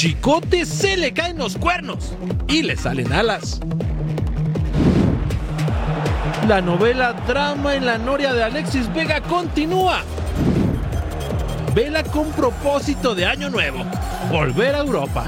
Chicote 0.00 0.64
se 0.64 0.96
le 0.96 1.12
caen 1.12 1.36
los 1.36 1.58
cuernos 1.58 2.14
y 2.48 2.62
le 2.62 2.74
salen 2.74 3.12
alas. 3.12 3.60
La 6.48 6.62
novela 6.62 7.12
Drama 7.28 7.74
en 7.74 7.84
la 7.84 7.98
Noria 7.98 8.32
de 8.32 8.42
Alexis 8.42 8.90
Vega 8.94 9.20
continúa. 9.20 10.00
Vela 11.74 12.02
con 12.02 12.30
propósito 12.32 13.14
de 13.14 13.26
año 13.26 13.50
nuevo, 13.50 13.84
volver 14.30 14.74
a 14.74 14.78
Europa. 14.78 15.26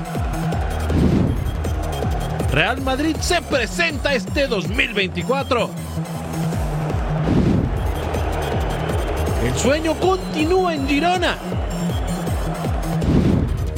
Real 2.51 2.81
Madrid 2.81 3.15
se 3.21 3.43
presenta 3.43 4.15
este 4.15 4.47
2024. 4.47 5.69
El 9.45 9.55
sueño 9.59 9.95
continúa 10.01 10.75
en 10.75 10.89
Girona. 10.89 11.37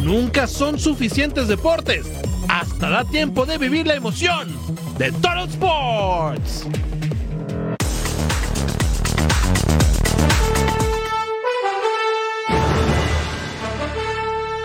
Nunca 0.04 0.46
son 0.46 0.78
suficientes 0.78 1.48
deportes. 1.48 2.04
Hasta 2.50 2.90
da 2.90 3.04
tiempo 3.04 3.46
de 3.46 3.56
vivir 3.56 3.86
la 3.86 3.94
emoción 3.94 4.54
de 4.98 5.10
Total 5.12 5.48
Sports. 5.48 6.66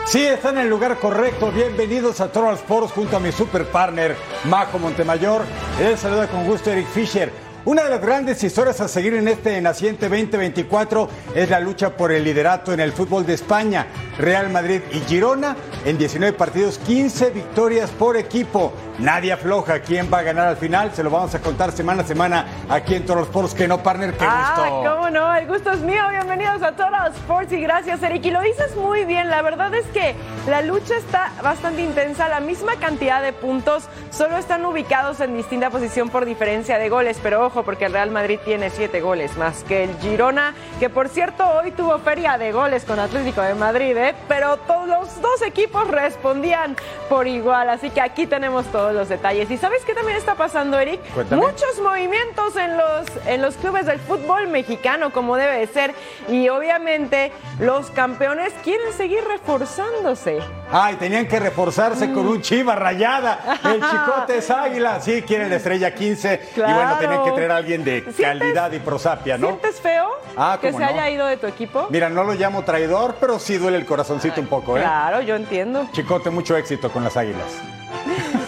Sí, 0.07 0.25
está 0.25 0.49
en 0.49 0.57
el 0.57 0.69
lugar 0.69 0.99
correcto. 0.99 1.53
Bienvenidos 1.53 2.19
a 2.19 2.29
Total 2.29 2.55
Sports 2.55 2.91
junto 2.91 3.15
a 3.15 3.21
mi 3.21 3.31
super 3.31 3.65
partner, 3.65 4.17
Majo 4.43 4.77
Montemayor. 4.77 5.43
Les 5.79 6.01
saluda 6.01 6.27
con 6.27 6.45
gusto 6.45 6.69
Eric 6.69 6.87
Fisher. 6.87 7.31
Una 7.65 7.83
de 7.83 7.89
las 7.89 8.01
grandes 8.01 8.41
historias 8.41 8.79
a 8.79 8.87
seguir 8.87 9.13
en 9.15 9.27
este 9.27 9.59
naciente 9.59 10.07
2024 10.07 11.09
es 11.35 11.49
la 11.49 11.59
lucha 11.59 11.89
por 11.97 12.11
el 12.11 12.23
liderato 12.23 12.71
en 12.71 12.79
el 12.79 12.93
fútbol 12.93 13.25
de 13.25 13.33
España. 13.33 13.85
Real 14.17 14.49
Madrid 14.49 14.81
y 14.91 14.99
Girona 15.01 15.55
en 15.85 15.97
19 15.97 16.37
partidos, 16.37 16.77
15 16.79 17.31
victorias 17.31 17.89
por 17.91 18.15
equipo. 18.15 18.73
Nadie 18.99 19.31
afloja. 19.31 19.79
¿Quién 19.79 20.09
va 20.13 20.19
a 20.19 20.23
ganar 20.23 20.47
al 20.47 20.57
final? 20.57 20.91
Se 20.93 21.03
lo 21.03 21.09
vamos 21.09 21.33
a 21.33 21.39
contar 21.39 21.71
semana 21.71 22.03
a 22.03 22.05
semana 22.05 22.45
aquí 22.69 22.95
en 22.95 23.05
Toros 23.05 23.27
Sports. 23.27 23.53
Que 23.53 23.65
no, 23.65 23.81
partner, 23.81 24.13
qué 24.13 24.25
ah, 24.27 24.55
gusto. 24.57 24.91
cómo 24.91 25.09
no, 25.09 25.33
el 25.35 25.47
gusto 25.47 25.71
es 25.71 25.79
mío. 25.79 26.03
Bienvenidos 26.11 26.61
a 26.61 26.73
Toros 26.73 27.15
Sports 27.15 27.53
y 27.53 27.61
gracias, 27.61 28.03
Eric. 28.03 28.25
Y 28.25 28.31
lo 28.31 28.41
dices 28.41 28.75
muy 28.75 29.05
bien. 29.05 29.29
La 29.29 29.41
verdad 29.41 29.73
es 29.73 29.85
que 29.87 30.15
la 30.49 30.61
lucha 30.61 30.97
está 30.97 31.31
bastante 31.41 31.81
intensa. 31.81 32.27
La 32.27 32.41
misma 32.41 32.73
cantidad 32.75 33.21
de 33.21 33.31
puntos, 33.31 33.85
solo 34.11 34.35
están 34.35 34.65
ubicados 34.65 35.21
en 35.21 35.33
distinta 35.33 35.69
posición 35.69 36.09
por 36.09 36.25
diferencia 36.25 36.77
de 36.77 36.89
goles. 36.89 37.19
Pero 37.23 37.48
ojo, 37.49 37.63
porque 37.63 37.85
el 37.85 37.93
Real 37.93 38.11
Madrid 38.11 38.39
tiene 38.45 38.69
siete 38.69 39.01
goles 39.01 39.35
más 39.35 39.63
que 39.63 39.83
el 39.83 39.97
Girona, 39.99 40.53
que 40.79 40.87
por 40.89 41.09
cierto 41.09 41.43
hoy 41.49 41.71
tuvo 41.71 41.97
feria 41.97 42.37
de 42.37 42.51
goles 42.51 42.85
con 42.85 42.99
Atlético 42.99 43.41
de 43.41 43.55
Madrid, 43.55 43.97
¿eh? 43.97 44.13
pero 44.27 44.57
todos 44.57 44.87
los 44.87 45.21
dos 45.21 45.41
equipos 45.41 45.87
respondían 45.87 46.75
por 47.09 47.27
igual. 47.27 47.69
Así 47.69 47.89
que 47.89 48.01
aquí 48.01 48.27
tenemos 48.27 48.67
todo 48.67 48.93
los 48.93 49.09
detalles. 49.09 49.49
¿Y 49.49 49.57
sabes 49.57 49.83
qué 49.83 49.95
también 49.95 50.17
está 50.17 50.35
pasando, 50.35 50.79
Eric? 50.79 50.99
Muchos 51.31 51.79
movimientos 51.83 52.55
en 52.55 52.77
los, 52.77 53.07
en 53.25 53.41
los 53.41 53.55
clubes 53.55 53.87
del 53.87 53.99
fútbol 53.99 54.47
mexicano, 54.47 55.11
como 55.11 55.35
debe 55.35 55.57
de 55.57 55.67
ser. 55.67 55.95
Y 56.27 56.49
obviamente 56.49 57.31
los 57.59 57.89
campeones 57.89 58.53
quieren 58.63 58.93
seguir 58.93 59.23
reforzándose. 59.27 60.39
Ay, 60.71 60.95
tenían 60.97 61.27
que 61.27 61.39
reforzarse 61.39 62.11
con 62.13 62.27
un 62.27 62.41
chiva 62.41 62.75
rayada. 62.75 63.57
El 63.63 63.81
chicote 63.89 64.37
es 64.37 64.51
águila. 64.51 65.01
Sí, 65.01 65.23
quieren 65.23 65.49
la 65.49 65.55
estrella 65.55 65.95
15. 65.95 66.41
Y 66.55 66.59
bueno, 66.59 66.97
tienen 66.99 67.23
que 67.23 67.31
traer 67.39 67.51
a 67.51 67.55
alguien 67.57 67.83
de 67.83 68.03
calidad 68.03 68.71
y 68.71 68.79
prosapia, 68.79 69.37
¿no? 69.37 69.47
¿Sientes 69.47 69.79
feo 69.79 70.09
ah, 70.37 70.57
que 70.61 70.73
se 70.73 70.83
haya 70.83 71.09
ido 71.09 71.25
de 71.25 71.37
tu 71.37 71.47
equipo? 71.47 71.87
Mira, 71.89 72.09
no 72.09 72.23
lo 72.23 72.33
llamo 72.33 72.63
traidor, 72.63 73.15
pero 73.19 73.39
sí 73.39 73.57
duele 73.57 73.77
el 73.77 73.85
corazoncito 73.85 74.41
un 74.41 74.47
poco, 74.47 74.77
¿eh? 74.77 74.81
Claro, 74.81 75.21
yo 75.21 75.35
entiendo. 75.35 75.87
Chicote, 75.91 76.29
mucho 76.29 76.55
éxito 76.55 76.91
con 76.91 77.03
las 77.03 77.15
águilas. 77.17 77.47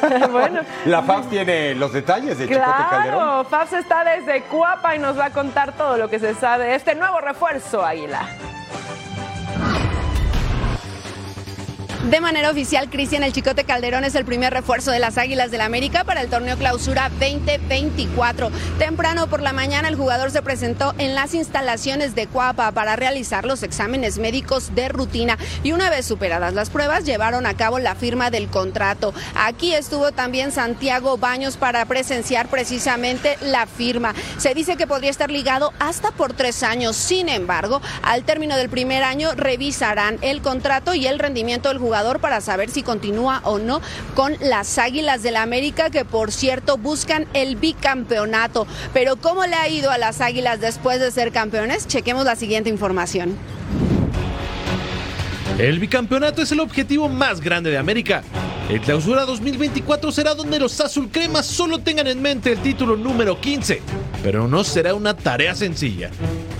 bueno. 0.31 0.61
La 0.85 1.01
FAFS 1.01 1.29
tiene 1.29 1.75
los 1.75 1.93
detalles 1.93 2.37
de 2.37 2.47
Chicote 2.47 2.65
Calderón. 2.89 3.19
Claro, 3.19 3.43
FAFS 3.45 3.73
está 3.73 4.03
desde 4.03 4.43
Cuapa 4.43 4.95
y 4.95 4.99
nos 4.99 5.17
va 5.17 5.25
a 5.25 5.29
contar 5.31 5.73
todo 5.73 5.97
lo 5.97 6.09
que 6.09 6.19
se 6.19 6.33
sabe 6.33 6.65
de 6.65 6.75
este 6.75 6.95
nuevo 6.95 7.19
refuerzo, 7.21 7.85
Águila. 7.85 8.27
De 12.09 12.19
manera 12.19 12.49
oficial, 12.49 12.89
Cristian 12.89 13.21
El 13.21 13.31
Chicote 13.31 13.63
Calderón 13.63 14.03
es 14.03 14.15
el 14.15 14.25
primer 14.25 14.51
refuerzo 14.51 14.89
de 14.89 14.97
las 14.97 15.19
Águilas 15.19 15.51
del 15.51 15.59
la 15.59 15.65
América 15.65 16.03
para 16.03 16.21
el 16.21 16.29
torneo 16.31 16.57
Clausura 16.57 17.11
2024. 17.19 18.49
Temprano 18.79 19.27
por 19.27 19.43
la 19.43 19.53
mañana, 19.53 19.87
el 19.87 19.95
jugador 19.95 20.31
se 20.31 20.41
presentó 20.41 20.95
en 20.97 21.13
las 21.13 21.35
instalaciones 21.35 22.15
de 22.15 22.25
Cuapa 22.25 22.71
para 22.71 22.95
realizar 22.95 23.45
los 23.45 23.61
exámenes 23.61 24.17
médicos 24.17 24.73
de 24.73 24.89
rutina 24.89 25.37
y 25.61 25.73
una 25.73 25.91
vez 25.91 26.07
superadas 26.07 26.55
las 26.55 26.71
pruebas, 26.71 27.05
llevaron 27.05 27.45
a 27.45 27.53
cabo 27.53 27.77
la 27.77 27.93
firma 27.93 28.31
del 28.31 28.47
contrato. 28.47 29.13
Aquí 29.35 29.75
estuvo 29.75 30.11
también 30.11 30.51
Santiago 30.51 31.19
Baños 31.19 31.57
para 31.57 31.85
presenciar 31.85 32.47
precisamente 32.47 33.37
la 33.41 33.67
firma. 33.67 34.15
Se 34.39 34.55
dice 34.55 34.75
que 34.75 34.87
podría 34.87 35.11
estar 35.11 35.29
ligado 35.29 35.71
hasta 35.77 36.09
por 36.09 36.33
tres 36.33 36.63
años. 36.63 36.95
Sin 36.95 37.29
embargo, 37.29 37.79
al 38.01 38.23
término 38.23 38.57
del 38.57 38.69
primer 38.69 39.03
año, 39.03 39.33
revisarán 39.35 40.17
el 40.21 40.41
contrato 40.41 40.95
y 40.95 41.05
el 41.05 41.19
rendimiento 41.19 41.69
del 41.69 41.77
jugador 41.77 41.90
para 42.19 42.41
saber 42.41 42.69
si 42.69 42.83
continúa 42.83 43.41
o 43.43 43.59
no 43.59 43.81
con 44.15 44.35
las 44.39 44.77
Águilas 44.77 45.23
del 45.23 45.31
la 45.31 45.43
América, 45.43 45.89
que 45.89 46.03
por 46.03 46.31
cierto 46.31 46.77
buscan 46.77 47.25
el 47.33 47.55
bicampeonato. 47.55 48.67
Pero 48.93 49.15
¿cómo 49.15 49.45
le 49.45 49.55
ha 49.55 49.69
ido 49.69 49.91
a 49.91 49.97
las 49.97 50.21
Águilas 50.21 50.59
después 50.59 50.99
de 50.99 51.11
ser 51.11 51.31
campeones? 51.31 51.87
Chequemos 51.87 52.25
la 52.25 52.35
siguiente 52.35 52.69
información. 52.69 53.37
El 55.57 55.79
bicampeonato 55.79 56.41
es 56.41 56.51
el 56.51 56.59
objetivo 56.59 57.07
más 57.07 57.39
grande 57.39 57.69
de 57.69 57.77
América. 57.77 58.23
El 58.69 58.81
clausura 58.81 59.25
2024 59.25 60.11
será 60.11 60.33
donde 60.33 60.59
los 60.59 60.79
azulcremas 60.79 61.45
solo 61.45 61.79
tengan 61.79 62.07
en 62.07 62.21
mente 62.21 62.53
el 62.53 62.59
título 62.59 62.95
número 62.95 63.39
15, 63.39 63.81
pero 64.23 64.47
no 64.47 64.63
será 64.63 64.95
una 64.95 65.15
tarea 65.15 65.55
sencilla. 65.55 66.09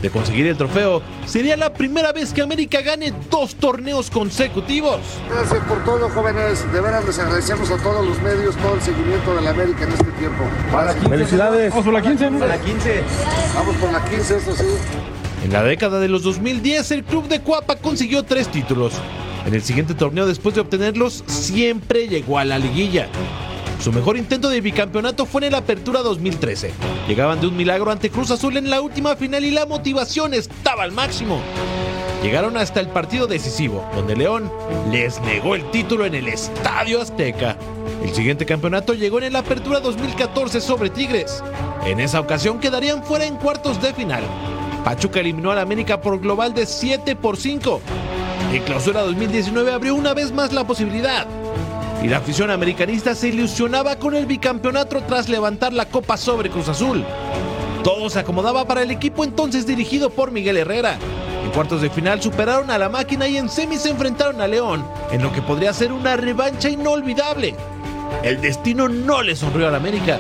De 0.02 0.10
conseguir 0.10 0.48
el 0.48 0.58
trofeo, 0.58 1.02
sería 1.26 1.56
la 1.56 1.74
primera 1.74 2.12
vez 2.12 2.34
que 2.34 2.42
América 2.42 2.82
gane 2.82 3.14
dos 3.30 3.56
torneos 3.56 4.10
consecutivos. 4.10 5.00
Gracias 5.30 5.64
por 5.66 5.84
todo, 5.84 6.10
jóvenes. 6.10 6.72
De 6.74 6.82
veras 6.82 7.06
les 7.06 7.20
agradecemos 7.20 7.70
a 7.70 7.78
todos 7.78 8.06
los 8.06 8.20
medios 8.22 8.56
todo 8.58 8.76
el 8.76 8.82
seguimiento 8.82 9.36
de 9.36 9.42
la 9.42 9.52
América 9.52 9.84
en 9.84 9.92
este 9.92 10.12
tiempo. 10.14 10.44
Felicidades. 11.08 11.70
Vamos 11.70 11.86
por 11.86 11.94
la 11.94 12.02
15, 12.02 12.32
¿no? 12.32 12.46
la 12.48 12.60
15. 12.60 13.04
Vamos 13.56 13.76
por 13.76 13.92
la 13.92 14.04
15, 14.06 14.38
eso 14.38 14.56
sí. 14.56 14.66
En 15.44 15.54
la 15.54 15.64
década 15.64 16.00
de 16.00 16.08
los 16.08 16.24
2010, 16.24 16.92
el 16.92 17.04
club 17.04 17.28
de 17.28 17.42
Cuapa 17.42 17.76
consiguió 17.76 18.24
tres 18.24 18.48
títulos. 18.48 18.94
En 19.46 19.54
el 19.54 19.64
siguiente 19.64 19.94
torneo, 19.96 20.28
después 20.28 20.54
de 20.54 20.62
obtenerlos, 20.62 21.24
siempre 21.28 22.08
llegó 22.08 22.38
a 22.38 22.46
la 22.46 22.60
liguilla. 22.60 23.08
Su 23.82 23.92
mejor 23.92 24.16
intento 24.16 24.50
de 24.50 24.62
bicampeonato 24.62 25.26
fue 25.26 25.44
en 25.44 25.54
la 25.54 25.58
Apertura 25.58 26.02
2013. 26.02 26.72
Llegaban 27.08 27.42
de 27.42 27.48
un 27.48 27.58
milagro 27.58 27.90
ante 27.90 28.12
Cruz 28.12 28.30
Azul 28.30 28.56
en 28.58 28.70
la 28.70 28.80
última 28.80 29.16
final 29.16 29.44
y 29.44 29.50
la 29.50 29.66
motivación 29.66 30.36
estaba 30.36 30.84
al 30.84 30.92
máximo. 30.92 31.42
Llegaron 32.22 32.58
hasta 32.58 32.80
el 32.80 32.90
partido 32.90 33.26
decisivo, 33.26 33.84
donde 33.96 34.16
León 34.16 34.52
les 34.92 35.20
negó 35.22 35.56
el 35.56 35.68
título 35.72 36.06
en 36.06 36.14
el 36.14 36.28
Estadio 36.28 37.02
Azteca. 37.02 37.58
El 38.04 38.14
siguiente 38.14 38.46
campeonato 38.46 38.94
llegó 38.94 39.20
en 39.20 39.34
la 39.34 39.40
Apertura 39.40 39.80
2014 39.80 40.62
sobre 40.62 40.92
Tigres. 40.92 41.44
En 41.84 42.00
esa 42.00 42.20
ocasión 42.20 42.60
quedarían 42.60 43.04
fuera 43.04 43.26
en 43.26 43.38
cuartos 43.38 43.82
de 43.82 43.96
final. 43.96 44.22
Pachuca 44.86 45.22
eliminó 45.22 45.50
al 45.50 45.58
América 45.58 46.00
por 46.02 46.20
global 46.22 46.54
de 46.54 46.68
7 46.68 47.16
por 47.16 47.36
5. 47.36 47.82
En 48.54 48.62
clausura 48.62 49.02
2019 49.02 49.72
abrió 49.72 49.96
una 49.96 50.14
vez 50.14 50.32
más 50.32 50.54
la 50.54 50.68
posibilidad. 50.68 51.26
Y 52.02 52.08
la 52.08 52.18
afición 52.18 52.50
americanista 52.50 53.14
se 53.14 53.28
ilusionaba 53.28 53.98
con 53.98 54.16
el 54.16 54.26
bicampeonato 54.26 55.02
tras 55.04 55.30
levantar 55.30 55.72
la 55.72 55.86
copa 55.86 56.18
sobre 56.18 56.50
Cruz 56.50 56.68
Azul. 56.68 57.06
Todo 57.84 58.10
se 58.10 58.20
acomodaba 58.20 58.66
para 58.66 58.82
el 58.82 58.92
equipo 58.92 59.24
entonces 59.24 59.68
dirigido 59.68 60.10
por 60.10 60.32
Miguel 60.32 60.58
Herrera. 60.58 60.98
En 61.44 61.52
cuartos 61.52 61.82
de 61.82 61.90
final 61.90 62.22
superaron 62.22 62.72
a 62.72 62.78
la 62.78 62.90
máquina 62.90 63.28
y 63.28 63.38
en 63.38 63.50
semis 63.50 63.82
se 63.82 63.90
enfrentaron 63.90 64.42
a 64.42 64.48
León, 64.48 64.86
en 65.12 65.22
lo 65.22 65.32
que 65.32 65.42
podría 65.42 65.74
ser 65.74 65.92
una 65.92 66.16
revancha 66.16 66.70
inolvidable. 66.70 67.56
El 68.24 68.42
destino 68.42 68.88
no 68.88 69.22
le 69.22 69.36
sonrió 69.36 69.68
al 69.68 69.76
América, 69.76 70.20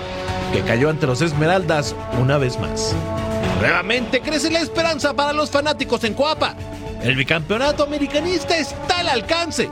que 0.53 0.61
cayó 0.61 0.89
ante 0.89 1.07
los 1.07 1.21
Esmeraldas 1.21 1.95
una 2.19 2.37
vez 2.37 2.59
más. 2.59 2.95
Nuevamente 3.59 4.21
crece 4.21 4.49
la 4.49 4.59
esperanza 4.59 5.13
para 5.13 5.33
los 5.33 5.49
fanáticos 5.49 6.03
en 6.03 6.13
Coapa. 6.13 6.55
El 7.03 7.15
bicampeonato 7.15 7.83
americanista 7.83 8.57
está 8.57 8.99
al 8.99 9.09
alcance. 9.09 9.69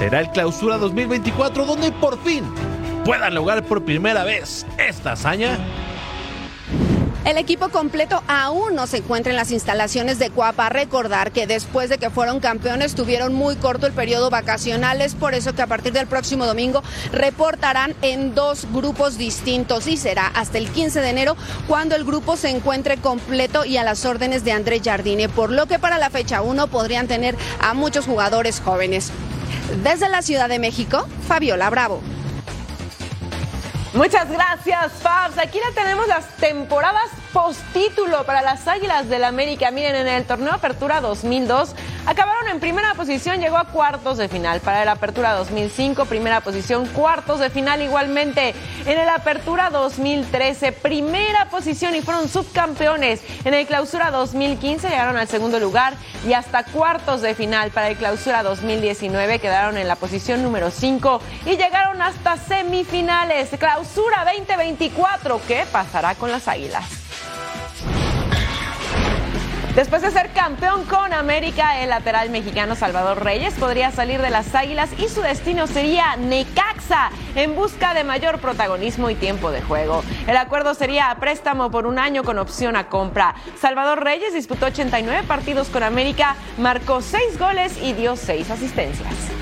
Será 0.00 0.20
el 0.20 0.30
clausura 0.30 0.78
2024 0.78 1.66
donde 1.66 1.92
por 1.92 2.18
fin 2.22 2.42
puedan 3.04 3.34
lograr 3.34 3.62
por 3.62 3.84
primera 3.84 4.24
vez 4.24 4.66
esta 4.78 5.12
hazaña. 5.12 5.58
El 7.26 7.36
equipo 7.36 7.68
completo 7.68 8.22
aún 8.28 8.74
no 8.74 8.86
se 8.86 8.98
encuentra 8.98 9.30
en 9.30 9.36
las 9.36 9.50
instalaciones 9.50 10.18
de 10.18 10.30
Cuapa. 10.30 10.70
Recordar 10.70 11.32
que 11.32 11.46
después 11.46 11.90
de 11.90 11.98
que 11.98 12.08
fueron 12.08 12.40
campeones 12.40 12.94
tuvieron 12.94 13.34
muy 13.34 13.56
corto 13.56 13.86
el 13.86 13.92
periodo 13.92 14.30
vacacional. 14.30 15.02
Es 15.02 15.14
por 15.14 15.34
eso 15.34 15.54
que 15.54 15.60
a 15.60 15.66
partir 15.66 15.92
del 15.92 16.06
próximo 16.06 16.46
domingo 16.46 16.82
reportarán 17.12 17.94
en 18.00 18.34
dos 18.34 18.66
grupos 18.72 19.18
distintos 19.18 19.86
y 19.86 19.98
será 19.98 20.28
hasta 20.28 20.56
el 20.56 20.70
15 20.70 21.02
de 21.02 21.10
enero 21.10 21.36
cuando 21.68 21.94
el 21.94 22.04
grupo 22.04 22.38
se 22.38 22.48
encuentre 22.48 22.96
completo 22.96 23.66
y 23.66 23.76
a 23.76 23.84
las 23.84 24.06
órdenes 24.06 24.42
de 24.42 24.52
André 24.52 24.80
Jardine. 24.82 25.28
Por 25.28 25.52
lo 25.52 25.66
que 25.66 25.78
para 25.78 25.98
la 25.98 26.08
fecha 26.08 26.40
1 26.40 26.68
podrían 26.68 27.06
tener 27.06 27.36
a 27.60 27.74
muchos 27.74 28.06
jugadores 28.06 28.62
jóvenes. 28.64 29.12
Desde 29.84 30.08
la 30.08 30.22
Ciudad 30.22 30.48
de 30.48 30.58
México, 30.58 31.06
Fabiola 31.28 31.68
Bravo. 31.68 32.00
Muchas 33.92 34.30
gracias, 34.30 34.92
Fabs. 35.02 35.36
Aquí 35.38 35.58
la 35.58 35.72
tenemos 35.74 36.06
las 36.06 36.26
temporadas 36.36 37.10
postítulo 37.32 38.24
para 38.24 38.42
las 38.42 38.66
Águilas 38.66 39.08
del 39.08 39.24
América. 39.24 39.70
Miren, 39.70 39.94
en 39.94 40.08
el 40.08 40.24
torneo 40.24 40.52
Apertura 40.52 41.00
2002 41.00 41.74
acabaron 42.06 42.48
en 42.48 42.60
primera 42.60 42.94
posición, 42.94 43.40
llegó 43.40 43.56
a 43.56 43.66
cuartos 43.66 44.18
de 44.18 44.28
final. 44.28 44.60
Para 44.60 44.84
la 44.84 44.92
Apertura 44.92 45.32
2005, 45.34 46.06
primera 46.06 46.40
posición, 46.40 46.86
cuartos 46.86 47.40
de 47.40 47.50
final 47.50 47.82
igualmente. 47.82 48.54
En 48.86 48.98
el 48.98 49.08
Apertura 49.08 49.70
2013, 49.70 50.72
primera 50.72 51.48
posición 51.50 51.94
y 51.94 52.02
fueron 52.02 52.28
subcampeones. 52.28 53.22
En 53.44 53.54
el 53.54 53.66
Clausura 53.66 54.10
2015 54.10 54.88
llegaron 54.88 55.16
al 55.16 55.28
segundo 55.28 55.60
lugar 55.60 55.94
y 56.26 56.32
hasta 56.32 56.64
cuartos 56.64 57.22
de 57.22 57.34
final. 57.34 57.70
Para 57.70 57.88
el 57.88 57.96
Clausura 57.96 58.42
2019 58.42 59.38
quedaron 59.38 59.78
en 59.78 59.88
la 59.88 59.96
posición 59.96 60.42
número 60.42 60.70
5 60.70 61.20
y 61.46 61.50
llegaron 61.50 62.02
hasta 62.02 62.36
semifinales. 62.36 63.50
Clausura 63.58 64.24
2024, 64.24 65.40
¿qué 65.46 65.64
pasará 65.70 66.14
con 66.14 66.30
las 66.30 66.48
Águilas? 66.48 66.99
Después 69.74 70.02
de 70.02 70.10
ser 70.10 70.30
campeón 70.30 70.84
con 70.84 71.12
América, 71.12 71.80
el 71.80 71.90
lateral 71.90 72.28
mexicano 72.30 72.74
Salvador 72.74 73.22
Reyes 73.22 73.54
podría 73.54 73.92
salir 73.92 74.20
de 74.20 74.28
las 74.28 74.52
Águilas 74.52 74.90
y 74.98 75.08
su 75.08 75.20
destino 75.22 75.68
sería 75.68 76.16
Necaxa 76.16 77.10
en 77.36 77.54
busca 77.54 77.94
de 77.94 78.02
mayor 78.02 78.40
protagonismo 78.40 79.10
y 79.10 79.14
tiempo 79.14 79.52
de 79.52 79.62
juego. 79.62 80.02
El 80.26 80.36
acuerdo 80.36 80.74
sería 80.74 81.12
a 81.12 81.20
préstamo 81.20 81.70
por 81.70 81.86
un 81.86 82.00
año 82.00 82.24
con 82.24 82.38
opción 82.38 82.74
a 82.74 82.88
compra. 82.88 83.36
Salvador 83.60 84.02
Reyes 84.02 84.34
disputó 84.34 84.66
89 84.66 85.22
partidos 85.28 85.68
con 85.68 85.84
América, 85.84 86.34
marcó 86.58 87.00
6 87.00 87.38
goles 87.38 87.78
y 87.80 87.92
dio 87.92 88.16
6 88.16 88.50
asistencias. 88.50 89.39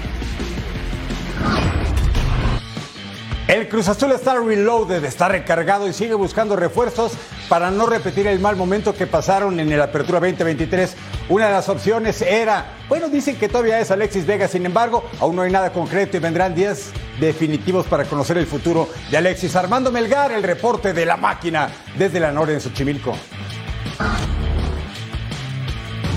El 3.49 3.67
Cruz 3.67 3.89
Azul 3.89 4.13
está 4.13 4.35
reloaded, 4.35 5.03
está 5.05 5.27
recargado 5.27 5.89
y 5.89 5.95
sigue 5.95 6.13
buscando 6.13 6.55
refuerzos 6.55 7.13
para 7.49 7.71
no 7.71 7.87
repetir 7.87 8.27
el 8.27 8.41
mal 8.41 8.57
momento 8.57 8.95
que 8.95 9.07
pasaron 9.07 9.59
en 9.59 9.73
el 9.73 9.81
Apertura 9.81 10.21
2023. 10.21 10.95
Una 11.31 11.47
de 11.47 11.53
las 11.53 11.71
opciones 11.71 12.21
era, 12.21 12.77
bueno, 12.91 13.09
dicen 13.09 13.37
que 13.37 13.49
todavía 13.49 13.81
es 13.81 13.91
Alexis 13.91 14.27
Vega, 14.27 14.49
sin 14.49 14.67
embargo, 14.67 15.03
aún 15.19 15.35
no 15.35 15.43
hay 15.43 15.51
nada 15.51 15.73
concreto 15.73 16.19
y 16.19 16.21
vendrán 16.21 16.55
días 16.55 16.91
definitivos 17.19 17.87
para 17.87 18.05
conocer 18.05 18.37
el 18.37 18.47
futuro 18.47 18.87
de 19.11 19.17
Alexis. 19.17 19.57
Armando 19.57 19.91
Melgar, 19.91 20.31
el 20.31 20.43
reporte 20.43 20.93
de 20.93 21.07
la 21.07 21.17
máquina 21.17 21.71
desde 21.97 22.21
la 22.21 22.31
Nora 22.31 22.53
en 22.53 22.61
Xochimilco. 22.61 23.15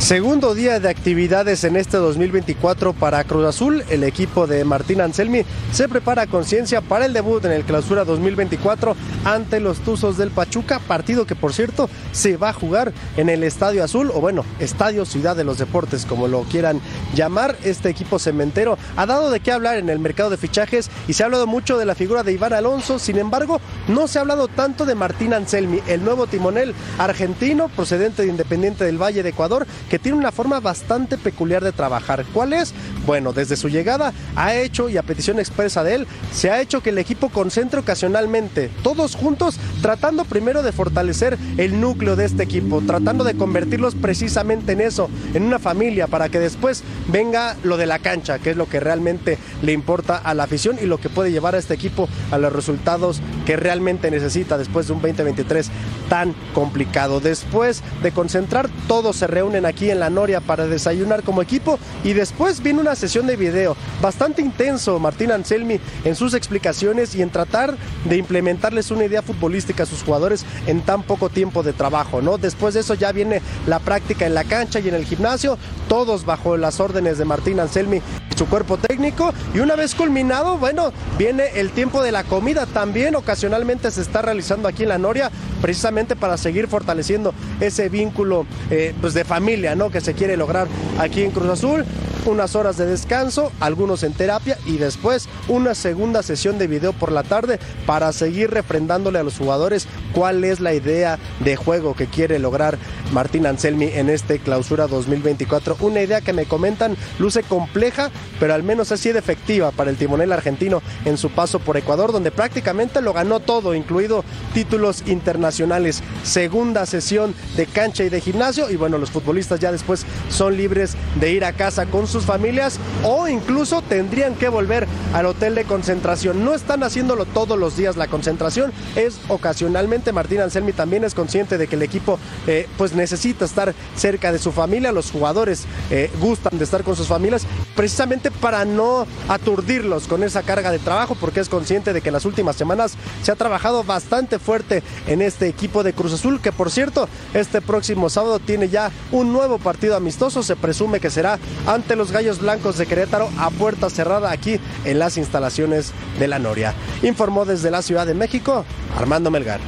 Segundo 0.01 0.55
día 0.55 0.79
de 0.79 0.89
actividades 0.89 1.63
en 1.63 1.75
este 1.75 1.97
2024 1.97 2.93
para 2.93 3.23
Cruz 3.23 3.45
Azul. 3.45 3.83
El 3.87 4.03
equipo 4.03 4.47
de 4.47 4.65
Martín 4.65 4.99
Anselmi 4.99 5.43
se 5.71 5.87
prepara 5.87 6.23
a 6.23 6.27
conciencia 6.27 6.81
para 6.81 7.05
el 7.05 7.13
debut 7.13 7.45
en 7.45 7.51
el 7.51 7.63
Clausura 7.63 8.03
2024 8.03 8.95
ante 9.25 9.59
los 9.59 9.77
Tuzos 9.81 10.17
del 10.17 10.31
Pachuca, 10.31 10.79
partido 10.79 11.27
que 11.27 11.35
por 11.35 11.53
cierto 11.53 11.87
se 12.13 12.35
va 12.35 12.49
a 12.49 12.53
jugar 12.53 12.91
en 13.15 13.29
el 13.29 13.43
Estadio 13.43 13.83
Azul 13.83 14.11
o 14.11 14.19
bueno, 14.19 14.43
Estadio 14.59 15.05
Ciudad 15.05 15.35
de 15.35 15.43
los 15.43 15.59
Deportes, 15.59 16.07
como 16.07 16.27
lo 16.27 16.41
quieran 16.43 16.81
llamar. 17.13 17.55
Este 17.63 17.89
equipo 17.89 18.17
cementero 18.17 18.79
ha 18.97 19.05
dado 19.05 19.29
de 19.29 19.39
qué 19.39 19.51
hablar 19.51 19.77
en 19.77 19.89
el 19.89 19.99
mercado 19.99 20.31
de 20.31 20.37
fichajes 20.37 20.89
y 21.07 21.13
se 21.13 21.21
ha 21.21 21.27
hablado 21.27 21.45
mucho 21.45 21.77
de 21.77 21.85
la 21.85 21.93
figura 21.93 22.23
de 22.23 22.33
Iván 22.33 22.53
Alonso. 22.53 22.97
Sin 22.97 23.19
embargo, 23.19 23.61
no 23.87 24.07
se 24.07 24.17
ha 24.17 24.21
hablado 24.21 24.47
tanto 24.47 24.87
de 24.87 24.95
Martín 24.95 25.31
Anselmi, 25.31 25.79
el 25.87 26.03
nuevo 26.03 26.25
timonel 26.25 26.73
argentino 26.97 27.69
procedente 27.69 28.23
de 28.23 28.29
Independiente 28.29 28.83
del 28.83 28.99
Valle 28.99 29.21
de 29.21 29.29
Ecuador 29.29 29.67
que 29.91 29.99
tiene 29.99 30.17
una 30.17 30.31
forma 30.31 30.61
bastante 30.61 31.17
peculiar 31.17 31.61
de 31.65 31.73
trabajar. 31.73 32.23
¿Cuál 32.33 32.53
es? 32.53 32.73
Bueno, 33.05 33.33
desde 33.33 33.57
su 33.57 33.67
llegada 33.67 34.13
ha 34.37 34.55
hecho, 34.55 34.87
y 34.87 34.95
a 34.95 35.03
petición 35.03 35.37
expresa 35.37 35.83
de 35.83 35.95
él, 35.95 36.07
se 36.31 36.49
ha 36.49 36.61
hecho 36.61 36.81
que 36.81 36.91
el 36.91 36.97
equipo 36.97 37.27
concentre 37.27 37.81
ocasionalmente, 37.81 38.71
todos 38.83 39.15
juntos, 39.15 39.59
tratando 39.81 40.23
primero 40.23 40.63
de 40.63 40.71
fortalecer 40.71 41.37
el 41.57 41.81
núcleo 41.81 42.15
de 42.15 42.23
este 42.23 42.41
equipo, 42.41 42.81
tratando 42.87 43.25
de 43.25 43.35
convertirlos 43.35 43.95
precisamente 43.95 44.71
en 44.71 44.79
eso, 44.79 45.09
en 45.33 45.43
una 45.43 45.59
familia, 45.59 46.07
para 46.07 46.29
que 46.29 46.39
después 46.39 46.83
venga 47.09 47.57
lo 47.63 47.75
de 47.75 47.85
la 47.85 47.99
cancha, 47.99 48.39
que 48.39 48.51
es 48.51 48.55
lo 48.55 48.69
que 48.69 48.79
realmente 48.79 49.37
le 49.61 49.73
importa 49.73 50.15
a 50.15 50.33
la 50.33 50.43
afición 50.43 50.77
y 50.81 50.85
lo 50.85 50.99
que 50.99 51.09
puede 51.09 51.33
llevar 51.33 51.55
a 51.55 51.57
este 51.57 51.73
equipo 51.73 52.07
a 52.31 52.37
los 52.37 52.53
resultados 52.53 53.19
que 53.45 53.57
realmente 53.57 54.09
necesita 54.09 54.57
después 54.57 54.87
de 54.87 54.93
un 54.93 55.01
2023 55.01 55.69
tan 56.07 56.33
complicado. 56.53 57.19
Después 57.19 57.83
de 58.01 58.13
concentrar, 58.13 58.69
todos 58.87 59.17
se 59.17 59.27
reúnen 59.27 59.65
aquí 59.65 59.80
en 59.89 59.99
la 59.99 60.09
Noria 60.09 60.41
para 60.41 60.67
desayunar 60.67 61.23
como 61.23 61.41
equipo. 61.41 61.79
Y 62.03 62.13
después 62.13 62.61
viene 62.61 62.79
una 62.79 62.95
sesión 62.95 63.27
de 63.27 63.35
video 63.35 63.75
bastante 64.01 64.41
intenso 64.41 64.99
Martín 64.99 65.31
Anselmi 65.31 65.79
en 66.03 66.15
sus 66.15 66.33
explicaciones 66.33 67.15
y 67.15 67.21
en 67.21 67.29
tratar 67.29 67.75
de 68.05 68.17
implementarles 68.17 68.91
una 68.91 69.05
idea 69.05 69.21
futbolística 69.21 69.83
a 69.83 69.85
sus 69.85 70.03
jugadores 70.03 70.45
en 70.67 70.81
tan 70.81 71.03
poco 71.03 71.29
tiempo 71.29 71.63
de 71.63 71.73
trabajo, 71.73 72.21
¿no? 72.21 72.37
Después 72.37 72.73
de 72.73 72.81
eso 72.81 72.93
ya 72.93 73.11
viene 73.11 73.41
la 73.67 73.79
práctica 73.79 74.25
en 74.25 74.33
la 74.33 74.43
cancha 74.43 74.79
y 74.79 74.89
en 74.89 74.95
el 74.95 75.05
gimnasio, 75.05 75.57
todos 75.87 76.25
bajo 76.25 76.57
las 76.57 76.79
órdenes 76.79 77.17
de 77.17 77.25
Martín 77.25 77.59
Anselmi 77.59 78.01
su 78.41 78.47
cuerpo 78.47 78.77
técnico. 78.77 79.35
Y 79.53 79.59
una 79.59 79.75
vez 79.75 79.93
culminado, 79.93 80.57
bueno, 80.57 80.91
viene 81.19 81.43
el 81.55 81.69
tiempo 81.69 82.01
de 82.01 82.11
la 82.11 82.23
comida. 82.23 82.65
También 82.65 83.15
ocasionalmente 83.15 83.91
se 83.91 84.01
está 84.01 84.23
realizando 84.23 84.67
aquí 84.67 84.81
en 84.81 84.89
la 84.89 84.97
Noria 84.97 85.29
precisamente 85.61 86.15
para 86.15 86.37
seguir 86.37 86.67
fortaleciendo 86.67 87.35
ese 87.59 87.87
vínculo 87.87 88.47
eh, 88.71 88.95
pues 88.99 89.13
de 89.13 89.25
familia, 89.25 89.70
¿no? 89.75 89.89
Que 89.89 90.01
se 90.01 90.13
quiere 90.13 90.37
lograr 90.37 90.67
aquí 90.99 91.23
en 91.23 91.31
Cruz 91.31 91.49
Azul. 91.49 91.85
Unas 92.25 92.55
horas 92.55 92.77
de 92.77 92.85
descanso, 92.85 93.51
algunos 93.59 94.03
en 94.03 94.13
terapia 94.13 94.55
y 94.67 94.77
después 94.77 95.27
una 95.47 95.73
segunda 95.73 96.21
sesión 96.21 96.59
de 96.59 96.67
video 96.67 96.93
por 96.93 97.11
la 97.11 97.23
tarde 97.23 97.59
para 97.87 98.13
seguir 98.13 98.51
refrendándole 98.51 99.17
a 99.17 99.23
los 99.23 99.39
jugadores 99.39 99.87
cuál 100.13 100.43
es 100.43 100.59
la 100.59 100.75
idea 100.75 101.17
de 101.43 101.55
juego 101.55 101.95
que 101.95 102.05
quiere 102.05 102.37
lograr 102.37 102.77
Martín 103.11 103.47
Anselmi 103.47 103.87
en 103.87 104.09
este 104.09 104.37
clausura 104.37 104.85
2024. 104.85 105.77
Una 105.79 106.01
idea 106.01 106.21
que 106.21 106.33
me 106.33 106.45
comentan 106.45 106.95
luce 107.17 107.41
compleja, 107.41 108.11
pero 108.39 108.53
al 108.53 108.61
menos 108.61 108.91
ha 108.91 108.97
sido 108.97 109.17
efectiva 109.17 109.71
para 109.71 109.89
el 109.89 109.97
timonel 109.97 110.31
argentino 110.31 110.83
en 111.05 111.17
su 111.17 111.31
paso 111.31 111.57
por 111.59 111.77
Ecuador, 111.77 112.11
donde 112.11 112.29
prácticamente 112.29 113.01
lo 113.01 113.13
ganó 113.13 113.39
todo, 113.39 113.73
incluido 113.73 114.23
títulos 114.53 115.03
internacionales. 115.07 116.03
Segunda 116.23 116.85
sesión 116.85 117.33
de 117.55 117.65
cancha 117.65 118.03
y 118.03 118.09
de 118.09 118.21
gimnasio 118.21 118.69
y 118.69 118.75
bueno, 118.75 118.97
los 118.97 119.11
futbolistas 119.11 119.59
ya 119.61 119.71
después 119.71 120.05
son 120.29 120.57
libres 120.57 120.95
de 121.19 121.31
ir 121.31 121.45
a 121.45 121.53
casa 121.53 121.85
con 121.85 122.07
sus 122.07 122.25
familias 122.25 122.79
o 123.03 123.27
incluso 123.27 123.81
tendrían 123.81 124.35
que 124.35 124.49
volver 124.49 124.87
al 125.13 125.25
hotel 125.25 125.55
de 125.55 125.63
concentración. 125.63 126.43
No 126.43 126.53
están 126.53 126.83
haciéndolo 126.83 127.25
todos 127.25 127.57
los 127.57 127.77
días 127.77 127.95
la 127.95 128.07
concentración, 128.07 128.73
es 128.95 129.19
ocasionalmente. 129.29 130.11
Martín 130.11 130.41
Anselmi 130.41 130.73
también 130.73 131.03
es 131.03 131.13
consciente 131.13 131.57
de 131.57 131.67
que 131.67 131.75
el 131.75 131.83
equipo 131.83 132.19
eh, 132.47 132.67
pues 132.77 132.93
necesita 132.93 133.45
estar 133.45 133.73
cerca 133.95 134.31
de 134.31 134.39
su 134.39 134.51
familia, 134.51 134.91
los 134.91 135.11
jugadores 135.11 135.65
eh, 135.89 136.09
gustan 136.19 136.57
de 136.57 136.63
estar 136.63 136.83
con 136.83 136.95
sus 136.95 137.07
familias, 137.07 137.45
precisamente 137.75 138.31
para 138.31 138.65
no 138.65 139.05
aturdirlos 139.27 140.07
con 140.07 140.23
esa 140.23 140.41
carga 140.43 140.71
de 140.71 140.79
trabajo, 140.79 141.15
porque 141.19 141.39
es 141.39 141.49
consciente 141.49 141.93
de 141.93 142.01
que 142.01 142.09
en 142.09 142.13
las 142.13 142.25
últimas 142.25 142.55
semanas 142.55 142.93
se 143.23 143.31
ha 143.31 143.35
trabajado 143.35 143.83
bastante 143.83 144.39
fuerte 144.39 144.83
en 145.07 145.21
este 145.21 145.47
equipo 145.47 145.83
de 145.83 145.93
Cruz 145.93 146.13
Azul, 146.13 146.41
que 146.41 146.51
por 146.51 146.71
cierto, 146.71 147.07
este 147.33 147.61
próximo 147.61 148.09
sábado 148.09 148.39
tiene 148.39 148.69
ya 148.69 148.91
un 149.11 149.31
nuevo 149.31 149.40
partido 149.59 149.95
amistoso, 149.95 150.43
se 150.43 150.55
presume 150.55 150.99
que 150.99 151.09
será 151.09 151.39
ante 151.67 151.95
los 151.95 152.11
Gallos 152.11 152.39
Blancos 152.39 152.77
de 152.77 152.85
Querétaro 152.85 153.29
a 153.37 153.49
puerta 153.49 153.89
cerrada 153.89 154.31
aquí 154.31 154.59
en 154.85 154.99
las 154.99 155.17
instalaciones 155.17 155.93
de 156.19 156.27
la 156.27 156.39
Noria. 156.39 156.73
Informó 157.01 157.45
desde 157.45 157.71
la 157.71 157.81
Ciudad 157.81 158.05
de 158.05 158.13
México 158.13 158.65
Armando 158.97 159.31
Melgar. 159.31 159.59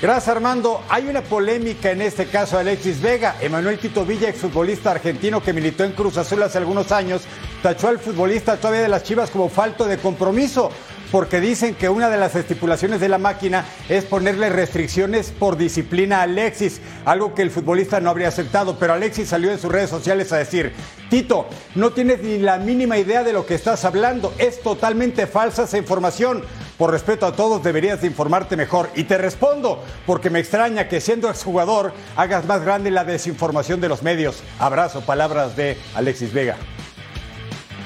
Gracias 0.00 0.28
Armando. 0.28 0.82
Hay 0.90 1.08
una 1.08 1.22
polémica 1.22 1.90
en 1.90 2.02
este 2.02 2.26
caso 2.26 2.56
de 2.56 2.62
Alexis 2.62 3.00
Vega. 3.00 3.36
Emanuel 3.40 3.78
Tito 3.78 4.04
Villa, 4.04 4.28
exfutbolista 4.28 4.90
argentino 4.90 5.42
que 5.42 5.54
militó 5.54 5.84
en 5.84 5.92
Cruz 5.92 6.18
Azul 6.18 6.42
hace 6.42 6.58
algunos 6.58 6.92
años, 6.92 7.22
tachó 7.62 7.88
al 7.88 7.98
futbolista 7.98 8.56
todavía 8.56 8.82
de 8.82 8.88
las 8.88 9.04
Chivas 9.04 9.30
como 9.30 9.48
falto 9.48 9.86
de 9.86 9.96
compromiso 9.98 10.70
porque 11.10 11.40
dicen 11.40 11.74
que 11.74 11.88
una 11.88 12.08
de 12.08 12.16
las 12.16 12.34
estipulaciones 12.34 13.00
de 13.00 13.08
la 13.08 13.18
máquina 13.18 13.64
es 13.88 14.04
ponerle 14.04 14.48
restricciones 14.48 15.30
por 15.30 15.56
disciplina 15.56 16.18
a 16.20 16.22
Alexis, 16.22 16.80
algo 17.04 17.34
que 17.34 17.42
el 17.42 17.50
futbolista 17.50 18.00
no 18.00 18.10
habría 18.10 18.28
aceptado, 18.28 18.78
pero 18.78 18.92
Alexis 18.92 19.28
salió 19.28 19.50
en 19.50 19.58
sus 19.58 19.70
redes 19.70 19.90
sociales 19.90 20.32
a 20.32 20.38
decir, 20.38 20.72
Tito, 21.08 21.46
no 21.74 21.90
tienes 21.90 22.22
ni 22.22 22.38
la 22.38 22.58
mínima 22.58 22.98
idea 22.98 23.22
de 23.22 23.32
lo 23.32 23.46
que 23.46 23.54
estás 23.54 23.84
hablando, 23.84 24.34
es 24.38 24.60
totalmente 24.60 25.26
falsa 25.26 25.64
esa 25.64 25.78
información. 25.78 26.42
Por 26.76 26.90
respeto 26.90 27.24
a 27.24 27.32
todos 27.32 27.62
deberías 27.62 28.02
de 28.02 28.06
informarte 28.06 28.54
mejor. 28.54 28.90
Y 28.94 29.04
te 29.04 29.16
respondo, 29.16 29.82
porque 30.04 30.28
me 30.28 30.40
extraña 30.40 30.88
que 30.88 31.00
siendo 31.00 31.30
exjugador 31.30 31.94
hagas 32.16 32.44
más 32.44 32.62
grande 32.62 32.90
la 32.90 33.04
desinformación 33.04 33.80
de 33.80 33.88
los 33.88 34.02
medios. 34.02 34.42
Abrazo, 34.58 35.00
palabras 35.00 35.56
de 35.56 35.78
Alexis 35.94 36.34
Vega. 36.34 36.56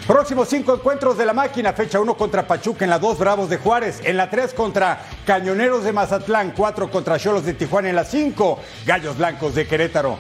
Próximos 0.07 0.49
cinco 0.49 0.75
encuentros 0.75 1.17
de 1.19 1.25
la 1.25 1.33
máquina, 1.33 1.73
fecha 1.73 2.01
1 2.01 2.17
contra 2.17 2.47
Pachuca, 2.47 2.85
en 2.85 2.91
la 2.91 2.99
2 2.99 3.19
Bravos 3.19 3.49
de 3.49 3.59
Juárez, 3.59 4.01
en 4.03 4.17
la 4.17 4.29
3 4.29 4.55
contra 4.55 5.03
Cañoneros 5.25 5.85
de 5.85 5.93
Mazatlán, 5.93 6.53
4 6.57 6.91
contra 6.91 7.19
Cholos 7.19 7.45
de 7.45 7.55
Tijuana, 7.55 7.91
en 7.91 7.97
la 7.97 8.05
5 8.05 8.59
Gallos 8.87 9.17
Blancos 9.17 9.55
de 9.55 9.67
Querétaro. 9.69 10.19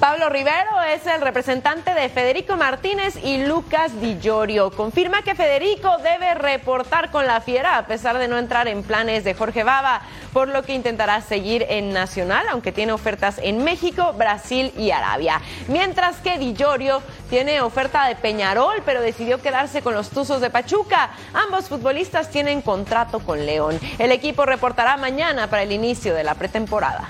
Pablo 0.00 0.28
Rivero 0.28 0.80
es 0.94 1.04
el 1.08 1.20
representante 1.20 1.92
de 1.92 2.08
Federico 2.08 2.56
Martínez 2.56 3.16
y 3.20 3.44
Lucas 3.44 4.00
Di 4.00 4.16
Giorgio. 4.20 4.70
Confirma 4.70 5.22
que 5.22 5.34
Federico 5.34 5.98
debe 5.98 6.34
reportar 6.34 7.10
con 7.10 7.26
la 7.26 7.40
fiera 7.40 7.78
a 7.78 7.86
pesar 7.88 8.16
de 8.16 8.28
no 8.28 8.38
entrar 8.38 8.68
en 8.68 8.84
planes 8.84 9.24
de 9.24 9.34
Jorge 9.34 9.64
Baba, 9.64 10.02
por 10.32 10.46
lo 10.46 10.62
que 10.62 10.74
intentará 10.74 11.20
seguir 11.20 11.66
en 11.68 11.92
Nacional, 11.92 12.46
aunque 12.48 12.70
tiene 12.70 12.92
ofertas 12.92 13.40
en 13.42 13.64
México, 13.64 14.12
Brasil 14.12 14.72
y 14.78 14.92
Arabia. 14.92 15.40
Mientras 15.66 16.18
que 16.18 16.38
Di 16.38 16.54
Giorgio 16.54 17.02
tiene 17.28 17.60
oferta 17.60 18.06
de 18.06 18.14
Peñarol, 18.14 18.82
pero 18.84 19.02
decidió 19.02 19.42
quedarse 19.42 19.82
con 19.82 19.94
los 19.94 20.10
Tuzos 20.10 20.40
de 20.40 20.50
Pachuca. 20.50 21.10
Ambos 21.34 21.68
futbolistas 21.68 22.30
tienen 22.30 22.62
contrato 22.62 23.18
con 23.18 23.44
León. 23.44 23.80
El 23.98 24.12
equipo 24.12 24.46
reportará 24.46 24.96
mañana 24.96 25.50
para 25.50 25.64
el 25.64 25.72
inicio 25.72 26.14
de 26.14 26.22
la 26.22 26.36
pretemporada. 26.36 27.08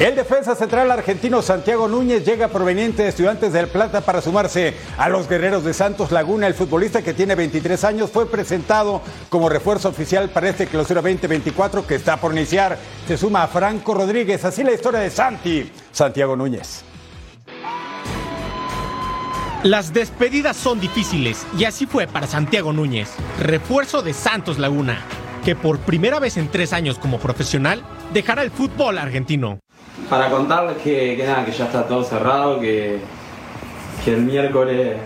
El 0.00 0.16
defensa 0.16 0.54
central 0.54 0.90
argentino 0.90 1.42
Santiago 1.42 1.86
Núñez 1.86 2.24
llega 2.24 2.48
proveniente 2.48 3.02
de 3.02 3.10
Estudiantes 3.10 3.52
del 3.52 3.68
Plata 3.68 4.00
para 4.00 4.22
sumarse 4.22 4.72
a 4.96 5.10
los 5.10 5.28
guerreros 5.28 5.62
de 5.62 5.74
Santos 5.74 6.10
Laguna. 6.10 6.46
El 6.46 6.54
futbolista 6.54 7.02
que 7.02 7.12
tiene 7.12 7.34
23 7.34 7.84
años 7.84 8.10
fue 8.10 8.24
presentado 8.24 9.02
como 9.28 9.50
refuerzo 9.50 9.90
oficial 9.90 10.30
para 10.30 10.48
este 10.48 10.68
clausura 10.68 11.02
2024 11.02 11.86
que 11.86 11.96
está 11.96 12.16
por 12.16 12.32
iniciar. 12.32 12.78
Se 13.06 13.18
suma 13.18 13.42
a 13.42 13.48
Franco 13.48 13.92
Rodríguez. 13.92 14.42
Así 14.42 14.64
la 14.64 14.72
historia 14.72 15.00
de 15.00 15.10
Santi, 15.10 15.70
Santiago 15.92 16.34
Núñez. 16.34 16.82
Las 19.64 19.92
despedidas 19.92 20.56
son 20.56 20.80
difíciles 20.80 21.46
y 21.58 21.66
así 21.66 21.84
fue 21.84 22.06
para 22.06 22.26
Santiago 22.26 22.72
Núñez, 22.72 23.10
refuerzo 23.38 24.00
de 24.00 24.14
Santos 24.14 24.58
Laguna, 24.58 25.02
que 25.44 25.54
por 25.54 25.78
primera 25.78 26.18
vez 26.18 26.38
en 26.38 26.48
tres 26.48 26.72
años 26.72 26.98
como 26.98 27.18
profesional 27.18 27.82
dejará 28.14 28.42
el 28.42 28.50
fútbol 28.50 28.96
argentino 28.96 29.60
para 30.10 30.28
contarles 30.28 30.76
que, 30.78 31.16
que, 31.16 31.24
nada, 31.24 31.44
que 31.44 31.52
ya 31.52 31.66
está 31.66 31.86
todo 31.86 32.02
cerrado, 32.02 32.58
que, 32.58 32.98
que 34.04 34.10
el 34.10 34.22
miércoles... 34.22 34.96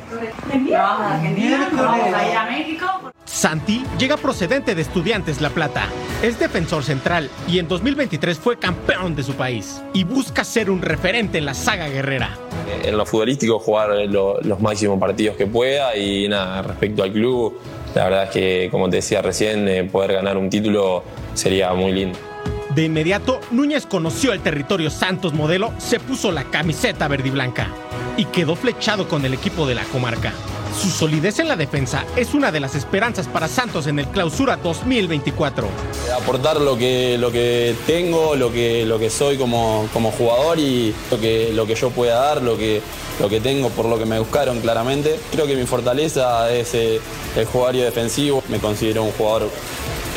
Santi 3.26 3.84
llega 3.98 4.16
procedente 4.16 4.74
de 4.74 4.80
Estudiantes 4.80 5.42
La 5.42 5.50
Plata. 5.50 5.88
Es 6.22 6.38
defensor 6.38 6.82
central 6.84 7.28
y 7.46 7.58
en 7.58 7.68
2023 7.68 8.38
fue 8.38 8.58
campeón 8.58 9.14
de 9.14 9.22
su 9.22 9.34
país 9.34 9.82
y 9.92 10.04
busca 10.04 10.42
ser 10.42 10.70
un 10.70 10.80
referente 10.80 11.36
en 11.36 11.44
la 11.44 11.52
saga 11.52 11.88
guerrera. 11.88 12.38
En 12.82 12.96
lo 12.96 13.04
futbolístico 13.04 13.58
jugar 13.58 13.90
los 14.08 14.60
máximos 14.60 14.98
partidos 14.98 15.36
que 15.36 15.46
pueda 15.46 15.94
y 15.96 16.28
nada, 16.28 16.62
respecto 16.62 17.02
al 17.02 17.12
club, 17.12 17.58
la 17.94 18.04
verdad 18.04 18.24
es 18.24 18.30
que 18.30 18.68
como 18.70 18.88
te 18.88 18.96
decía 18.96 19.20
recién, 19.20 19.68
eh, 19.68 19.84
poder 19.84 20.14
ganar 20.14 20.38
un 20.38 20.48
título 20.48 21.02
sería 21.34 21.74
muy 21.74 21.92
lindo. 21.92 22.33
De 22.74 22.82
inmediato, 22.82 23.40
Núñez 23.52 23.86
conoció 23.86 24.32
el 24.32 24.40
territorio 24.40 24.90
Santos 24.90 25.32
modelo, 25.32 25.72
se 25.78 26.00
puso 26.00 26.32
la 26.32 26.42
camiseta 26.50 27.06
verde 27.06 27.28
y 27.28 27.30
blanca 27.30 27.68
y 28.16 28.24
quedó 28.24 28.56
flechado 28.56 29.06
con 29.06 29.24
el 29.24 29.32
equipo 29.32 29.64
de 29.64 29.76
la 29.76 29.84
comarca. 29.84 30.32
Su 30.80 30.90
solidez 30.90 31.38
en 31.38 31.46
la 31.46 31.54
defensa 31.54 32.04
es 32.16 32.34
una 32.34 32.50
de 32.50 32.58
las 32.58 32.74
esperanzas 32.74 33.28
para 33.28 33.46
Santos 33.46 33.86
en 33.86 34.00
el 34.00 34.08
Clausura 34.08 34.56
2024. 34.56 35.68
Aportar 36.20 36.60
lo 36.60 36.76
que, 36.76 37.16
lo 37.16 37.30
que 37.30 37.76
tengo, 37.86 38.34
lo 38.34 38.52
que, 38.52 38.84
lo 38.84 38.98
que 38.98 39.08
soy 39.08 39.38
como, 39.38 39.88
como 39.92 40.10
jugador 40.10 40.58
y 40.58 40.92
lo 41.12 41.20
que, 41.20 41.52
lo 41.52 41.66
que 41.68 41.76
yo 41.76 41.90
pueda 41.90 42.16
dar, 42.16 42.42
lo 42.42 42.58
que, 42.58 42.82
lo 43.20 43.28
que 43.28 43.40
tengo 43.40 43.68
por 43.68 43.84
lo 43.84 44.00
que 44.00 44.04
me 44.04 44.18
buscaron 44.18 44.58
claramente. 44.60 45.20
Creo 45.30 45.46
que 45.46 45.54
mi 45.54 45.64
fortaleza 45.64 46.52
es 46.52 46.74
eh, 46.74 47.00
el 47.36 47.44
jugario 47.44 47.84
defensivo. 47.84 48.42
Me 48.48 48.58
considero 48.58 49.04
un 49.04 49.12
jugador 49.12 49.48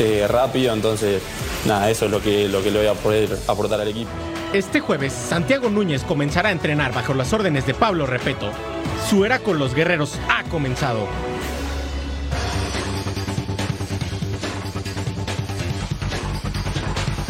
eh, 0.00 0.26
rápido, 0.28 0.72
entonces 0.72 1.22
nada, 1.66 1.90
eso 1.90 2.06
es 2.06 2.10
lo 2.10 2.22
que, 2.22 2.48
lo 2.48 2.62
que 2.62 2.70
le 2.70 2.78
voy 2.78 2.88
a 2.88 2.94
poder 2.94 3.38
aportar 3.46 3.80
al 3.80 3.88
equipo. 3.88 4.10
Este 4.52 4.80
jueves, 4.80 5.12
Santiago 5.12 5.68
Núñez 5.68 6.04
comenzará 6.04 6.48
a 6.48 6.52
entrenar 6.52 6.94
bajo 6.94 7.14
las 7.14 7.32
órdenes 7.32 7.66
de 7.66 7.74
Pablo 7.74 8.06
Repeto. 8.06 8.50
Su 9.08 9.24
era 9.24 9.38
con 9.40 9.58
los 9.58 9.74
guerreros 9.74 10.18
ha 10.28 10.44
comenzado. 10.44 11.06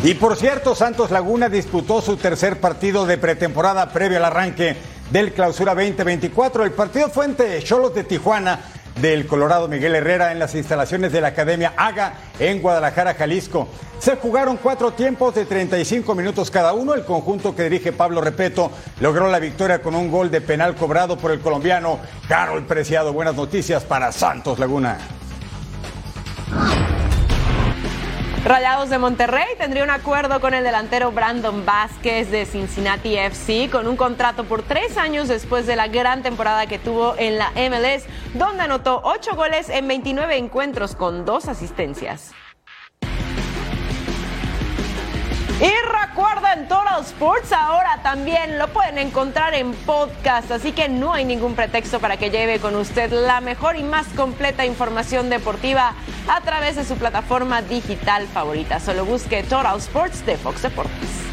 Y 0.05 0.15
por 0.15 0.37
cierto, 0.37 0.77
Santos 0.77 1.11
Laguna 1.11 1.49
disputó 1.49 2.01
su 2.01 2.17
tercer 2.17 2.61
partido 2.61 3.05
de 3.05 3.19
pretemporada 3.19 3.93
previo 3.93 4.19
al 4.19 4.25
arranque 4.27 4.77
del 5.11 5.33
Clausura 5.33 5.75
2024. 5.75 6.65
El 6.65 6.71
partido 6.71 7.09
fue 7.09 7.25
entre 7.25 7.61
Cholos 7.65 7.95
de 7.95 8.05
Tijuana 8.05 8.61
del 9.01 9.27
Colorado 9.27 9.69
Miguel 9.69 9.95
Herrera 9.95 10.33
en 10.33 10.39
las 10.39 10.55
instalaciones 10.55 11.13
de 11.13 11.21
la 11.21 11.29
Academia 11.29 11.75
AGA 11.77 12.15
en 12.39 12.61
Guadalajara, 12.61 13.15
Jalisco. 13.15 13.69
Se 13.99 14.17
jugaron 14.17 14.57
cuatro 14.57 14.93
tiempos 14.93 15.35
de 15.35 15.45
35 15.45 16.15
minutos 16.15 16.51
cada 16.51 16.73
uno. 16.73 16.95
El 16.95 17.05
conjunto 17.05 17.55
que 17.55 17.65
dirige 17.65 17.93
Pablo 17.93 18.21
Repeto 18.21 18.71
logró 19.01 19.29
la 19.29 19.39
victoria 19.39 19.83
con 19.83 19.95
un 19.95 20.11
gol 20.11 20.31
de 20.31 20.41
penal 20.41 20.75
cobrado 20.75 21.19
por 21.19 21.31
el 21.31 21.41
colombiano 21.41 21.99
Carol 22.29 22.65
Preciado. 22.65 23.13
Buenas 23.13 23.35
noticias 23.35 23.85
para 23.85 24.13
Santos 24.13 24.59
Laguna. 24.59 24.99
Rayados 28.49 28.89
de 28.89 28.97
Monterrey 28.97 29.45
tendría 29.59 29.85
un 29.85 29.91
acuerdo 29.91 30.41
con 30.41 30.55
el 30.55 30.65
delantero 30.65 31.13
Brandon 31.13 31.67
Vázquez 31.67 32.31
de 32.31 32.47
Cincinnati 32.47 33.15
FC 33.15 33.69
con 33.71 33.87
un 33.87 33.95
contrato 33.99 34.45
por 34.45 34.63
tres 34.63 34.97
años 34.97 35.29
después 35.29 35.67
de 35.67 35.77
la 35.77 35.87
gran 35.87 36.23
temporada 36.23 36.65
que 36.65 36.79
tuvo 36.79 37.15
en 37.19 37.37
la 37.37 37.51
MLS, 37.51 38.07
donde 38.33 38.63
anotó 38.63 39.03
ocho 39.05 39.37
goles 39.37 39.69
en 39.69 39.87
29 39.87 40.39
encuentros 40.39 40.97
con 40.97 41.27
dos 41.27 41.47
asistencias. 41.47 42.33
Y 45.61 45.71
recuerden, 46.19 46.67
Total 46.67 47.01
Sports 47.03 47.53
ahora 47.53 48.01
también 48.03 48.59
lo 48.59 48.67
pueden 48.69 48.99
encontrar 48.99 49.55
en 49.55 49.73
podcast, 49.73 50.51
así 50.51 50.73
que 50.73 50.89
no 50.89 51.13
hay 51.13 51.25
ningún 51.25 51.55
pretexto 51.55 52.01
para 52.01 52.17
que 52.17 52.31
lleve 52.31 52.59
con 52.59 52.75
usted 52.75 53.13
la 53.13 53.41
mejor 53.41 53.77
y 53.77 53.85
más 53.85 54.07
completa 54.17 54.67
información 54.67 55.31
deportiva 55.31 55.95
a 56.29 56.41
través 56.41 56.75
de 56.75 56.85
su 56.85 56.97
plataforma 56.97 57.63
digital 57.63 58.27
favorita. 58.27 58.81
Solo 58.81 59.05
busque 59.05 59.45
Total 59.45 59.79
Sports 59.79 60.27
de 60.27 60.37
Fox 60.37 60.63
Deportes. 60.63 61.28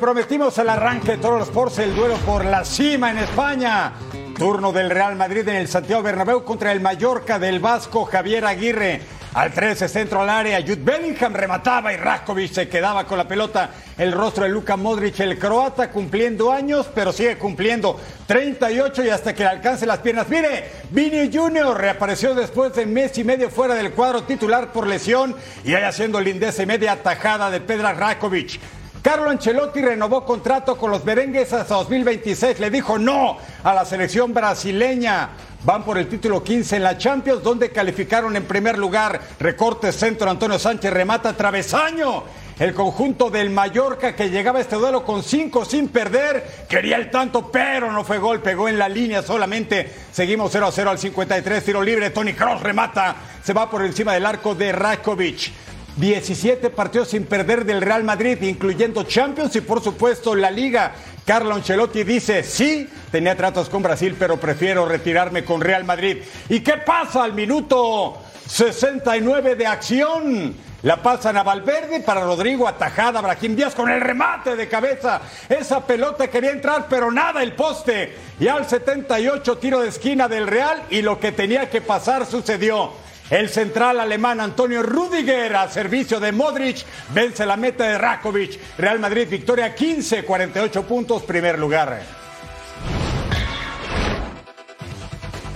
Prometimos 0.00 0.58
al 0.58 0.70
arranque 0.70 1.12
de 1.12 1.18
todos 1.18 1.38
los 1.38 1.48
Sports, 1.48 1.78
el 1.78 1.94
duelo 1.94 2.16
por 2.24 2.44
la 2.44 2.64
cima 2.64 3.10
en 3.10 3.18
España. 3.18 3.92
Turno 4.36 4.72
del 4.72 4.88
Real 4.88 5.14
Madrid 5.14 5.46
en 5.46 5.56
el 5.56 5.68
Santiago 5.68 6.02
Bernabéu 6.02 6.42
contra 6.42 6.72
el 6.72 6.80
Mallorca 6.80 7.38
del 7.38 7.60
Vasco 7.60 8.06
Javier 8.06 8.46
Aguirre. 8.46 9.02
Al 9.34 9.52
13 9.52 9.88
centro 9.88 10.22
al 10.22 10.30
área, 10.30 10.60
Jude 10.62 10.82
Bellingham 10.82 11.34
remataba 11.34 11.92
y 11.92 11.96
Rakovic 11.98 12.50
se 12.50 12.68
quedaba 12.68 13.06
con 13.06 13.18
la 13.18 13.28
pelota. 13.28 13.70
El 13.98 14.12
rostro 14.12 14.44
de 14.44 14.50
Luka 14.50 14.76
Modric, 14.76 15.20
el 15.20 15.38
croata, 15.38 15.90
cumpliendo 15.90 16.50
años, 16.50 16.88
pero 16.94 17.12
sigue 17.12 17.36
cumpliendo 17.36 18.00
38 18.26 19.04
y 19.04 19.10
hasta 19.10 19.34
que 19.34 19.42
le 19.42 19.50
alcance 19.50 19.84
las 19.84 19.98
piernas. 19.98 20.28
Mire, 20.30 20.70
Vini 20.90 21.30
Junior 21.30 21.78
reapareció 21.78 22.34
después 22.34 22.74
de 22.74 22.86
mes 22.86 23.18
y 23.18 23.24
medio 23.24 23.50
fuera 23.50 23.74
del 23.74 23.92
cuadro 23.92 24.22
titular 24.22 24.72
por 24.72 24.86
lesión 24.86 25.36
y 25.62 25.74
ahí 25.74 25.84
haciendo 25.84 26.20
lindeza 26.20 26.62
y 26.62 26.66
media 26.66 27.02
tajada 27.02 27.50
de 27.50 27.60
Pedra 27.60 27.92
Rakovic. 27.92 28.58
Carlo 29.02 29.30
Ancelotti 29.30 29.80
renovó 29.80 30.26
contrato 30.26 30.76
con 30.76 30.90
los 30.90 31.04
merengues 31.06 31.50
hasta 31.54 31.74
2026. 31.74 32.60
Le 32.60 32.70
dijo 32.70 32.98
no 32.98 33.38
a 33.64 33.74
la 33.74 33.86
selección 33.86 34.34
brasileña. 34.34 35.30
Van 35.64 35.84
por 35.84 35.96
el 35.96 36.06
título 36.06 36.44
15 36.44 36.76
en 36.76 36.82
la 36.82 36.98
Champions, 36.98 37.42
donde 37.42 37.70
calificaron 37.70 38.36
en 38.36 38.44
primer 38.44 38.76
lugar. 38.76 39.18
Recorte 39.38 39.90
centro, 39.92 40.30
Antonio 40.30 40.58
Sánchez 40.58 40.92
remata 40.92 41.34
travesaño. 41.34 42.24
El 42.58 42.74
conjunto 42.74 43.30
del 43.30 43.48
Mallorca 43.48 44.14
que 44.14 44.28
llegaba 44.28 44.58
a 44.58 44.62
este 44.62 44.76
duelo 44.76 45.02
con 45.02 45.22
cinco 45.22 45.64
sin 45.64 45.88
perder. 45.88 46.66
Quería 46.68 46.96
el 46.96 47.10
tanto, 47.10 47.50
pero 47.50 47.90
no 47.90 48.04
fue 48.04 48.18
gol. 48.18 48.42
Pegó 48.42 48.68
en 48.68 48.78
la 48.78 48.86
línea 48.86 49.22
solamente. 49.22 49.90
Seguimos 50.12 50.52
0 50.52 50.66
a 50.66 50.72
0 50.72 50.90
al 50.90 50.98
53. 50.98 51.64
Tiro 51.64 51.82
libre. 51.82 52.10
Tony 52.10 52.34
Cross 52.34 52.62
remata. 52.62 53.16
Se 53.42 53.54
va 53.54 53.70
por 53.70 53.82
encima 53.82 54.12
del 54.12 54.26
arco 54.26 54.54
de 54.54 54.72
Rakovic. 54.72 55.52
17 55.96 56.70
partidos 56.70 57.08
sin 57.08 57.24
perder 57.24 57.64
del 57.64 57.82
Real 57.82 58.04
Madrid, 58.04 58.40
incluyendo 58.42 59.02
Champions 59.02 59.54
y 59.56 59.60
por 59.60 59.82
supuesto 59.82 60.34
la 60.34 60.50
Liga. 60.50 60.92
Carlo 61.24 61.54
Ancelotti 61.54 62.02
dice, 62.04 62.42
sí, 62.42 62.88
tenía 63.10 63.36
tratos 63.36 63.68
con 63.68 63.82
Brasil, 63.82 64.16
pero 64.18 64.38
prefiero 64.38 64.86
retirarme 64.86 65.44
con 65.44 65.60
Real 65.60 65.84
Madrid. 65.84 66.18
¿Y 66.48 66.60
qué 66.60 66.78
pasa 66.78 67.24
al 67.24 67.34
minuto 67.34 68.18
69 68.46 69.54
de 69.54 69.66
acción? 69.66 70.54
La 70.82 71.02
pasan 71.02 71.36
a 71.36 71.42
Valverde 71.42 72.00
para 72.00 72.22
Rodrigo, 72.22 72.66
atajada, 72.66 73.20
Brahim 73.20 73.54
Díaz 73.54 73.74
con 73.74 73.90
el 73.90 74.00
remate 74.00 74.56
de 74.56 74.66
cabeza. 74.66 75.20
Esa 75.46 75.86
pelota 75.86 76.28
quería 76.28 76.52
entrar, 76.52 76.86
pero 76.88 77.12
nada, 77.12 77.42
el 77.42 77.52
poste. 77.52 78.16
Y 78.38 78.48
al 78.48 78.66
78 78.66 79.58
tiro 79.58 79.80
de 79.80 79.90
esquina 79.90 80.26
del 80.26 80.46
Real 80.46 80.84
y 80.88 81.02
lo 81.02 81.20
que 81.20 81.32
tenía 81.32 81.68
que 81.68 81.82
pasar 81.82 82.24
sucedió. 82.24 82.92
El 83.30 83.48
central 83.48 84.00
alemán 84.00 84.40
Antonio 84.40 84.82
Rudiger 84.82 85.54
a 85.54 85.68
servicio 85.68 86.18
de 86.18 86.32
Modric 86.32 86.84
vence 87.14 87.46
la 87.46 87.56
meta 87.56 87.84
de 87.84 87.96
Rakovic. 87.96 88.58
Real 88.76 88.98
Madrid 88.98 89.28
victoria 89.30 89.72
15, 89.72 90.24
48 90.24 90.82
puntos, 90.82 91.22
primer 91.22 91.56
lugar. 91.56 92.02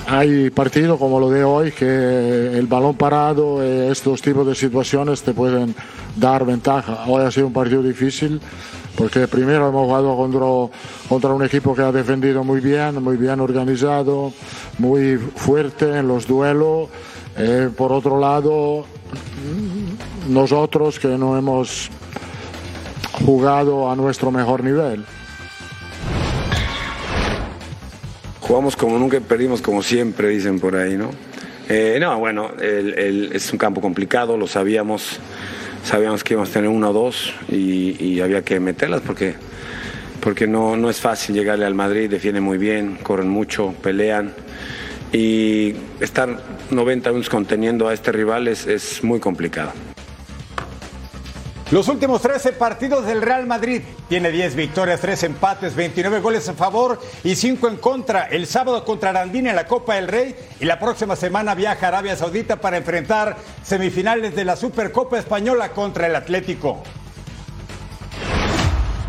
Hay 0.07 0.50
partidos 0.50 1.00
como 1.00 1.19
lo 1.19 1.28
de 1.31 1.43
hoy 1.43 1.73
que 1.73 2.57
el 2.57 2.69
balón 2.69 2.95
parado, 2.95 3.61
eh, 3.61 3.90
estos 3.90 4.23
tipos 4.23 4.47
de 4.47 4.54
situaciones 4.54 5.23
te 5.23 5.35
pueden 5.35 5.75
dar 6.14 6.47
ventaja. 6.47 7.07
Hoy 7.09 7.25
ha 7.25 7.31
sido 7.33 7.49
un 7.49 7.52
partido 7.52 7.83
difícil 7.83 8.40
porque 8.97 9.26
primero 9.26 9.69
hemos 9.69 9.87
jugado 9.87 10.16
contra, 10.16 10.78
contra 11.09 11.31
un 11.31 11.43
equipo 11.43 11.75
que 11.75 11.83
ha 11.83 11.90
defendido 11.90 12.45
muy 12.45 12.61
bien, 12.61 13.02
muy 13.02 13.16
bien 13.16 13.40
organizado, 13.40 14.33
muy 14.78 15.16
fuerte 15.16 15.99
en 15.99 16.07
los 16.07 16.28
duelos. 16.28 16.88
Eh, 17.36 17.68
por 17.76 17.92
otro 17.92 18.20
lado, 18.20 18.86
nosotros 20.28 20.98
que 20.98 21.08
no 21.08 21.36
hemos 21.36 21.90
jugado 23.24 23.90
a 23.90 23.96
nuestro 23.96 24.30
mejor 24.30 24.62
nivel. 24.62 25.04
Jugamos 28.40 28.76
como 28.76 28.98
nunca, 28.98 29.18
perdimos 29.20 29.60
como 29.60 29.82
siempre, 29.82 30.28
dicen 30.28 30.60
por 30.60 30.76
ahí, 30.76 30.96
¿no? 30.96 31.10
Eh, 31.68 31.96
no, 31.98 32.18
bueno, 32.18 32.50
es 32.60 33.50
un 33.52 33.58
campo 33.58 33.80
complicado, 33.80 34.36
lo 34.36 34.46
sabíamos, 34.46 35.18
sabíamos 35.82 36.22
que 36.22 36.34
íbamos 36.34 36.50
a 36.50 36.52
tener 36.52 36.68
uno 36.68 36.90
o 36.90 36.92
dos 36.92 37.34
y, 37.50 38.20
había 38.20 38.42
que 38.42 38.60
meterlas 38.60 39.00
porque, 39.00 39.34
porque 40.20 40.46
no, 40.46 40.76
no 40.76 40.90
es 40.90 41.00
fácil 41.00 41.34
llegarle 41.34 41.64
al 41.64 41.74
Madrid, 41.74 42.10
defiende 42.10 42.40
muy 42.40 42.58
bien, 42.58 42.98
corren 43.02 43.28
mucho, 43.28 43.74
pelean 43.82 44.34
y 45.14 45.76
estar 46.00 46.40
90 46.71 47.11
minutos 47.11 47.30
conteniendo 47.30 47.87
a 47.87 47.94
este 47.94 48.11
rival 48.11 48.49
es, 48.49 48.66
es 48.66 49.04
muy 49.04 49.21
complicado. 49.21 49.73
Los 51.71 51.88
últimos 51.88 52.21
13 52.21 52.52
partidos 52.52 53.06
del 53.06 53.23
Real 53.23 53.47
Madrid 53.47 53.83
tiene 54.09 54.30
10 54.30 54.54
victorias, 54.56 55.00
3 55.00 55.23
empates, 55.23 55.75
29 55.75 56.21
goles 56.21 56.49
a 56.49 56.54
favor 56.54 57.00
y 57.23 57.37
5 57.37 57.68
en 57.68 57.76
contra. 57.76 58.25
El 58.25 58.47
sábado 58.47 58.85
contra 58.85 59.11
Arandina 59.11 59.50
en 59.50 59.56
la 59.56 59.66
Copa 59.66 59.94
del 59.94 60.09
Rey 60.09 60.35
y 60.61 60.64
la 60.66 60.78
próxima 60.78 61.16
semana 61.16 61.54
viaja 61.54 61.87
a 61.87 61.88
Arabia 61.88 62.16
Saudita 62.16 62.61
para 62.61 62.76
enfrentar 62.76 63.37
semifinales 63.62 64.35
de 64.35 64.44
la 64.44 64.56
Supercopa 64.56 65.18
Española 65.18 65.71
contra 65.71 66.06
el 66.09 66.16
Atlético. 66.16 66.83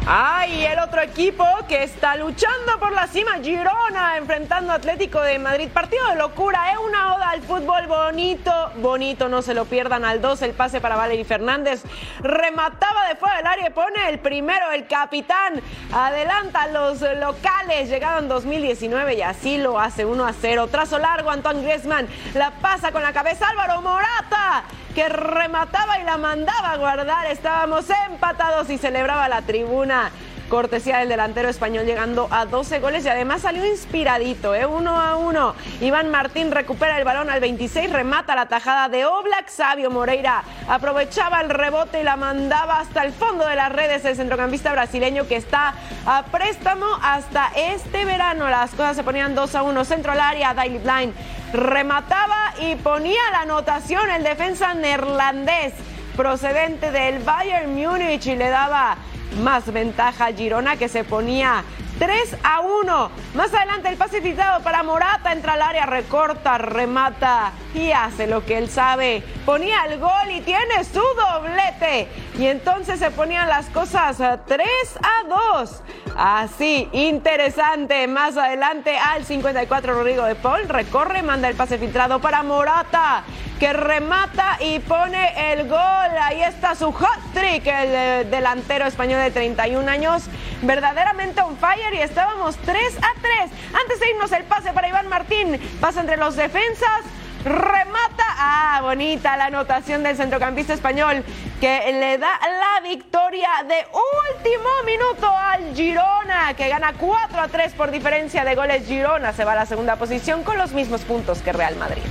Ay, 0.08 0.64
el 0.64 0.78
otro 0.78 1.02
equipo 1.02 1.44
que 1.68 1.82
está 1.82 2.16
luchando 2.16 2.78
por 2.80 2.92
la 2.92 3.08
cima, 3.08 3.40
Girona, 3.42 4.18
enfrentando 4.18 4.72
Atlético 4.72 5.20
de 5.20 5.40
Madrid. 5.40 5.68
Partido 5.74 6.08
de 6.10 6.16
locura, 6.16 6.74
¿eh? 6.74 6.78
Una 6.78 7.16
oda 7.16 7.32
al 7.32 7.42
fútbol 7.42 7.88
bonito, 7.88 8.52
bonito, 8.76 9.30
no 9.30 9.42
se 9.42 9.56
lo 9.56 9.66
pierdan 9.66 10.06
al 10.06 10.22
2, 10.22 10.44
el 10.44 10.52
pase 10.54 10.80
para 10.80 10.96
Valery 10.96 11.24
Fernández. 11.24 11.82
Remataba 12.20 13.08
de 13.08 13.16
fuera 13.16 13.38
del 13.38 13.48
área 13.48 13.68
y 13.68 13.72
pone 13.72 14.08
el 14.10 14.20
primero, 14.20 14.70
el 14.74 14.86
capitán. 14.86 15.60
Adelanta 15.92 16.68
los 16.68 17.02
locales, 17.02 17.90
llegaron 17.90 18.26
en 18.26 18.30
2019 18.30 19.16
y 19.16 19.22
así 19.24 19.58
lo 19.58 19.80
hace 19.80 20.06
1 20.06 20.24
a 20.24 20.34
0. 20.34 20.68
Trazo 20.68 21.00
largo, 21.00 21.32
Antoine 21.32 21.64
Griezmann 21.64 22.08
la 22.36 22.52
pasa 22.52 22.92
con 22.92 23.02
la 23.02 23.12
cabeza 23.12 23.50
Álvaro 23.50 23.82
Morata 23.82 24.66
que 24.96 25.10
remataba 25.10 26.00
y 26.00 26.04
la 26.04 26.18
mandaba 26.18 26.72
a 26.72 26.78
guardar. 26.78 27.28
Estábamos 27.28 27.86
empatados 28.10 28.70
y 28.70 28.78
celebraba 28.78 29.28
la 29.28 29.42
tribuna. 29.42 30.10
Cortesía 30.50 31.00
del 31.00 31.10
delantero 31.10 31.50
español 31.50 31.86
llegando 31.86 32.28
a 32.30 32.46
12 32.46 32.80
goles 32.80 33.04
y 33.04 33.10
además 33.10 33.42
salió 33.42 33.66
inspiradito, 33.66 34.54
¿eh? 34.54 34.66
uno 34.66 34.96
a 34.96 35.16
uno. 35.16 35.56
Iván 35.82 36.12
Martín 36.12 36.52
recupera 36.52 37.00
el 37.00 37.04
balón 37.04 37.32
al 37.32 37.40
26, 37.40 37.92
remata 37.92 38.36
la 38.36 38.46
tajada 38.46 38.88
de 38.88 39.06
Oblak. 39.06 39.50
Sabio 39.50 39.90
Moreira 39.90 40.44
aprovechaba 40.70 41.42
el 41.42 41.50
rebote 41.50 42.00
y 42.02 42.04
la 42.04 42.16
mandaba 42.16 42.80
hasta 42.80 43.04
el 43.04 43.12
fondo 43.12 43.46
de 43.46 43.56
las 43.56 43.72
redes. 43.72 44.06
El 44.06 44.16
centrocampista 44.16 44.72
brasileño 44.72 45.28
que 45.28 45.36
está 45.36 45.74
a 46.06 46.24
préstamo 46.26 46.86
hasta 47.02 47.48
este 47.56 48.06
verano. 48.06 48.48
Las 48.48 48.70
cosas 48.72 48.96
se 48.96 49.04
ponían 49.04 49.34
2 49.34 49.56
a 49.56 49.64
1. 49.64 49.84
Centro 49.84 50.12
al 50.12 50.22
área, 50.22 50.54
Daily 50.54 50.78
Blind 50.78 51.14
remataba 51.56 52.54
y 52.60 52.76
ponía 52.76 53.22
la 53.32 53.42
anotación 53.42 54.10
el 54.10 54.24
defensa 54.24 54.74
neerlandés 54.74 55.74
procedente 56.16 56.92
del 56.92 57.20
Bayern 57.20 57.76
Múnich 57.76 58.26
y 58.28 58.36
le 58.36 58.50
daba 58.50 58.98
más 59.42 59.72
ventaja 59.72 60.28
a 60.28 60.34
Girona 60.34 60.78
que 60.78 60.88
se 60.88 61.04
ponía 61.04 61.64
3 62.00 62.38
a 62.44 62.62
1. 62.62 63.12
Más 63.36 63.54
adelante 63.54 63.90
el 63.90 63.98
pase 63.98 64.22
para 64.64 64.84
Morata, 64.84 65.32
entra 65.32 65.54
al 65.54 65.62
área, 65.62 65.86
recorta, 65.86 66.58
remata 66.58 67.52
y 67.74 67.92
hace 67.92 68.28
lo 68.28 68.46
que 68.46 68.58
él 68.58 68.70
sabe. 68.70 69.24
Ponía 69.46 69.86
el 69.86 70.00
gol 70.00 70.32
y 70.32 70.42
tiene 70.42 70.84
su 70.84 71.02
doblete. 71.02 72.08
Y 72.38 72.48
entonces 72.48 73.00
se 73.00 73.12
ponían 73.12 73.48
las 73.48 73.68
cosas 73.68 74.18
3 74.18 74.68
a 75.02 75.28
2. 75.58 75.84
Así, 76.18 76.90
interesante. 76.92 78.08
Más 78.08 78.36
adelante 78.38 78.98
al 78.98 79.26
54 79.26 79.94
Rodrigo 79.94 80.24
de 80.26 80.36
Paul 80.36 80.68
recorre, 80.68 81.24
manda 81.24 81.48
el 81.48 81.56
pase 81.56 81.78
filtrado 81.78 82.20
para 82.20 82.44
Morata 82.44 83.24
que 83.60 83.72
remata 83.72 84.58
y 84.60 84.80
pone 84.80 85.54
el 85.54 85.68
gol. 85.68 85.80
Ahí 86.22 86.42
está 86.42 86.76
su 86.76 86.92
hot 86.92 87.20
trick, 87.34 87.66
el 87.66 87.90
eh, 87.96 88.28
delantero 88.30 88.86
español 88.86 89.22
de 89.22 89.32
31 89.32 89.90
años, 89.90 90.24
verdaderamente 90.62 91.42
on 91.42 91.58
fire 91.58 91.94
y 91.94 92.00
estábamos 92.00 92.58
3 92.58 92.98
a 92.98 93.22
3. 93.22 93.52
Antes 93.82 94.00
de 94.00 94.10
irnos 94.10 94.32
el 94.34 94.44
pase 94.44 94.74
para 94.74 94.90
Iván 94.90 95.08
Martín, 95.08 95.60
pasa 95.80 96.02
entre 96.02 96.18
los 96.18 96.36
defensas. 96.36 97.02
Remata, 97.46 98.26
ah, 98.40 98.80
bonita 98.82 99.38
la 99.38 99.46
anotación 99.46 100.02
del 100.02 100.18
centrocampista 100.18 100.74
español 100.74 101.24
que 101.62 101.80
le 101.94 102.18
da 102.18 102.40
la 102.42 102.90
victoria 102.90 103.50
de 103.68 103.86
último 104.34 104.68
minuto 104.84 105.28
al 105.28 105.76
Girona, 105.76 106.56
que 106.58 106.68
gana 106.70 106.94
4 106.98 107.40
a 107.40 107.48
3 107.48 107.74
por 107.74 107.92
diferencia 107.92 108.44
de 108.44 108.56
goles. 108.56 108.88
Girona 108.88 109.32
se 109.32 109.46
va 109.46 109.52
a 109.52 109.58
la 109.58 109.68
segunda 109.68 109.96
posición 109.98 110.42
con 110.42 110.58
los 110.58 110.74
mismos 110.74 111.02
puntos 111.02 111.44
que 111.44 111.54
Real 111.54 111.76
Madrid. 111.76 112.02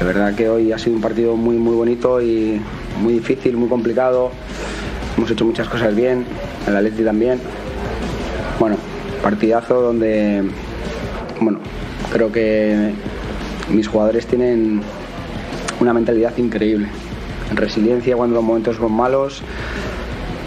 De 0.00 0.04
verdad 0.04 0.34
que 0.34 0.48
hoy 0.48 0.72
ha 0.72 0.78
sido 0.78 0.96
un 0.96 1.00
partido 1.00 1.36
muy 1.36 1.58
muy 1.58 1.76
bonito 1.76 2.20
y 2.20 2.60
muy 2.98 3.12
difícil, 3.12 3.56
muy 3.56 3.68
complicado. 3.68 4.32
Hemos 5.16 5.30
hecho 5.30 5.44
muchas 5.44 5.68
cosas 5.68 5.94
bien, 5.94 6.26
el 6.66 6.76
Atleti 6.76 7.04
también. 7.04 7.40
Bueno, 8.58 8.78
partidazo 9.22 9.80
donde, 9.80 10.42
bueno, 11.40 11.60
creo 12.12 12.30
que 12.32 12.92
mis 13.70 13.88
jugadores 13.88 14.26
tienen 14.26 14.82
una 15.80 15.92
mentalidad 15.92 16.36
increíble, 16.36 16.88
resiliencia 17.54 18.16
cuando 18.16 18.36
los 18.36 18.44
momentos 18.44 18.76
son 18.76 18.92
malos 18.92 19.42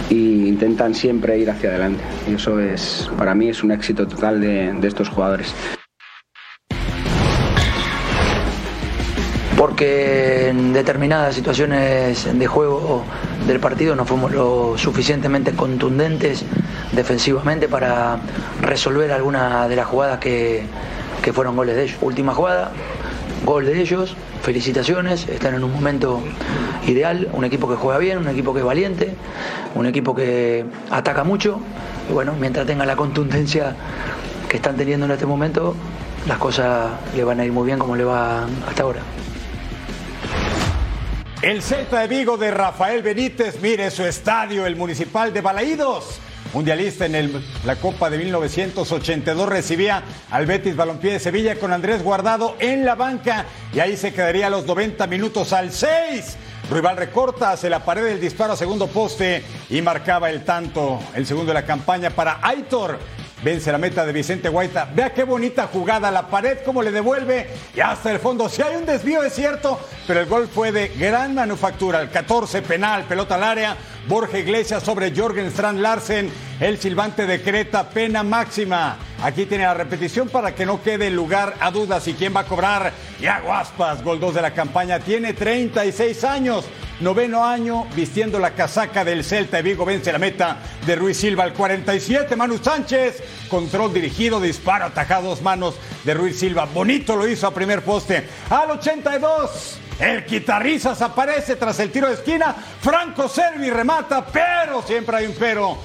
e 0.09 0.15
intentan 0.15 0.95
siempre 0.95 1.37
ir 1.37 1.49
hacia 1.49 1.69
adelante. 1.69 2.03
Y 2.29 2.35
eso 2.35 2.59
es, 2.59 3.09
para 3.17 3.35
mí, 3.35 3.49
es 3.49 3.63
un 3.63 3.71
éxito 3.71 4.07
total 4.07 4.39
de, 4.41 4.73
de 4.73 4.87
estos 4.87 5.09
jugadores. 5.09 5.53
porque 9.57 10.49
en 10.49 10.71
determinadas 10.71 11.33
situaciones 11.33 12.27
de 12.31 12.47
juego 12.47 13.03
del 13.47 13.59
partido 13.59 13.95
no 13.95 14.05
fuimos 14.05 14.31
lo 14.31 14.77
suficientemente 14.77 15.51
contundentes 15.53 16.45
defensivamente 16.91 17.67
para 17.67 18.19
resolver 18.61 19.11
alguna 19.11 19.67
de 19.67 19.75
las 19.75 19.87
jugadas 19.87 20.19
que, 20.19 20.63
fueron 21.33 21.55
goles 21.55 21.75
de 21.75 21.83
ellos. 21.83 21.97
Última 22.01 22.33
jugada, 22.33 22.71
gol 23.45 23.65
de 23.65 23.79
ellos, 23.79 24.15
felicitaciones, 24.41 25.27
están 25.27 25.55
en 25.55 25.63
un 25.63 25.73
momento 25.73 26.21
ideal, 26.85 27.29
un 27.33 27.45
equipo 27.45 27.69
que 27.69 27.75
juega 27.75 27.99
bien, 27.99 28.17
un 28.17 28.27
equipo 28.27 28.53
que 28.53 28.59
es 28.59 28.65
valiente, 28.65 29.13
un 29.75 29.85
equipo 29.85 30.15
que 30.15 30.65
ataca 30.89 31.23
mucho 31.23 31.59
y 32.09 32.13
bueno, 32.13 32.33
mientras 32.39 32.65
tenga 32.65 32.85
la 32.85 32.95
contundencia 32.95 33.75
que 34.47 34.57
están 34.57 34.77
teniendo 34.77 35.05
en 35.05 35.11
este 35.11 35.25
momento, 35.25 35.75
las 36.27 36.37
cosas 36.37 36.91
le 37.15 37.23
van 37.23 37.39
a 37.39 37.45
ir 37.45 37.51
muy 37.51 37.65
bien 37.65 37.79
como 37.79 37.95
le 37.95 38.03
va 38.03 38.45
hasta 38.67 38.83
ahora. 38.83 39.01
El 41.41 41.61
Celta 41.61 41.99
de 41.99 42.07
Vigo 42.07 42.37
de 42.37 42.49
Rafael 42.49 43.03
Benítez, 43.03 43.61
mire 43.61 43.91
su 43.91 44.03
estadio, 44.03 44.65
el 44.65 44.75
Municipal 44.75 45.31
de 45.31 45.41
Balaídos. 45.41 46.19
Mundialista 46.53 47.05
en 47.05 47.43
la 47.65 47.75
Copa 47.75 48.09
de 48.09 48.17
1982 48.17 49.49
recibía 49.49 50.03
al 50.31 50.45
Betis 50.45 50.75
Balompié 50.75 51.13
de 51.13 51.19
Sevilla 51.19 51.55
con 51.57 51.73
Andrés 51.73 52.01
Guardado 52.03 52.55
en 52.59 52.85
la 52.85 52.95
banca 52.95 53.45
y 53.73 53.79
ahí 53.79 53.97
se 53.97 54.13
quedaría 54.13 54.49
los 54.49 54.65
90 54.65 55.05
minutos 55.07 55.53
al 55.53 55.71
6. 55.71 56.37
Rival 56.71 56.97
recorta 56.97 57.51
hacia 57.51 57.69
la 57.69 57.85
pared 57.85 58.03
del 58.03 58.19
disparo 58.19 58.53
a 58.53 58.57
segundo 58.57 58.87
poste 58.87 59.43
y 59.69 59.81
marcaba 59.81 60.29
el 60.29 60.43
tanto, 60.43 60.99
el 61.15 61.25
segundo 61.25 61.49
de 61.49 61.61
la 61.61 61.65
campaña 61.65 62.09
para 62.09 62.39
Aitor. 62.41 62.99
Vence 63.43 63.71
la 63.71 63.77
meta 63.77 64.05
de 64.05 64.13
Vicente 64.13 64.49
Guaita. 64.49 64.89
Vea 64.93 65.13
qué 65.13 65.23
bonita 65.23 65.67
jugada, 65.67 66.11
la 66.11 66.27
pared 66.27 66.59
como 66.65 66.81
le 66.81 66.91
devuelve 66.91 67.47
y 67.75 67.79
hasta 67.79 68.11
el 68.11 68.19
fondo. 68.19 68.49
Si 68.49 68.61
hay 68.61 68.75
un 68.75 68.85
desvío 68.85 69.23
es 69.23 69.33
cierto, 69.33 69.79
pero 70.05 70.21
el 70.21 70.25
gol 70.25 70.47
fue 70.47 70.71
de 70.71 70.89
gran 70.89 71.35
manufactura. 71.35 72.01
El 72.01 72.09
14 72.09 72.61
penal, 72.61 73.03
pelota 73.03 73.35
al 73.35 73.43
área. 73.43 73.77
Borja 74.07 74.39
Iglesias 74.39 74.83
sobre 74.83 75.13
Jorgen 75.15 75.47
Strand 75.47 75.79
Larsen. 75.79 76.31
El 76.59 76.79
silbante 76.79 77.27
decreta 77.27 77.89
pena 77.89 78.23
máxima. 78.23 78.97
Aquí 79.21 79.45
tiene 79.45 79.65
la 79.65 79.73
repetición 79.73 80.29
para 80.29 80.55
que 80.55 80.65
no 80.65 80.81
quede 80.81 81.09
lugar 81.09 81.55
a 81.59 81.71
dudas. 81.71 82.07
¿Y 82.07 82.13
quién 82.13 82.35
va 82.35 82.41
a 82.41 82.45
cobrar? 82.45 82.93
Ya 83.19 83.41
Guaspas, 83.41 84.03
gol 84.03 84.19
2 84.19 84.35
de 84.35 84.41
la 84.41 84.53
campaña. 84.53 84.99
Tiene 84.99 85.33
36 85.33 86.23
años. 86.23 86.65
Noveno 86.99 87.45
año 87.45 87.85
vistiendo 87.95 88.39
la 88.39 88.51
casaca 88.51 89.05
del 89.05 89.23
Celta. 89.23 89.59
Y 89.59 89.63
Vigo 89.63 89.85
vence 89.85 90.11
la 90.11 90.17
meta 90.17 90.57
de 90.85 90.95
Ruiz 90.95 91.17
Silva. 91.17 91.43
Al 91.43 91.53
47, 91.53 92.35
Manu 92.35 92.57
Sánchez. 92.57 93.21
Control 93.49 93.93
dirigido, 93.93 94.39
disparo 94.39 94.85
atajado 94.85 95.29
dos 95.29 95.41
manos 95.41 95.75
de 96.03 96.13
Ruiz 96.13 96.39
Silva. 96.39 96.65
Bonito 96.65 97.15
lo 97.15 97.27
hizo 97.27 97.45
a 97.47 97.53
primer 97.53 97.83
poste. 97.83 98.27
Al 98.49 98.71
82. 98.71 99.79
El 99.99 100.25
guitarrizas 100.25 101.01
aparece 101.01 101.55
tras 101.55 101.79
el 101.79 101.91
tiro 101.91 102.07
de 102.07 102.15
esquina. 102.15 102.55
Franco 102.81 103.27
Servi 103.27 103.69
remata, 103.69 104.25
pero 104.25 104.81
siempre 104.81 105.17
hay 105.17 105.25
un 105.27 105.33
pero. 105.33 105.77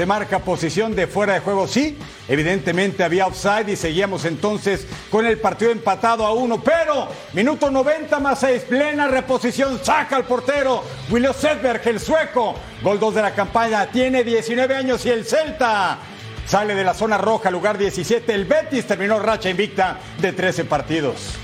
Se 0.00 0.06
marca 0.06 0.38
posición 0.38 0.96
de 0.96 1.06
fuera 1.06 1.34
de 1.34 1.40
juego, 1.40 1.68
sí. 1.68 1.98
Evidentemente 2.26 3.04
había 3.04 3.26
offside 3.26 3.68
y 3.68 3.76
seguíamos 3.76 4.24
entonces 4.24 4.86
con 5.10 5.26
el 5.26 5.38
partido 5.38 5.72
empatado 5.72 6.24
a 6.24 6.32
uno. 6.32 6.58
Pero 6.64 7.06
minuto 7.34 7.70
90 7.70 8.18
más 8.18 8.40
6, 8.40 8.62
plena 8.62 9.08
reposición, 9.08 9.78
saca 9.84 10.16
al 10.16 10.24
portero. 10.24 10.82
William 11.10 11.34
Sedberg, 11.34 11.86
el 11.86 12.00
sueco. 12.00 12.54
Gol 12.82 12.98
2 12.98 13.16
de 13.16 13.20
la 13.20 13.34
campaña, 13.34 13.90
tiene 13.90 14.24
19 14.24 14.74
años 14.74 15.04
y 15.04 15.10
el 15.10 15.26
Celta. 15.26 15.98
Sale 16.46 16.74
de 16.74 16.82
la 16.82 16.94
zona 16.94 17.18
roja, 17.18 17.50
lugar 17.50 17.76
17. 17.76 18.32
El 18.32 18.46
Betis 18.46 18.86
terminó 18.86 19.18
racha 19.18 19.50
invicta 19.50 19.98
de 20.18 20.32
13 20.32 20.64
partidos. 20.64 21.34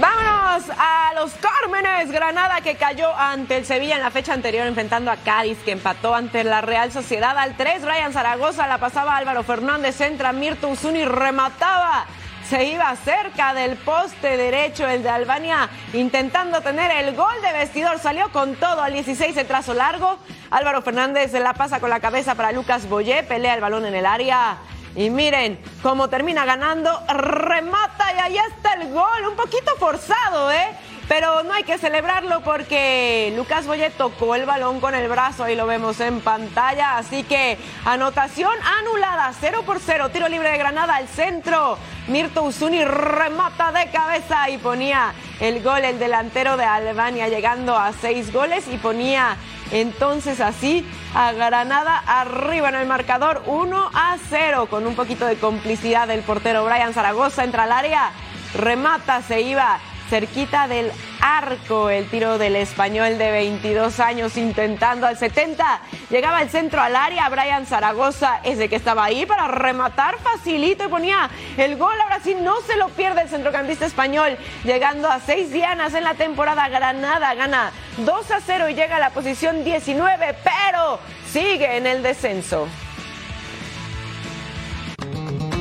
Vámonos 0.00 0.70
a 0.78 1.12
los 1.14 1.32
Cármenes. 1.32 2.12
Granada 2.12 2.60
que 2.60 2.76
cayó 2.76 3.12
ante 3.16 3.56
el 3.56 3.66
Sevilla 3.66 3.96
en 3.96 4.02
la 4.02 4.12
fecha 4.12 4.32
anterior 4.32 4.66
enfrentando 4.66 5.10
a 5.10 5.16
Cádiz 5.16 5.58
que 5.64 5.72
empató 5.72 6.14
ante 6.14 6.44
la 6.44 6.60
Real 6.60 6.92
Sociedad 6.92 7.36
al 7.36 7.56
3. 7.56 7.82
Ryan 7.82 8.12
Zaragoza 8.12 8.68
la 8.68 8.78
pasaba 8.78 9.16
Álvaro 9.16 9.42
Fernández, 9.42 10.00
entra 10.00 10.32
Mirto 10.32 10.68
Usuni, 10.68 11.04
remataba. 11.04 12.06
Se 12.48 12.64
iba 12.64 12.94
cerca 12.96 13.54
del 13.54 13.76
poste 13.76 14.36
derecho 14.36 14.86
el 14.86 15.02
de 15.02 15.10
Albania 15.10 15.68
intentando 15.92 16.60
tener 16.60 16.92
el 16.92 17.16
gol 17.16 17.34
de 17.42 17.52
vestidor. 17.52 17.98
Salió 17.98 18.30
con 18.30 18.54
todo 18.54 18.82
al 18.82 18.92
16 18.92 19.36
el 19.36 19.46
trazo 19.48 19.74
largo. 19.74 20.18
Álvaro 20.50 20.80
Fernández 20.80 21.32
la 21.32 21.54
pasa 21.54 21.80
con 21.80 21.90
la 21.90 21.98
cabeza 21.98 22.36
para 22.36 22.52
Lucas 22.52 22.88
Boyé. 22.88 23.24
Pelea 23.24 23.54
el 23.54 23.60
balón 23.60 23.84
en 23.84 23.96
el 23.96 24.06
área. 24.06 24.58
Y 24.96 25.10
miren 25.10 25.60
cómo 25.82 26.08
termina 26.08 26.44
ganando, 26.44 26.90
remata 27.08 28.12
y 28.14 28.18
ahí 28.18 28.36
está 28.36 28.74
el 28.74 28.92
gol, 28.92 29.28
un 29.30 29.36
poquito 29.36 29.76
forzado, 29.78 30.50
¿eh? 30.50 30.68
Pero 31.08 31.42
no 31.42 31.54
hay 31.54 31.64
que 31.64 31.78
celebrarlo 31.78 32.42
porque 32.42 33.32
Lucas 33.34 33.66
Boyet 33.66 33.94
tocó 33.96 34.34
el 34.34 34.44
balón 34.44 34.78
con 34.78 34.94
el 34.94 35.08
brazo, 35.08 35.44
ahí 35.44 35.54
lo 35.56 35.66
vemos 35.66 35.98
en 36.00 36.20
pantalla. 36.20 36.98
Así 36.98 37.22
que 37.22 37.56
anotación 37.86 38.52
anulada, 38.80 39.32
0 39.40 39.62
por 39.64 39.80
0, 39.80 40.10
tiro 40.10 40.28
libre 40.28 40.50
de 40.50 40.58
Granada 40.58 40.96
al 40.96 41.08
centro. 41.08 41.78
Mirto 42.08 42.42
Usuni 42.42 42.84
remata 42.84 43.72
de 43.72 43.90
cabeza 43.90 44.50
y 44.50 44.58
ponía 44.58 45.14
el 45.40 45.62
gol 45.62 45.82
el 45.84 45.98
delantero 45.98 46.58
de 46.58 46.64
Albania, 46.64 47.28
llegando 47.28 47.74
a 47.74 47.92
seis 47.92 48.30
goles 48.30 48.66
y 48.70 48.76
ponía 48.76 49.36
entonces 49.70 50.40
así 50.40 50.88
a 51.14 51.32
Granada 51.32 52.02
arriba 52.06 52.68
en 52.68 52.76
el 52.76 52.86
marcador 52.86 53.42
1 53.46 53.90
a 53.92 54.16
0 54.28 54.66
con 54.70 54.86
un 54.86 54.94
poquito 54.94 55.26
de 55.26 55.36
complicidad 55.36 56.08
del 56.08 56.20
portero 56.20 56.64
Brian 56.64 56.94
Zaragoza 56.94 57.44
entra 57.44 57.64
al 57.64 57.72
área, 57.72 58.10
remata, 58.54 59.22
se 59.22 59.40
iba 59.42 59.78
cerquita 60.08 60.68
del 60.68 60.90
arco 61.20 61.90
el 61.90 62.08
tiro 62.08 62.38
del 62.38 62.56
español 62.56 63.18
de 63.18 63.30
22 63.30 64.00
años 64.00 64.36
intentando 64.36 65.06
al 65.06 65.18
70. 65.18 65.80
Llegaba 66.10 66.42
el 66.42 66.50
centro 66.50 66.80
al 66.80 66.96
área, 66.96 67.28
Brian 67.28 67.66
Zaragoza 67.66 68.40
ese 68.44 68.68
que 68.68 68.76
estaba 68.76 69.04
ahí 69.04 69.26
para 69.26 69.48
rematar 69.48 70.18
facilito 70.18 70.84
y 70.84 70.88
ponía 70.88 71.30
el 71.56 71.76
gol. 71.76 71.94
Ahora 72.00 72.20
sí 72.20 72.34
no 72.34 72.60
se 72.62 72.76
lo 72.76 72.88
pierde 72.88 73.22
el 73.22 73.28
centrocampista 73.28 73.86
español, 73.86 74.36
llegando 74.64 75.08
a 75.08 75.20
seis 75.20 75.52
dianas 75.52 75.94
en 75.94 76.04
la 76.04 76.14
temporada. 76.14 76.68
Granada 76.68 77.34
gana 77.34 77.72
2 77.98 78.30
a 78.30 78.40
0 78.40 78.68
y 78.68 78.74
llega 78.74 78.96
a 78.96 79.00
la 79.00 79.10
posición 79.10 79.64
19, 79.64 80.36
pero 80.44 81.00
sigue 81.30 81.76
en 81.76 81.86
el 81.86 82.02
descenso. 82.02 82.68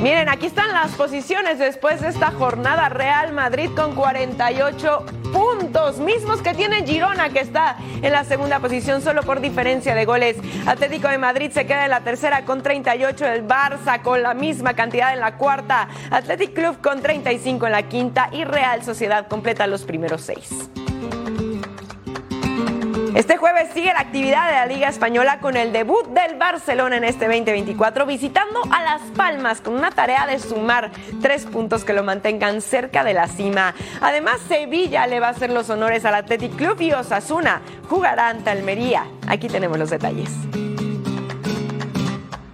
Miren, 0.02 0.30
aquí 0.30 0.46
están 0.46 0.72
las 0.74 0.92
posiciones 0.92 1.58
después 1.58 2.02
de 2.02 2.10
esta 2.10 2.32
jornada. 2.32 2.88
Real 2.88 3.34
Madrid 3.34 3.72
con 3.76 3.96
48 3.96 5.06
puntos, 5.34 5.98
mismos 5.98 6.42
que 6.44 6.54
tiene 6.54 6.86
Girona, 6.86 7.30
que 7.30 7.40
está 7.40 7.78
en 8.04 8.12
la 8.12 8.24
segunda 8.24 8.60
posición 8.60 9.02
solo 9.02 9.24
por 9.24 9.42
diferencia 9.42 9.96
de 9.96 10.06
goles. 10.06 10.38
Atlético 10.68 11.08
de 11.08 11.18
Madrid 11.18 11.52
se 11.52 11.66
queda 11.66 11.86
en 11.86 11.90
la 11.90 12.02
tercera 12.02 12.46
con 12.46 12.62
38, 12.62 13.26
el 13.26 13.48
Barça 13.48 14.02
con 14.04 14.22
la 14.22 14.36
misma 14.36 14.76
cantidad 14.76 15.14
en 15.14 15.20
la 15.20 15.36
cuarta, 15.36 15.88
Athletic 16.12 16.54
Club 16.54 16.80
con 16.80 17.02
35 17.02 17.66
en 17.66 17.72
la 17.72 17.84
quinta 17.84 18.30
y 18.32 18.44
Real 18.44 18.84
Sociedad 18.84 19.28
completa 19.28 19.66
los 19.66 19.84
primeros 19.84 20.22
seis. 20.22 20.70
Este 23.18 23.36
jueves 23.36 23.70
sigue 23.74 23.92
la 23.92 24.02
actividad 24.02 24.46
de 24.46 24.52
la 24.52 24.66
Liga 24.68 24.90
Española 24.90 25.40
con 25.40 25.58
el 25.58 25.74
debut 25.74 26.06
del 26.10 26.38
Barcelona 26.38 26.98
en 26.98 27.04
este 27.04 27.26
2024, 27.26 28.06
visitando 28.06 28.62
a 28.70 28.84
Las 28.84 29.02
Palmas 29.16 29.60
con 29.60 29.74
una 29.74 29.90
tarea 29.90 30.28
de 30.28 30.38
sumar 30.38 30.92
tres 31.20 31.48
puntos 31.48 31.84
que 31.84 31.94
lo 31.94 32.04
mantengan 32.04 32.62
cerca 32.62 33.04
de 33.04 33.16
la 33.16 33.28
cima. 33.28 33.74
Además, 34.02 34.40
Sevilla 34.48 35.08
le 35.08 35.20
va 35.20 35.30
a 35.30 35.32
hacer 35.32 35.50
los 35.50 35.68
honores 35.72 36.06
al 36.06 36.14
Athletic 36.14 36.56
Club 36.58 36.80
y 36.80 36.92
Osasuna 36.92 37.64
jugará 37.90 38.30
ante 38.30 38.52
Almería. 38.52 39.08
Aquí 39.28 39.48
tenemos 39.48 39.80
los 39.80 39.90
detalles. 39.90 40.30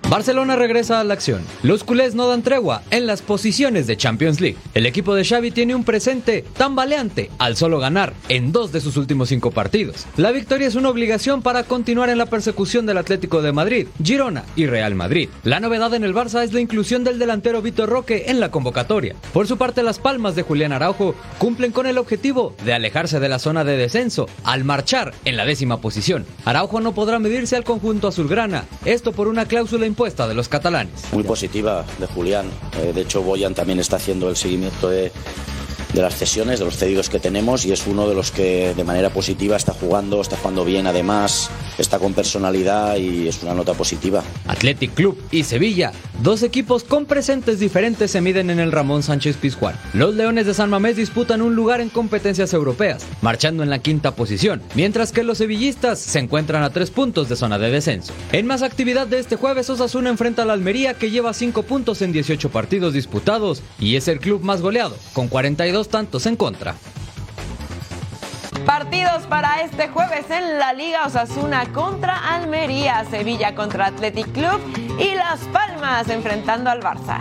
Barcelona 0.09 0.55
regresa 0.55 0.99
a 0.99 1.03
la 1.03 1.13
acción. 1.13 1.41
Los 1.63 1.83
culés 1.83 2.13
no 2.13 2.27
dan 2.27 2.43
tregua 2.43 2.83
en 2.91 3.07
las 3.07 3.21
posiciones 3.21 3.87
de 3.87 3.97
Champions 3.97 4.41
League. 4.41 4.57
El 4.73 4.85
equipo 4.85 5.15
de 5.15 5.25
Xavi 5.25 5.49
tiene 5.51 5.73
un 5.73 5.83
presente 5.83 6.43
tambaleante 6.55 7.31
al 7.39 7.55
solo 7.55 7.79
ganar 7.79 8.13
en 8.29 8.51
dos 8.51 8.71
de 8.71 8.81
sus 8.81 8.97
últimos 8.97 9.29
cinco 9.29 9.51
partidos. 9.51 10.05
La 10.17 10.31
victoria 10.31 10.67
es 10.67 10.75
una 10.75 10.89
obligación 10.89 11.41
para 11.41 11.63
continuar 11.63 12.09
en 12.09 12.17
la 12.17 12.27
persecución 12.27 12.85
del 12.85 12.97
Atlético 12.97 13.41
de 13.41 13.53
Madrid, 13.53 13.87
Girona 14.03 14.43
y 14.55 14.67
Real 14.67 14.93
Madrid. 14.93 15.29
La 15.43 15.59
novedad 15.59 15.93
en 15.93 16.03
el 16.03 16.13
Barça 16.13 16.43
es 16.43 16.53
la 16.53 16.59
inclusión 16.59 17.03
del 17.03 17.17
delantero 17.17 17.61
Vitor 17.61 17.89
Roque 17.89 18.25
en 18.27 18.39
la 18.39 18.51
convocatoria. 18.51 19.15
Por 19.31 19.47
su 19.47 19.57
parte, 19.57 19.81
las 19.81 19.99
palmas 19.99 20.35
de 20.35 20.43
Julián 20.43 20.73
Araujo 20.73 21.15
cumplen 21.39 21.71
con 21.71 21.87
el 21.87 21.97
objetivo 21.97 22.55
de 22.65 22.73
alejarse 22.73 23.19
de 23.19 23.29
la 23.29 23.39
zona 23.39 23.63
de 23.63 23.77
descenso 23.77 24.27
al 24.43 24.63
marchar 24.63 25.13
en 25.25 25.37
la 25.37 25.45
décima 25.45 25.81
posición. 25.81 26.25
Araujo 26.45 26.81
no 26.81 26.93
podrá 26.93 27.19
medirse 27.19 27.55
al 27.55 27.63
conjunto 27.63 28.09
azulgrana, 28.09 28.65
esto 28.85 29.11
por 29.11 29.27
una 29.27 29.45
cláusula 29.45 29.85
impuesta 29.93 30.27
de 30.27 30.33
los 30.33 30.49
catalanes. 30.49 31.13
Muy 31.13 31.23
positiva 31.23 31.85
de 31.99 32.07
Julián. 32.07 32.47
Eh, 32.81 32.93
de 32.93 33.01
hecho, 33.01 33.21
Boyan 33.21 33.53
también 33.53 33.79
está 33.79 33.97
haciendo 33.97 34.27
el 34.27 34.35
seguimiento 34.35 34.89
de, 34.89 35.11
de 35.93 36.01
las 36.01 36.15
cesiones, 36.15 36.59
de 36.59 36.65
los 36.65 36.77
cedidos 36.77 37.09
que 37.09 37.19
tenemos 37.19 37.65
y 37.65 37.71
es 37.71 37.85
uno 37.87 38.07
de 38.07 38.15
los 38.15 38.31
que 38.31 38.73
de 38.73 38.83
manera 38.83 39.11
positiva 39.11 39.55
está 39.55 39.73
jugando, 39.73 40.21
está 40.21 40.37
jugando 40.37 40.65
bien 40.65 40.87
además, 40.87 41.49
está 41.77 41.99
con 41.99 42.13
personalidad 42.13 42.97
y 42.97 43.27
es 43.27 43.43
una 43.43 43.53
nota 43.53 43.73
positiva. 43.73 44.23
Athletic 44.47 44.93
Club 44.93 45.21
y 45.31 45.43
Sevilla, 45.43 45.91
dos 46.21 46.43
equipos 46.43 46.83
con 46.83 47.05
presentes 47.05 47.59
diferentes 47.59 48.11
se 48.11 48.21
miden 48.21 48.49
en 48.49 48.59
el 48.59 48.71
Ramón 48.71 49.03
Sánchez 49.03 49.37
Pizjuán. 49.37 49.75
Los 49.93 50.15
Leones 50.15 50.45
de 50.45 50.53
San 50.53 50.69
Mamés 50.69 50.95
disputan 50.95 51.41
un 51.41 51.55
lugar 51.55 51.81
en 51.81 51.89
competencias 51.89 52.53
europeas, 52.53 53.05
marchando 53.21 53.63
en 53.63 53.69
la 53.69 53.79
quinta 53.79 54.15
posición, 54.15 54.61
mientras 54.75 55.11
que 55.11 55.23
los 55.23 55.37
sevillistas 55.37 55.99
se 55.99 56.19
encuentran 56.19 56.63
a 56.63 56.71
tres 56.71 56.89
puntos 56.89 57.29
de 57.29 57.35
zona 57.35 57.59
de 57.59 57.69
descenso. 57.69 58.13
En 58.31 58.47
más 58.47 58.63
actividad 58.63 59.07
de 59.07 59.19
este 59.19 59.35
jueves, 59.35 59.69
Osasuna 59.69 60.09
enfrenta 60.09 60.43
a 60.43 60.45
la 60.45 60.53
Almería 60.53 60.95
que 60.95 61.11
lleva 61.11 61.33
cinco 61.33 61.63
puntos 61.63 62.01
en 62.01 62.11
18 62.11 62.49
partidos 62.49 62.93
disputados 62.93 63.61
y 63.79 63.95
es 63.95 64.07
el 64.07 64.19
club 64.19 64.41
más 64.41 64.61
goleado, 64.61 64.95
con 65.13 65.27
42 65.27 65.82
tantos 65.89 66.25
en 66.25 66.35
contra. 66.35 66.75
Partidos 68.65 69.23
para 69.27 69.61
este 69.61 69.89
jueves 69.89 70.29
en 70.29 70.57
la 70.57 70.73
Liga 70.73 71.05
Osasuna 71.05 71.65
contra 71.73 72.33
Almería, 72.33 73.05
Sevilla 73.09 73.55
contra 73.55 73.87
Athletic 73.87 74.31
Club 74.31 74.61
y 74.97 75.15
Las 75.15 75.41
Palmas 75.51 76.07
enfrentando 76.09 76.69
al 76.69 76.81
Barça. 76.81 77.19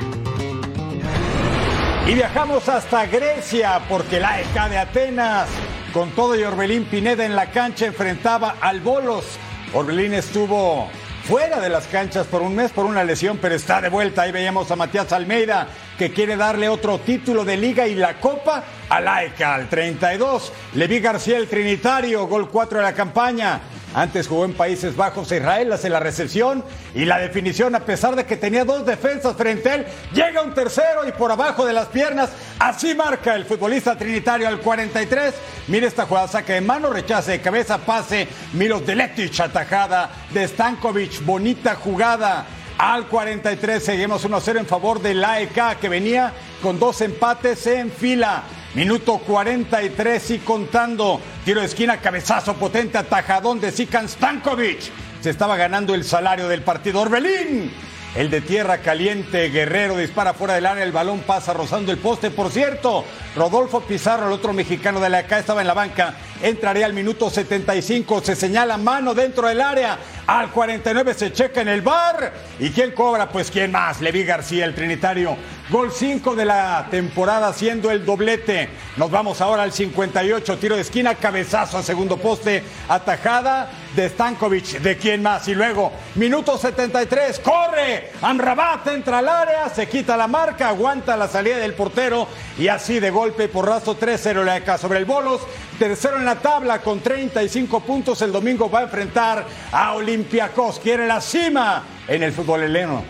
Y 2.06 2.14
viajamos 2.14 2.68
hasta 2.68 3.06
Grecia 3.06 3.80
porque 3.88 4.20
la 4.20 4.40
EK 4.40 4.68
de 4.70 4.78
Atenas, 4.78 5.48
con 5.92 6.10
todo 6.10 6.36
y 6.36 6.42
Orbelín 6.42 6.84
Pineda 6.84 7.24
en 7.24 7.34
la 7.34 7.50
cancha, 7.50 7.86
enfrentaba 7.86 8.56
al 8.60 8.80
Bolos. 8.80 9.24
Orbelín 9.72 10.14
estuvo 10.14 10.88
fuera 11.24 11.60
de 11.60 11.68
las 11.68 11.86
canchas 11.86 12.26
por 12.26 12.42
un 12.42 12.54
mes 12.54 12.72
por 12.72 12.86
una 12.86 13.04
lesión, 13.04 13.38
pero 13.40 13.54
está 13.54 13.80
de 13.80 13.88
vuelta. 13.88 14.22
Ahí 14.22 14.32
veíamos 14.32 14.70
a 14.70 14.76
Matías 14.76 15.12
Almeida, 15.12 15.68
que 16.02 16.10
quiere 16.10 16.36
darle 16.36 16.68
otro 16.68 16.98
título 16.98 17.44
de 17.44 17.56
liga 17.56 17.86
y 17.86 17.94
la 17.94 18.18
copa 18.18 18.64
a 18.88 19.00
la 19.00 19.22
EK 19.22 19.40
al 19.42 19.68
32. 19.68 20.52
Levi 20.74 20.98
García, 20.98 21.36
el 21.38 21.46
Trinitario, 21.46 22.26
gol 22.26 22.50
4 22.50 22.78
de 22.78 22.82
la 22.82 22.92
campaña. 22.92 23.60
Antes 23.94 24.26
jugó 24.26 24.44
en 24.44 24.54
Países 24.54 24.96
Bajos 24.96 25.30
e 25.30 25.36
Israel, 25.36 25.70
hace 25.72 25.88
la 25.88 26.00
recepción 26.00 26.64
y 26.92 27.04
la 27.04 27.18
definición, 27.18 27.76
a 27.76 27.84
pesar 27.84 28.16
de 28.16 28.26
que 28.26 28.36
tenía 28.36 28.64
dos 28.64 28.84
defensas 28.84 29.36
frente 29.36 29.70
a 29.70 29.74
él, 29.76 29.86
llega 30.12 30.42
un 30.42 30.52
tercero 30.54 31.06
y 31.06 31.12
por 31.12 31.30
abajo 31.30 31.64
de 31.64 31.72
las 31.72 31.86
piernas, 31.86 32.30
así 32.58 32.96
marca 32.96 33.36
el 33.36 33.44
futbolista 33.44 33.96
trinitario 33.96 34.48
al 34.48 34.58
43. 34.58 35.34
Mire 35.68 35.86
esta 35.86 36.06
jugada, 36.06 36.26
saque 36.26 36.54
de 36.54 36.62
mano, 36.62 36.90
rechace 36.90 37.30
de 37.30 37.40
cabeza, 37.40 37.78
pase, 37.78 38.26
Milos 38.54 38.84
Deletic, 38.84 39.38
atajada 39.38 40.10
de 40.30 40.48
Stankovic, 40.48 41.24
bonita 41.24 41.76
jugada. 41.76 42.44
Al 42.78 43.06
43 43.06 43.82
seguimos 43.82 44.28
1-0 44.28 44.58
en 44.58 44.66
favor 44.66 45.00
del 45.00 45.24
AEK 45.24 45.78
que 45.80 45.88
venía 45.88 46.32
con 46.62 46.78
dos 46.78 47.00
empates 47.00 47.66
en 47.66 47.90
fila. 47.90 48.42
Minuto 48.74 49.18
43 49.18 50.30
y 50.30 50.38
contando. 50.38 51.20
Tiro 51.44 51.60
de 51.60 51.66
esquina, 51.66 51.98
cabezazo 51.98 52.54
potente, 52.54 52.98
atajadón 52.98 53.60
de 53.60 53.70
Sikan 53.70 54.08
Stankovic. 54.08 54.80
Se 55.20 55.30
estaba 55.30 55.56
ganando 55.56 55.94
el 55.94 56.04
salario 56.04 56.48
del 56.48 56.62
partido. 56.62 57.00
Orbelín 57.00 57.70
el 58.14 58.28
de 58.28 58.42
tierra 58.42 58.78
caliente, 58.78 59.48
Guerrero 59.48 59.96
dispara 59.96 60.34
fuera 60.34 60.52
del 60.52 60.66
área, 60.66 60.84
el 60.84 60.92
balón 60.92 61.20
pasa 61.20 61.54
rozando 61.54 61.90
el 61.90 61.96
poste. 61.96 62.30
Por 62.30 62.50
cierto, 62.50 63.06
Rodolfo 63.34 63.80
Pizarro, 63.80 64.26
el 64.26 64.34
otro 64.34 64.52
mexicano 64.52 65.00
de 65.00 65.08
la 65.08 65.18
acá, 65.18 65.38
estaba 65.38 65.62
en 65.62 65.66
la 65.66 65.72
banca. 65.72 66.14
Entraría 66.42 66.84
al 66.84 66.92
minuto 66.92 67.30
75, 67.30 68.20
se 68.20 68.36
señala 68.36 68.76
mano 68.76 69.14
dentro 69.14 69.48
del 69.48 69.62
área. 69.62 69.98
Al 70.26 70.50
49 70.50 71.14
se 71.14 71.32
checa 71.32 71.62
en 71.62 71.68
el 71.68 71.82
bar. 71.82 72.32
¿Y 72.60 72.70
quién 72.70 72.92
cobra? 72.92 73.28
Pues 73.28 73.50
quién 73.50 73.72
más, 73.72 74.00
Levi 74.00 74.24
García, 74.24 74.64
el 74.64 74.74
trinitario. 74.74 75.36
Gol 75.68 75.90
5 75.90 76.36
de 76.36 76.44
la 76.44 76.86
temporada 76.90 77.48
haciendo 77.48 77.90
el 77.90 78.04
doblete. 78.04 78.68
Nos 78.96 79.10
vamos 79.10 79.40
ahora 79.40 79.62
al 79.62 79.72
58, 79.72 80.58
tiro 80.58 80.76
de 80.76 80.82
esquina, 80.82 81.14
cabezazo 81.14 81.78
a 81.78 81.82
segundo 81.82 82.18
poste, 82.18 82.62
atajada 82.88 83.70
de 83.96 84.08
Stankovic. 84.08 84.80
¿De 84.80 84.96
quién 84.96 85.22
más? 85.22 85.48
Y 85.48 85.54
luego, 85.54 85.92
minuto 86.14 86.56
73, 86.56 87.40
corre. 87.40 88.10
Amrabat 88.20 88.86
entra 88.88 89.18
al 89.18 89.28
área, 89.28 89.68
se 89.70 89.88
quita 89.88 90.16
la 90.16 90.28
marca, 90.28 90.68
aguanta 90.68 91.16
la 91.16 91.26
salida 91.26 91.56
del 91.56 91.74
portero 91.74 92.28
y 92.58 92.68
así 92.68 93.00
de 93.00 93.10
golpe 93.10 93.48
porrazo 93.48 93.98
3-0 93.98 94.44
la 94.44 94.54
acá 94.54 94.78
sobre 94.78 94.98
el 94.98 95.04
Bolos. 95.04 95.40
Tercero 95.82 96.16
en 96.16 96.24
la 96.24 96.36
tabla 96.36 96.80
con 96.80 97.00
35 97.00 97.80
puntos. 97.80 98.22
El 98.22 98.30
domingo 98.30 98.70
va 98.70 98.78
a 98.78 98.82
enfrentar 98.82 99.44
a 99.72 99.94
Olympiacos. 99.94 100.78
Quiere 100.78 101.08
la 101.08 101.20
cima 101.20 101.82
en 102.06 102.22
el 102.22 102.32
fútbol 102.32 102.62
heleno. 102.62 103.02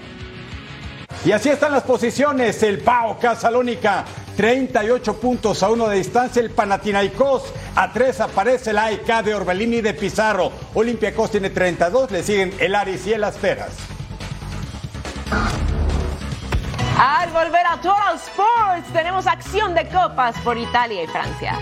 Y 1.22 1.32
así 1.32 1.50
están 1.50 1.72
las 1.72 1.82
posiciones. 1.82 2.62
El 2.62 2.78
Pau 2.78 3.18
Casalónica, 3.18 4.06
38 4.38 5.20
puntos 5.20 5.62
a 5.62 5.68
uno 5.68 5.86
de 5.86 5.98
distancia. 5.98 6.40
El 6.40 6.50
Panathinaikos 6.50 7.52
a 7.76 7.92
3 7.92 8.20
aparece 8.22 8.70
el 8.70 8.78
AEK 8.78 9.22
de 9.22 9.34
Orbelini 9.34 9.82
de 9.82 9.92
Pizarro. 9.92 10.50
Olympiacos 10.72 11.30
tiene 11.30 11.50
32. 11.50 12.10
Le 12.10 12.22
siguen 12.22 12.54
el 12.58 12.74
Aris 12.74 13.06
y 13.06 13.12
el 13.12 13.24
Asperas. 13.24 13.74
Al 16.98 17.30
volver 17.32 17.66
a 17.66 17.76
Total 17.82 18.16
Sports, 18.16 18.90
tenemos 18.94 19.26
acción 19.26 19.74
de 19.74 19.86
copas 19.90 20.34
por 20.38 20.56
Italia 20.56 21.02
y 21.02 21.06
Francia. 21.06 21.58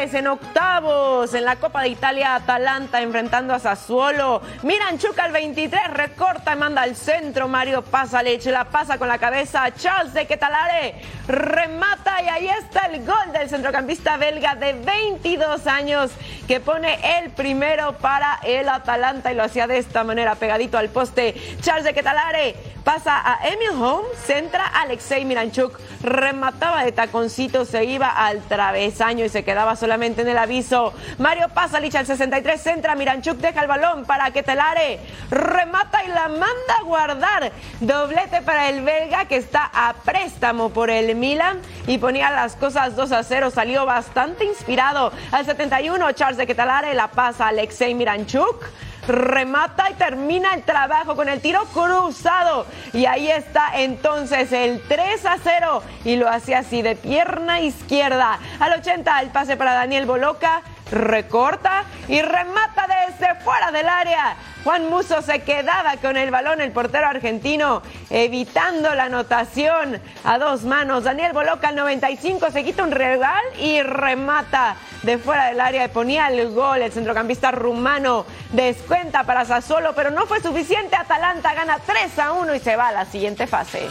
En 0.00 0.28
octavos, 0.28 1.34
en 1.34 1.44
la 1.44 1.56
Copa 1.56 1.82
de 1.82 1.88
Italia, 1.88 2.36
Atalanta 2.36 3.02
enfrentando 3.02 3.52
a 3.52 3.58
Sassuolo. 3.58 4.40
Miran 4.62 4.96
Chuca 4.96 5.24
al 5.24 5.32
23, 5.32 5.88
recorta 5.90 6.52
y 6.52 6.56
manda 6.56 6.82
al 6.82 6.94
centro. 6.94 7.48
Mario 7.48 7.82
pasa, 7.82 8.22
le 8.22 8.34
echa 8.34 8.52
la 8.52 8.66
pasa 8.66 8.96
con 8.96 9.08
la 9.08 9.18
cabeza. 9.18 9.68
Charles 9.74 10.14
de 10.14 10.28
Quetalare 10.28 11.02
remata 11.26 12.22
y 12.22 12.28
ahí 12.28 12.48
está 12.48 12.86
el 12.86 13.04
gol 13.04 13.32
del 13.32 13.48
centrocampista 13.48 14.16
belga 14.16 14.54
de 14.54 14.72
22 14.74 15.66
años 15.66 16.12
que 16.46 16.60
pone 16.60 17.18
el 17.18 17.30
primero 17.30 17.94
para 17.94 18.38
el 18.44 18.68
Atalanta 18.68 19.32
y 19.32 19.34
lo 19.34 19.42
hacía 19.42 19.66
de 19.66 19.78
esta 19.78 20.04
manera, 20.04 20.36
pegadito 20.36 20.78
al 20.78 20.90
poste. 20.90 21.34
Charles 21.60 21.84
de 21.84 21.92
Quetalare 21.92 22.54
pasa 22.84 23.20
a 23.22 23.46
Emil 23.48 23.82
Holmes, 23.82 24.16
centra 24.24 24.64
Alexei 24.64 25.24
Miranchuk, 25.24 25.78
remataba 26.02 26.84
de 26.84 26.92
taconcito, 26.92 27.66
se 27.66 27.84
iba 27.84 28.08
al 28.08 28.40
travesaño 28.40 29.26
y 29.26 29.28
se 29.28 29.44
quedaba 29.44 29.76
solamente 29.88 30.20
en 30.20 30.28
el 30.28 30.36
aviso. 30.36 30.92
Mario 31.16 31.48
Pasalic 31.48 31.94
al 31.94 32.04
63, 32.04 32.60
centra 32.60 32.94
Miranchuk, 32.94 33.38
deja 33.38 33.62
el 33.62 33.68
balón 33.68 34.04
para 34.04 34.30
Ketelare, 34.30 35.00
remata 35.30 36.04
y 36.04 36.08
la 36.08 36.28
manda 36.28 36.74
a 36.78 36.82
guardar. 36.84 37.52
Doblete 37.80 38.42
para 38.42 38.68
el 38.68 38.82
belga 38.82 39.24
que 39.24 39.36
está 39.36 39.70
a 39.72 39.94
préstamo 39.94 40.68
por 40.68 40.90
el 40.90 41.16
Milan 41.16 41.58
y 41.86 41.96
ponía 41.96 42.30
las 42.30 42.54
cosas 42.54 42.96
2 42.96 43.12
a 43.12 43.22
0, 43.22 43.50
salió 43.50 43.86
bastante 43.86 44.44
inspirado. 44.44 45.10
Al 45.32 45.46
71, 45.46 46.12
Charles 46.12 46.36
de 46.36 46.46
Ketelare 46.46 46.92
la 46.92 47.08
pasa 47.08 47.46
a 47.46 47.48
Alexei 47.48 47.94
Miranchuk 47.94 48.66
remata 49.08 49.90
y 49.90 49.94
termina 49.94 50.54
el 50.54 50.62
trabajo 50.62 51.16
con 51.16 51.28
el 51.28 51.40
tiro 51.40 51.64
cruzado. 51.72 52.66
Y 52.92 53.06
ahí 53.06 53.30
está 53.30 53.70
entonces 53.74 54.52
el 54.52 54.80
3 54.86 55.26
a 55.26 55.38
0 55.42 55.82
y 56.04 56.16
lo 56.16 56.28
hace 56.28 56.54
así 56.54 56.82
de 56.82 56.94
pierna 56.94 57.60
izquierda. 57.60 58.38
Al 58.60 58.74
80 58.74 59.20
el 59.20 59.30
pase 59.30 59.56
para 59.56 59.72
Daniel 59.72 60.06
Boloca, 60.06 60.62
recorta 60.90 61.84
y 62.08 62.22
remata 62.22 62.86
desde 63.06 63.34
fuera 63.36 63.70
del 63.70 63.88
área. 63.88 64.36
Juan 64.64 64.88
Muso 64.90 65.22
se 65.22 65.40
quedaba 65.40 65.96
con 65.96 66.16
el 66.16 66.30
balón, 66.30 66.60
el 66.60 66.72
portero 66.72 67.06
argentino, 67.06 67.82
evitando 68.10 68.94
la 68.94 69.04
anotación 69.04 70.00
a 70.24 70.38
dos 70.38 70.64
manos. 70.64 71.04
Daniel 71.04 71.32
Boloca 71.32 71.68
al 71.68 71.76
95 71.76 72.50
se 72.50 72.64
quita 72.64 72.82
un 72.82 72.90
regal 72.90 73.42
y 73.60 73.80
remata 73.82 74.76
de 75.02 75.18
fuera 75.18 75.46
del 75.46 75.60
área 75.60 75.88
ponía 75.88 76.28
el 76.28 76.50
gol. 76.50 76.82
El 76.82 76.92
centrocampista 76.92 77.50
rumano 77.50 78.26
descuenta 78.52 79.24
para 79.24 79.44
Sassuolo, 79.44 79.94
pero 79.94 80.10
no 80.10 80.26
fue 80.26 80.40
suficiente. 80.40 80.96
Atalanta 80.96 81.54
gana 81.54 81.78
3 81.84 82.18
a 82.18 82.32
1 82.32 82.54
y 82.54 82.60
se 82.60 82.76
va 82.76 82.88
a 82.88 82.92
la 82.92 83.04
siguiente 83.04 83.46
fase. 83.46 83.88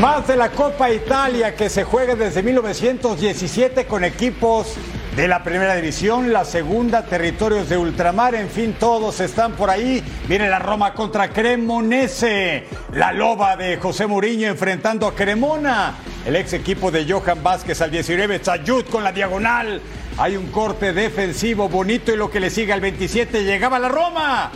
Más 0.00 0.26
de 0.26 0.36
la 0.36 0.50
Copa 0.50 0.90
Italia 0.90 1.54
que 1.54 1.70
se 1.70 1.82
juega 1.82 2.14
desde 2.14 2.42
1917 2.42 3.86
con 3.86 4.04
equipos 4.04 4.74
de 5.16 5.26
la 5.26 5.42
primera 5.42 5.74
división, 5.74 6.34
la 6.34 6.44
segunda, 6.44 7.06
territorios 7.06 7.70
de 7.70 7.78
ultramar, 7.78 8.34
en 8.34 8.50
fin, 8.50 8.76
todos 8.78 9.20
están 9.20 9.52
por 9.52 9.70
ahí. 9.70 10.04
Viene 10.28 10.50
la 10.50 10.58
Roma 10.58 10.92
contra 10.92 11.30
Cremonese, 11.30 12.66
la 12.92 13.14
loba 13.14 13.56
de 13.56 13.78
José 13.78 14.06
Mourinho 14.06 14.48
enfrentando 14.48 15.06
a 15.06 15.14
Cremona, 15.14 15.94
el 16.26 16.36
ex 16.36 16.52
equipo 16.52 16.90
de 16.90 17.10
Johan 17.10 17.42
Vázquez 17.42 17.80
al 17.80 17.90
19, 17.90 18.42
Chayut 18.42 18.90
con 18.90 19.02
la 19.02 19.12
diagonal. 19.12 19.80
Hay 20.18 20.36
un 20.36 20.48
corte 20.48 20.92
defensivo 20.92 21.70
bonito 21.70 22.12
y 22.12 22.16
lo 22.16 22.30
que 22.30 22.40
le 22.40 22.50
sigue 22.50 22.74
al 22.74 22.82
27 22.82 23.44
llegaba 23.44 23.78
la 23.78 23.88
Roma. 23.88 24.50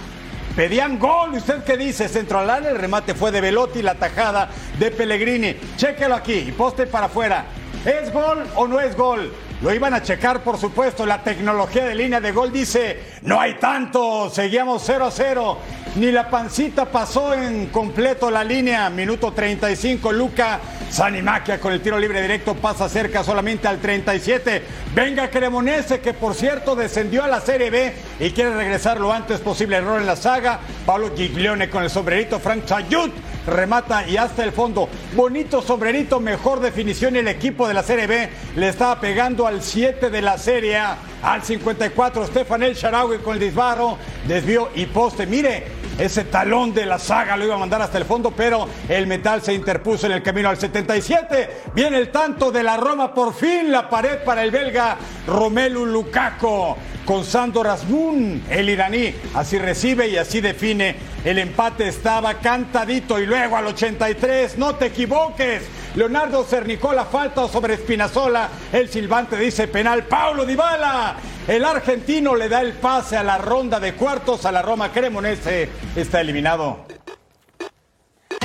Pedían 0.56 0.98
gol. 0.98 1.34
¿Usted 1.34 1.62
qué 1.64 1.76
dice? 1.76 2.08
Centro 2.08 2.38
al 2.38 2.50
área, 2.50 2.70
el 2.70 2.78
remate 2.78 3.14
fue 3.14 3.30
de 3.30 3.40
Velotti, 3.40 3.82
la 3.82 3.94
tajada 3.94 4.50
de 4.78 4.90
Pellegrini. 4.90 5.56
Chéquelo 5.76 6.14
aquí 6.14 6.34
y 6.34 6.52
poste 6.52 6.86
para 6.86 7.06
afuera. 7.06 7.46
¿Es 7.84 8.12
gol 8.12 8.44
o 8.56 8.66
no 8.66 8.80
es 8.80 8.96
gol? 8.96 9.32
Lo 9.62 9.74
iban 9.74 9.92
a 9.92 10.02
checar, 10.02 10.42
por 10.42 10.58
supuesto. 10.58 11.04
La 11.04 11.22
tecnología 11.22 11.84
de 11.84 11.94
línea 11.94 12.18
de 12.18 12.32
gol 12.32 12.50
dice, 12.50 12.98
no 13.22 13.38
hay 13.38 13.54
tanto. 13.54 14.30
Seguíamos 14.30 14.82
0 14.86 15.04
a 15.04 15.10
0. 15.10 15.58
Ni 15.96 16.10
la 16.10 16.30
pancita 16.30 16.86
pasó 16.86 17.34
en 17.34 17.66
completo 17.66 18.30
la 18.30 18.42
línea. 18.42 18.88
Minuto 18.88 19.32
35, 19.32 20.12
Luca 20.12 20.60
Sanimaquia 20.88 21.60
con 21.60 21.74
el 21.74 21.82
tiro 21.82 21.98
libre 21.98 22.22
directo 22.22 22.54
pasa 22.54 22.88
cerca 22.88 23.22
solamente 23.22 23.68
al 23.68 23.80
37. 23.80 24.62
Venga 24.94 25.28
Cremonese, 25.28 26.00
que 26.00 26.14
por 26.14 26.34
cierto 26.34 26.74
descendió 26.74 27.22
a 27.22 27.28
la 27.28 27.40
Serie 27.40 27.70
B 27.70 27.92
y 28.18 28.30
quiere 28.30 28.54
regresar 28.54 28.98
lo 28.98 29.12
antes 29.12 29.40
posible. 29.40 29.76
Error 29.76 30.00
en 30.00 30.06
la 30.06 30.16
saga. 30.16 30.60
Pablo 30.86 31.12
Giglione 31.14 31.68
con 31.68 31.82
el 31.82 31.90
sombrerito. 31.90 32.40
Frank 32.40 32.64
Chayut 32.64 33.12
remata 33.46 34.06
y 34.08 34.16
hasta 34.16 34.44
el 34.44 34.52
fondo. 34.52 34.88
Bonito 35.14 35.62
sombrerito, 35.62 36.20
mejor 36.20 36.60
definición. 36.60 37.16
El 37.16 37.28
equipo 37.28 37.66
de 37.66 37.74
la 37.74 37.82
Serie 37.82 38.06
B 38.06 38.28
le 38.56 38.68
estaba 38.68 39.00
pegando 39.00 39.46
al 39.46 39.62
7 39.62 40.10
de 40.10 40.22
la 40.22 40.38
Serie 40.38 40.76
A. 40.76 40.98
Al 41.22 41.42
54, 41.42 42.26
Stefan 42.28 42.62
El 42.62 42.74
Sharawi 42.74 43.18
con 43.18 43.34
el 43.34 43.40
disparo, 43.40 43.98
desvío 44.26 44.70
y 44.74 44.86
poste. 44.86 45.26
Mire, 45.26 45.79
ese 46.00 46.24
talón 46.24 46.72
de 46.72 46.86
la 46.86 46.98
saga 46.98 47.36
lo 47.36 47.44
iba 47.44 47.54
a 47.54 47.58
mandar 47.58 47.82
hasta 47.82 47.98
el 47.98 48.06
fondo, 48.06 48.30
pero 48.30 48.66
el 48.88 49.06
metal 49.06 49.42
se 49.42 49.52
interpuso 49.52 50.06
en 50.06 50.12
el 50.12 50.22
camino 50.22 50.48
al 50.48 50.56
77. 50.56 51.64
Viene 51.74 51.98
el 51.98 52.10
tanto 52.10 52.50
de 52.50 52.62
la 52.62 52.78
Roma, 52.78 53.12
por 53.12 53.34
fin 53.34 53.70
la 53.70 53.90
pared 53.90 54.24
para 54.24 54.42
el 54.42 54.50
belga 54.50 54.96
Romelu 55.26 55.84
Lukaku. 55.84 56.74
con 57.04 57.24
Sandor 57.24 57.66
Asmun, 57.66 58.44
el 58.48 58.70
iraní. 58.70 59.14
Así 59.34 59.58
recibe 59.58 60.08
y 60.08 60.16
así 60.16 60.40
define. 60.40 60.96
El 61.24 61.38
empate 61.38 61.88
estaba 61.88 62.34
cantadito 62.34 63.18
y 63.18 63.26
luego 63.26 63.56
al 63.56 63.66
83, 63.66 64.56
no 64.56 64.76
te 64.76 64.86
equivoques. 64.86 65.62
Leonardo 65.96 66.44
cernicó 66.44 66.92
la 66.92 67.04
falta 67.04 67.48
sobre 67.48 67.74
Espinazola. 67.74 68.48
El 68.72 68.88
silbante 68.88 69.36
dice 69.36 69.68
penal. 69.68 70.04
Paulo 70.04 70.46
Dybala. 70.46 71.16
El 71.50 71.64
argentino 71.64 72.36
le 72.36 72.48
da 72.48 72.60
el 72.60 72.74
pase 72.74 73.16
a 73.16 73.24
la 73.24 73.36
ronda 73.36 73.80
de 73.80 73.94
cuartos 73.94 74.44
a 74.44 74.52
la 74.52 74.62
Roma 74.62 74.92
Cremonese. 74.92 75.68
Está 75.96 76.20
eliminado. 76.20 76.86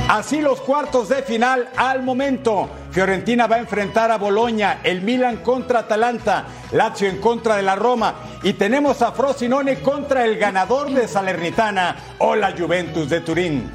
Así 0.10 0.42
los 0.42 0.60
cuartos 0.62 1.10
de 1.10 1.22
final 1.22 1.70
al 1.78 2.02
momento. 2.02 2.68
Fiorentina 2.90 3.46
va 3.46 3.58
a 3.58 3.60
enfrentar 3.60 4.10
a 4.10 4.18
Boloña, 4.18 4.80
el 4.84 5.02
Milan 5.02 5.38
contra 5.44 5.82
Atalanta, 5.82 6.46
Lazio 6.72 7.08
en 7.08 7.22
contra 7.22 7.58
de 7.58 7.62
la 7.62 7.76
Roma 7.76 8.16
y 8.42 8.54
tenemos 8.54 9.04
a 9.04 9.12
Frosinone 9.12 9.82
contra 9.82 10.26
el 10.26 10.40
ganador 10.40 10.90
de 10.90 11.08
Salernitana 11.08 11.96
o 12.18 12.36
la 12.36 12.58
Juventus 12.58 13.08
de 13.08 13.22
Turín. 13.22 13.72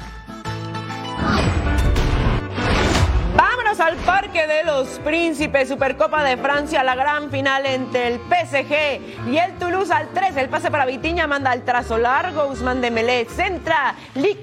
Al 3.81 3.95
Parque 3.97 4.45
de 4.45 4.63
los 4.63 4.87
Príncipes, 4.99 5.69
Supercopa 5.69 6.23
de 6.23 6.37
Francia, 6.37 6.83
la 6.83 6.93
gran 6.93 7.31
final 7.31 7.65
entre 7.65 8.09
el 8.09 8.19
PSG 8.19 9.29
y 9.31 9.37
el 9.37 9.57
Toulouse 9.57 9.91
al 9.91 10.09
3. 10.09 10.37
El 10.37 10.49
pase 10.49 10.69
para 10.69 10.85
Vitiña 10.85 11.25
manda 11.25 11.51
el 11.51 11.63
trazo 11.63 11.97
largo, 11.97 12.45
Usman 12.45 12.79
Dembélé 12.79 13.25
centra, 13.25 13.95
Lee 14.13 14.37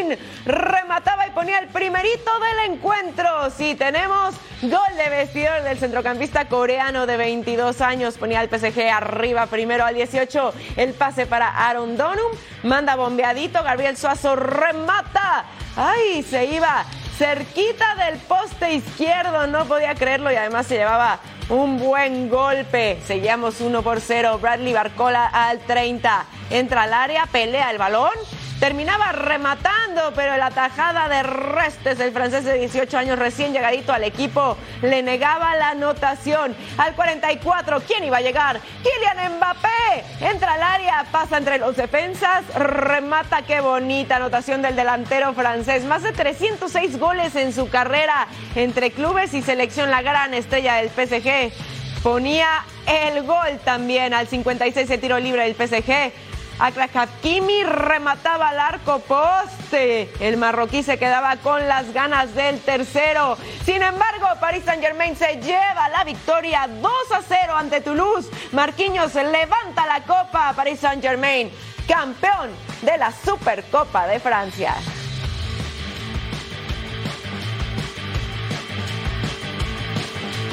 In 0.00 0.18
remataba 0.44 1.26
y 1.26 1.30
ponía 1.30 1.60
el 1.60 1.68
primerito 1.68 2.30
del 2.40 2.72
encuentro. 2.72 3.50
Sí, 3.56 3.74
tenemos 3.74 4.34
gol 4.62 4.96
de 4.98 5.08
vestidor 5.08 5.62
del 5.62 5.78
centrocampista 5.78 6.46
coreano 6.48 7.06
de 7.06 7.16
22 7.16 7.80
años, 7.80 8.18
ponía 8.18 8.42
el 8.42 8.50
PSG 8.50 8.90
arriba 8.90 9.46
primero 9.46 9.84
al 9.84 9.94
18. 9.94 10.52
El 10.76 10.92
pase 10.92 11.24
para 11.24 11.48
Aaron 11.48 11.96
Donum, 11.96 12.32
manda 12.64 12.96
bombeadito, 12.96 13.62
Gabriel 13.62 13.96
Suazo 13.96 14.36
remata. 14.36 15.46
¡Ay! 15.76 16.22
Se 16.22 16.44
iba 16.44 16.84
cerquita 17.16 17.94
del 18.04 18.18
poste 18.18 18.74
izquierdo, 18.74 19.46
no 19.46 19.66
podía 19.66 19.94
creerlo 19.94 20.32
y 20.32 20.36
además 20.36 20.66
se 20.66 20.76
llevaba 20.76 21.20
un 21.48 21.78
buen 21.78 22.28
golpe. 22.28 22.98
Seguíamos 23.06 23.60
1 23.60 23.82
por 23.82 24.00
0. 24.00 24.38
Bradley 24.40 24.72
Barcola 24.72 25.26
al 25.26 25.60
30. 25.60 26.24
Entra 26.50 26.82
al 26.82 26.92
área, 26.92 27.26
pelea 27.26 27.70
el 27.70 27.78
balón 27.78 28.10
terminaba 28.60 29.12
rematando, 29.12 30.12
pero 30.14 30.36
la 30.36 30.50
tajada 30.50 31.08
de 31.08 31.22
Restes, 31.22 32.00
el 32.00 32.12
francés 32.12 32.44
de 32.44 32.58
18 32.58 32.96
años 32.96 33.18
recién 33.18 33.52
llegadito 33.52 33.92
al 33.92 34.04
equipo, 34.04 34.56
le 34.82 35.02
negaba 35.02 35.54
la 35.56 35.70
anotación. 35.70 36.56
Al 36.76 36.94
44, 36.94 37.80
¿quién 37.86 38.04
iba 38.04 38.18
a 38.18 38.20
llegar? 38.20 38.60
Kylian 38.82 39.36
Mbappé. 39.36 40.04
Entra 40.20 40.54
al 40.54 40.62
área, 40.62 41.04
pasa 41.10 41.38
entre 41.38 41.58
los 41.58 41.76
defensas, 41.76 42.44
remata, 42.54 43.42
qué 43.42 43.60
bonita 43.60 44.16
anotación 44.16 44.62
del 44.62 44.76
delantero 44.76 45.32
francés. 45.34 45.84
Más 45.84 46.02
de 46.02 46.12
306 46.12 46.98
goles 46.98 47.36
en 47.36 47.52
su 47.52 47.68
carrera 47.68 48.28
entre 48.54 48.90
clubes 48.90 49.34
y 49.34 49.42
selección, 49.42 49.90
la 49.90 50.02
gran 50.02 50.34
estrella 50.34 50.74
del 50.76 50.90
PSG. 50.90 51.52
Ponía 52.02 52.64
el 52.86 53.22
gol 53.22 53.58
también 53.64 54.12
al 54.12 54.28
56 54.28 54.88
de 54.88 54.98
tiro 54.98 55.18
libre 55.18 55.42
del 55.42 55.54
PSG 55.54 56.12
Akraf 56.58 56.94
Hakimi 56.94 57.64
remataba 57.64 58.50
al 58.50 58.60
arco 58.60 59.00
poste. 59.00 60.10
El 60.20 60.36
marroquí 60.36 60.82
se 60.82 60.98
quedaba 60.98 61.36
con 61.36 61.66
las 61.68 61.92
ganas 61.92 62.34
del 62.34 62.60
tercero. 62.60 63.36
Sin 63.64 63.82
embargo, 63.82 64.26
Paris 64.40 64.64
Saint-Germain 64.64 65.16
se 65.16 65.40
lleva 65.40 65.88
la 65.88 66.04
victoria 66.04 66.68
2 66.68 66.92
a 67.12 67.22
0 67.22 67.56
ante 67.56 67.80
Toulouse. 67.80 68.30
Marquinhos 68.52 69.14
levanta 69.14 69.86
la 69.86 70.02
copa 70.02 70.52
Paris 70.54 70.80
Saint-Germain, 70.80 71.50
campeón 71.88 72.50
de 72.82 72.98
la 72.98 73.12
Supercopa 73.12 74.06
de 74.06 74.20
Francia. 74.20 74.74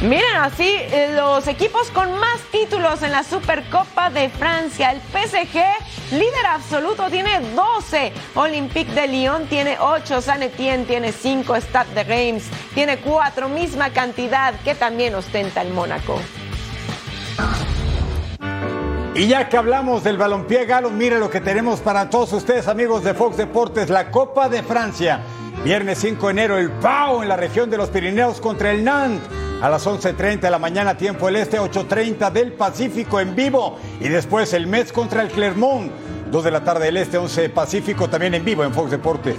Miren 0.01 0.35
así 0.37 0.67
eh, 0.67 1.13
los 1.15 1.47
equipos 1.47 1.91
con 1.91 2.11
más 2.17 2.39
títulos 2.51 3.03
en 3.03 3.11
la 3.11 3.23
Supercopa 3.23 4.09
de 4.09 4.29
Francia. 4.29 4.91
El 4.91 4.99
PSG, 4.99 5.61
líder 6.13 6.45
absoluto, 6.49 7.07
tiene 7.11 7.39
12. 7.55 8.11
Olympique 8.33 8.91
de 8.93 9.07
Lyon 9.07 9.45
tiene 9.45 9.77
8. 9.79 10.21
San 10.21 10.41
Etienne 10.41 10.85
tiene 10.85 11.11
5. 11.11 11.55
Stade 11.55 11.93
de 11.93 12.03
Reims 12.03 12.45
tiene 12.73 12.97
4. 12.97 13.47
Misma 13.49 13.91
cantidad 13.91 14.59
que 14.61 14.73
también 14.73 15.13
ostenta 15.13 15.61
el 15.61 15.71
Mónaco. 15.71 16.19
Y 19.13 19.27
ya 19.27 19.49
que 19.49 19.57
hablamos 19.57 20.03
del 20.03 20.17
balompié 20.17 20.65
galo, 20.65 20.89
mire 20.89 21.19
lo 21.19 21.29
que 21.29 21.41
tenemos 21.41 21.79
para 21.79 22.09
todos 22.09 22.33
ustedes, 22.33 22.67
amigos 22.67 23.03
de 23.03 23.13
Fox 23.13 23.37
Deportes, 23.37 23.91
la 23.91 24.09
Copa 24.09 24.49
de 24.49 24.63
Francia. 24.63 25.19
Viernes 25.63 25.99
5 25.99 26.25
de 26.25 26.31
enero, 26.31 26.57
el 26.57 26.71
PAO 26.71 27.21
en 27.21 27.29
la 27.29 27.37
región 27.37 27.69
de 27.69 27.77
los 27.77 27.89
Pirineos 27.89 28.41
contra 28.41 28.71
el 28.71 28.83
Nantes 28.83 29.50
a 29.61 29.69
las 29.69 29.85
11.30 29.85 30.39
de 30.39 30.49
la 30.49 30.59
mañana, 30.59 30.97
tiempo 30.97 31.27
del 31.27 31.35
este, 31.37 31.59
8.30 31.59 32.31
del 32.31 32.53
Pacífico 32.53 33.19
en 33.19 33.35
vivo. 33.35 33.77
Y 33.99 34.09
después 34.09 34.53
el 34.53 34.67
Mets 34.67 34.91
contra 34.91 35.21
el 35.21 35.29
Clermont, 35.29 35.91
2 36.31 36.43
de 36.43 36.51
la 36.51 36.63
tarde 36.63 36.85
del 36.85 36.97
este, 36.97 37.17
11 37.17 37.49
Pacífico, 37.49 38.09
también 38.09 38.33
en 38.33 38.43
vivo 38.43 38.63
en 38.63 38.73
Fox 38.73 38.89
Deportes. 38.89 39.37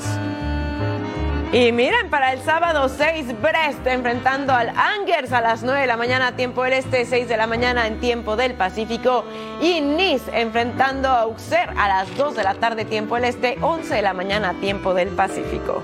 Y 1.52 1.70
miren, 1.70 2.08
para 2.08 2.32
el 2.32 2.40
sábado 2.40 2.88
6, 2.88 3.42
Brest 3.42 3.87
enfrentando 3.87 4.54
al 4.54 4.70
Angers 4.70 5.32
a 5.32 5.42
las 5.42 5.62
9 5.62 5.82
de 5.82 5.87
la 5.87 5.98
mañana, 5.98 6.35
tiempo 6.35 6.62
del 6.62 6.74
este, 6.74 7.04
6 7.04 7.28
de 7.28 7.37
la 7.37 7.46
mañana 7.46 7.87
en 7.87 8.00
tiempo 8.00 8.37
del 8.37 8.54
Pacífico. 8.54 9.24
Y 9.61 9.80
Nice 9.82 10.30
enfrentando 10.32 11.08
a 11.08 11.22
Auxerre 11.22 11.74
a 11.76 11.88
las 11.88 12.16
2 12.16 12.37
de 12.37 12.42
la 12.42 12.54
tarde, 12.54 12.85
tiempo 12.85 13.16
del 13.16 13.24
este, 13.24 13.58
11 13.61 13.94
de 13.94 14.02
la 14.02 14.14
mañana, 14.14 14.54
tiempo 14.61 14.94
del 14.94 15.08
Pacífico. 15.08 15.82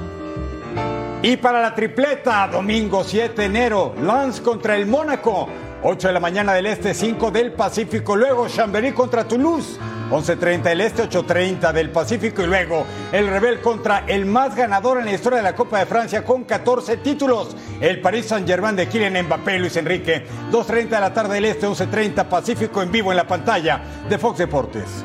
Y 1.20 1.36
para 1.36 1.60
la 1.60 1.74
tripleta, 1.74 2.46
domingo 2.46 3.02
7 3.02 3.34
de 3.34 3.46
enero, 3.46 3.92
Lance 4.00 4.40
contra 4.40 4.76
el 4.76 4.86
Mónaco, 4.86 5.48
8 5.82 6.06
de 6.06 6.14
la 6.14 6.20
mañana 6.20 6.54
del 6.54 6.66
Este, 6.66 6.94
5 6.94 7.32
del 7.32 7.52
Pacífico, 7.52 8.14
luego 8.14 8.46
Chambéry 8.46 8.92
contra 8.92 9.26
Toulouse, 9.26 9.80
11.30 10.12 10.62
del 10.62 10.80
Este, 10.80 11.02
8.30 11.02 11.72
del 11.72 11.90
Pacífico. 11.90 12.42
Y 12.42 12.46
luego 12.46 12.86
el 13.10 13.26
Rebel 13.26 13.60
contra 13.60 14.04
el 14.06 14.26
más 14.26 14.54
ganador 14.54 14.98
en 14.98 15.06
la 15.06 15.12
historia 15.12 15.38
de 15.38 15.42
la 15.42 15.56
Copa 15.56 15.80
de 15.80 15.86
Francia 15.86 16.24
con 16.24 16.44
14 16.44 16.98
títulos, 16.98 17.56
el 17.80 18.00
Paris 18.00 18.26
Saint-Germain 18.26 18.76
de 18.76 18.86
Kylian 18.86 19.26
Mbappé 19.26 19.58
Luis 19.58 19.76
Enrique, 19.76 20.24
2.30 20.52 20.88
de 20.88 21.00
la 21.00 21.12
tarde 21.12 21.34
del 21.34 21.46
Este, 21.46 21.66
11.30 21.66 22.26
Pacífico 22.26 22.80
en 22.80 22.92
vivo 22.92 23.10
en 23.10 23.16
la 23.16 23.26
pantalla 23.26 23.82
de 24.08 24.18
Fox 24.18 24.38
Deportes. 24.38 25.04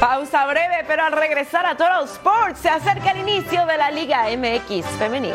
Pausa 0.00 0.46
breve, 0.46 0.84
pero 0.86 1.02
al 1.02 1.12
regresar 1.12 1.66
a 1.66 1.76
Total 1.76 2.04
Sports 2.04 2.60
se 2.60 2.68
acerca 2.68 3.10
el 3.10 3.18
inicio 3.18 3.66
de 3.66 3.76
la 3.76 3.90
Liga 3.90 4.26
MX 4.30 4.86
femenil. 4.96 5.34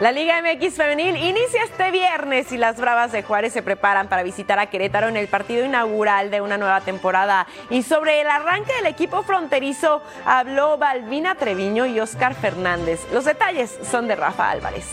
La 0.00 0.12
Liga 0.12 0.40
MX 0.40 0.76
Femenil 0.76 1.16
inicia 1.16 1.64
este 1.64 1.90
viernes 1.90 2.52
y 2.52 2.56
las 2.56 2.76
Bravas 2.80 3.10
de 3.10 3.24
Juárez 3.24 3.52
se 3.52 3.64
preparan 3.64 4.08
para 4.08 4.22
visitar 4.22 4.60
a 4.60 4.66
Querétaro 4.66 5.08
en 5.08 5.16
el 5.16 5.26
partido 5.26 5.64
inaugural 5.64 6.30
de 6.30 6.40
una 6.40 6.56
nueva 6.56 6.80
temporada. 6.82 7.48
Y 7.68 7.82
sobre 7.82 8.20
el 8.20 8.28
arranque 8.28 8.72
del 8.74 8.86
equipo 8.86 9.24
fronterizo 9.24 10.00
habló 10.24 10.78
Balbina 10.78 11.34
Treviño 11.34 11.84
y 11.84 11.98
Oscar 11.98 12.36
Fernández. 12.36 13.00
Los 13.12 13.24
detalles 13.24 13.76
son 13.90 14.06
de 14.06 14.14
Rafa 14.14 14.48
Álvarez. 14.50 14.86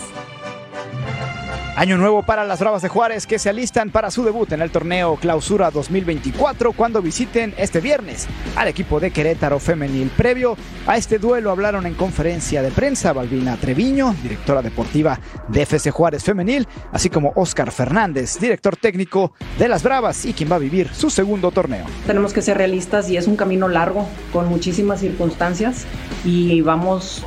Año 1.77 1.97
nuevo 1.97 2.23
para 2.23 2.45
las 2.45 2.61
Bravas 2.61 2.83
de 2.83 2.87
Juárez 2.87 3.27
que 3.27 3.37
se 3.37 3.49
alistan 3.49 3.89
para 3.89 4.09
su 4.09 4.23
debut 4.23 4.49
en 4.53 4.61
el 4.61 4.71
torneo 4.71 5.17
Clausura 5.17 5.71
2024 5.71 6.71
cuando 6.71 7.01
visiten 7.01 7.53
este 7.57 7.81
viernes 7.81 8.27
al 8.55 8.69
equipo 8.69 9.01
de 9.01 9.11
Querétaro 9.11 9.59
Femenil. 9.59 10.09
Previo 10.15 10.55
a 10.87 10.95
este 10.95 11.19
duelo 11.19 11.51
hablaron 11.51 11.85
en 11.85 11.93
conferencia 11.93 12.61
de 12.61 12.71
prensa 12.71 13.11
Balbina 13.11 13.57
Treviño, 13.57 14.15
directora 14.23 14.61
deportiva 14.61 15.19
de 15.49 15.63
FC 15.63 15.91
Juárez 15.91 16.23
Femenil, 16.23 16.65
así 16.93 17.09
como 17.09 17.33
Oscar 17.35 17.69
Fernández, 17.71 18.39
director 18.39 18.77
técnico 18.77 19.33
de 19.59 19.67
las 19.67 19.83
Bravas 19.83 20.23
y 20.23 20.31
quien 20.31 20.49
va 20.49 20.55
a 20.55 20.59
vivir 20.59 20.87
su 20.93 21.09
segundo 21.09 21.51
torneo. 21.51 21.87
Tenemos 22.07 22.31
que 22.31 22.41
ser 22.41 22.57
realistas 22.57 23.09
y 23.09 23.17
es 23.17 23.27
un 23.27 23.35
camino 23.35 23.67
largo 23.67 24.07
con 24.31 24.47
muchísimas 24.47 25.01
circunstancias 25.01 25.85
y 26.23 26.61
vamos 26.61 27.25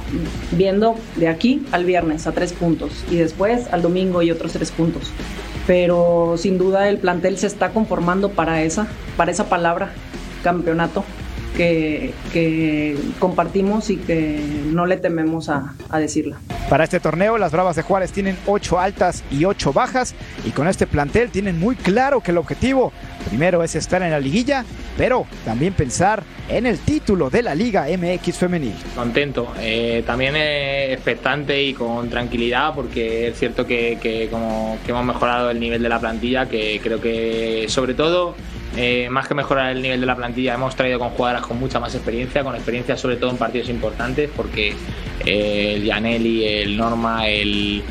viendo 0.53 0.97
de 1.17 1.29
aquí 1.29 1.67
al 1.71 1.85
viernes 1.85 2.27
a 2.27 2.33
tres 2.33 2.55
puntos 2.55 3.05
y 3.11 3.17
después 3.17 3.67
al 3.73 3.83
domingo 3.83 4.23
y 4.23 4.38
otros 4.39 4.53
tres 4.53 4.71
puntos. 4.71 5.13
Pero 5.67 6.37
sin 6.39 6.57
duda 6.57 6.89
el 6.89 6.99
plantel 6.99 7.37
se 7.37 7.47
está 7.47 7.71
conformando 7.71 8.31
para 8.31 8.63
esa, 8.63 8.87
para 9.17 9.31
esa 9.31 9.49
palabra, 9.49 9.91
campeonato. 10.43 11.05
Que, 11.57 12.13
que 12.33 12.97
compartimos 13.19 13.91
y 13.91 13.97
que 13.97 14.41
no 14.67 14.87
le 14.87 14.97
tememos 14.97 15.49
a, 15.49 15.75
a 15.89 15.99
decirla. 15.99 16.39
Para 16.69 16.85
este 16.85 17.01
torneo, 17.01 17.39
las 17.39 17.53
Bravas 17.53 17.77
de 17.77 17.83
Juárez 17.83 18.13
tienen 18.13 18.37
8 18.47 18.79
altas 18.79 19.25
y 19.31 19.45
8 19.45 19.73
bajas 19.73 20.15
y 20.45 20.51
con 20.51 20.69
este 20.69 20.87
plantel 20.87 21.31
tienen 21.31 21.59
muy 21.59 21.77
claro 21.77 22.21
que 22.21 22.31
el 22.31 22.39
objetivo 22.39 22.93
primero 23.29 23.63
es 23.63 23.75
estar 23.75 24.03
en 24.03 24.11
la 24.11 24.21
liguilla, 24.21 24.65
pero 24.97 25.27
también 25.45 25.73
pensar 25.73 26.23
en 26.49 26.67
el 26.67 26.79
título 26.79 27.31
de 27.31 27.43
la 27.43 27.55
Liga 27.55 27.87
MX 27.89 28.37
femenil. 28.37 28.75
Contento, 28.95 29.53
eh, 29.61 30.03
también 30.07 30.35
expectante 30.37 31.63
y 31.63 31.75
con 31.75 32.09
tranquilidad 32.09 32.75
porque 32.75 33.29
es 33.29 33.39
cierto 33.39 33.67
que, 33.67 33.99
que 34.01 34.29
como 34.31 34.79
que 34.85 34.91
hemos 34.93 35.05
mejorado 35.05 35.51
el 35.51 35.61
nivel 35.61 35.83
de 35.83 35.89
la 35.89 36.01
plantilla, 36.01 36.49
que 36.49 36.81
creo 36.83 37.01
que 37.01 37.67
sobre 37.69 37.95
todo 37.95 38.35
eh, 38.77 39.09
más 39.11 39.27
que 39.27 39.35
mejorar 39.35 39.71
el 39.71 39.83
nivel 39.83 40.01
de 40.01 40.07
la 40.07 40.17
plantilla, 40.17 40.55
hemos 40.55 40.77
traído 40.77 40.99
con 40.99 41.11
jugadoras 41.11 41.43
con 41.47 41.59
mucha 41.59 41.81
más 41.81 41.95
experiencia, 41.95 42.45
con 42.45 42.55
experiencia 42.55 42.97
sobre 42.97 43.17
todo 43.17 43.31
en 43.31 43.37
partidos 43.37 43.69
importantes, 43.69 44.31
porque 44.35 44.75
eh, 45.25 45.75
el 45.77 45.89
Janelli, 45.89 46.45
el 46.45 46.77
Norma, 46.77 47.27
el, 47.29 47.83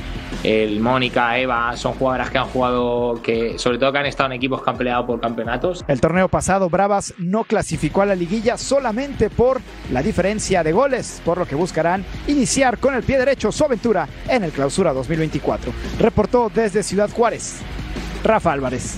el 0.44 0.80
Mónica, 0.80 1.38
Eva, 1.38 1.76
son 1.76 1.94
jugadoras 1.94 2.30
que 2.30 2.38
han 2.38 2.46
jugado, 2.46 3.20
que 3.22 3.58
sobre 3.58 3.78
todo 3.78 3.92
que 3.92 3.98
han 3.98 4.06
estado 4.06 4.28
en 4.28 4.34
equipos 4.34 4.64
que 4.64 4.70
han 4.70 4.78
peleado 4.78 5.06
por 5.06 5.20
campeonatos. 5.20 5.84
El 5.88 6.00
torneo 6.00 6.30
pasado, 6.30 6.70
Bravas 6.70 7.14
no 7.18 7.44
clasificó 7.44 8.04
a 8.04 8.06
la 8.06 8.16
liguilla 8.16 8.58
solamente 8.58 9.30
por 9.30 9.62
la 9.92 10.02
diferencia 10.02 10.64
de 10.64 10.72
goles, 10.72 11.22
por 11.26 11.38
lo 11.38 11.46
que 11.46 11.56
buscarán 11.56 12.06
iniciar 12.28 12.78
con 12.78 12.96
el 12.96 13.04
pie 13.04 13.18
derecho 13.18 13.52
su 13.52 13.64
aventura 13.66 14.08
en 14.30 14.44
el 14.44 14.52
Clausura 14.52 14.94
2024. 14.94 15.72
Reportó 16.00 16.52
desde 16.54 16.84
Ciudad 16.84 17.10
Juárez, 17.10 17.62
Rafa 18.24 18.54
Álvarez. 18.54 18.98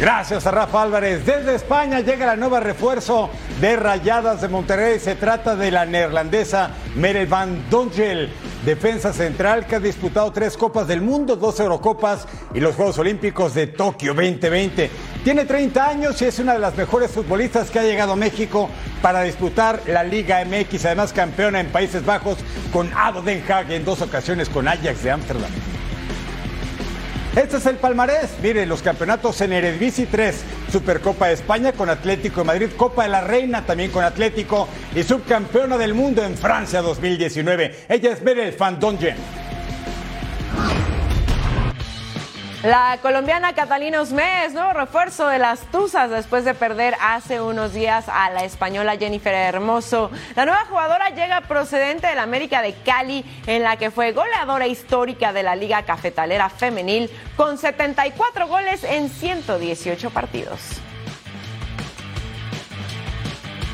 Gracias 0.00 0.46
a 0.46 0.50
Rafa 0.50 0.80
Álvarez. 0.80 1.26
Desde 1.26 1.54
España 1.54 2.00
llega 2.00 2.24
la 2.24 2.34
nueva 2.34 2.58
refuerzo 2.58 3.28
de 3.60 3.76
Rayadas 3.76 4.40
de 4.40 4.48
Monterrey. 4.48 4.98
Se 4.98 5.14
trata 5.14 5.56
de 5.56 5.70
la 5.70 5.84
neerlandesa 5.84 6.70
Merel 6.96 7.26
van 7.26 7.68
Dongel, 7.68 8.32
defensa 8.64 9.12
central 9.12 9.66
que 9.66 9.76
ha 9.76 9.80
disputado 9.80 10.32
tres 10.32 10.56
Copas 10.56 10.88
del 10.88 11.02
Mundo, 11.02 11.36
dos 11.36 11.60
Eurocopas 11.60 12.26
y 12.54 12.60
los 12.60 12.76
Juegos 12.76 12.96
Olímpicos 12.96 13.52
de 13.52 13.66
Tokio 13.66 14.14
2020. 14.14 14.90
Tiene 15.22 15.44
30 15.44 15.86
años 15.86 16.22
y 16.22 16.24
es 16.24 16.38
una 16.38 16.54
de 16.54 16.60
las 16.60 16.74
mejores 16.78 17.10
futbolistas 17.10 17.68
que 17.68 17.80
ha 17.80 17.82
llegado 17.82 18.14
a 18.14 18.16
México 18.16 18.70
para 19.02 19.20
disputar 19.20 19.82
la 19.86 20.02
Liga 20.02 20.42
MX, 20.46 20.82
además 20.86 21.12
campeona 21.12 21.60
en 21.60 21.66
Países 21.66 22.06
Bajos 22.06 22.38
con 22.72 22.90
Ado 22.96 23.20
Den 23.20 23.44
Haag 23.46 23.70
en 23.70 23.84
dos 23.84 24.00
ocasiones 24.00 24.48
con 24.48 24.66
Ajax 24.66 25.02
de 25.02 25.10
Ámsterdam. 25.10 25.69
Este 27.36 27.58
es 27.58 27.66
el 27.66 27.76
palmarés. 27.76 28.30
Mire, 28.42 28.66
los 28.66 28.82
campeonatos 28.82 29.40
en 29.40 29.52
Eredivisie 29.52 30.06
3, 30.06 30.42
Supercopa 30.72 31.28
de 31.28 31.34
España 31.34 31.72
con 31.72 31.88
Atlético 31.88 32.40
de 32.40 32.46
Madrid, 32.46 32.68
Copa 32.76 33.04
de 33.04 33.08
la 33.08 33.20
Reina 33.20 33.64
también 33.64 33.92
con 33.92 34.02
Atlético 34.02 34.68
y 34.96 35.04
subcampeona 35.04 35.78
del 35.78 35.94
mundo 35.94 36.24
en 36.24 36.36
Francia 36.36 36.82
2019. 36.82 37.84
Ella 37.88 38.12
es 38.12 38.22
Merel 38.22 38.56
Van 38.58 38.80
La 42.62 42.98
colombiana 43.00 43.54
Catalina 43.54 44.02
Usmes, 44.02 44.52
nuevo 44.52 44.74
refuerzo 44.74 45.26
de 45.28 45.38
las 45.38 45.60
Tuzas 45.70 46.10
después 46.10 46.44
de 46.44 46.52
perder 46.52 46.94
hace 47.00 47.40
unos 47.40 47.72
días 47.72 48.04
a 48.06 48.28
la 48.28 48.44
española 48.44 48.98
Jennifer 48.98 49.32
Hermoso. 49.32 50.10
La 50.36 50.44
nueva 50.44 50.66
jugadora 50.66 51.08
llega 51.08 51.40
procedente 51.40 52.06
del 52.08 52.18
América 52.18 52.60
de 52.60 52.74
Cali, 52.74 53.24
en 53.46 53.62
la 53.62 53.78
que 53.78 53.90
fue 53.90 54.12
goleadora 54.12 54.66
histórica 54.66 55.32
de 55.32 55.42
la 55.42 55.56
Liga 55.56 55.84
Cafetalera 55.84 56.50
Femenil, 56.50 57.08
con 57.34 57.56
74 57.56 58.46
goles 58.46 58.84
en 58.84 59.08
118 59.08 60.10
partidos. 60.10 60.82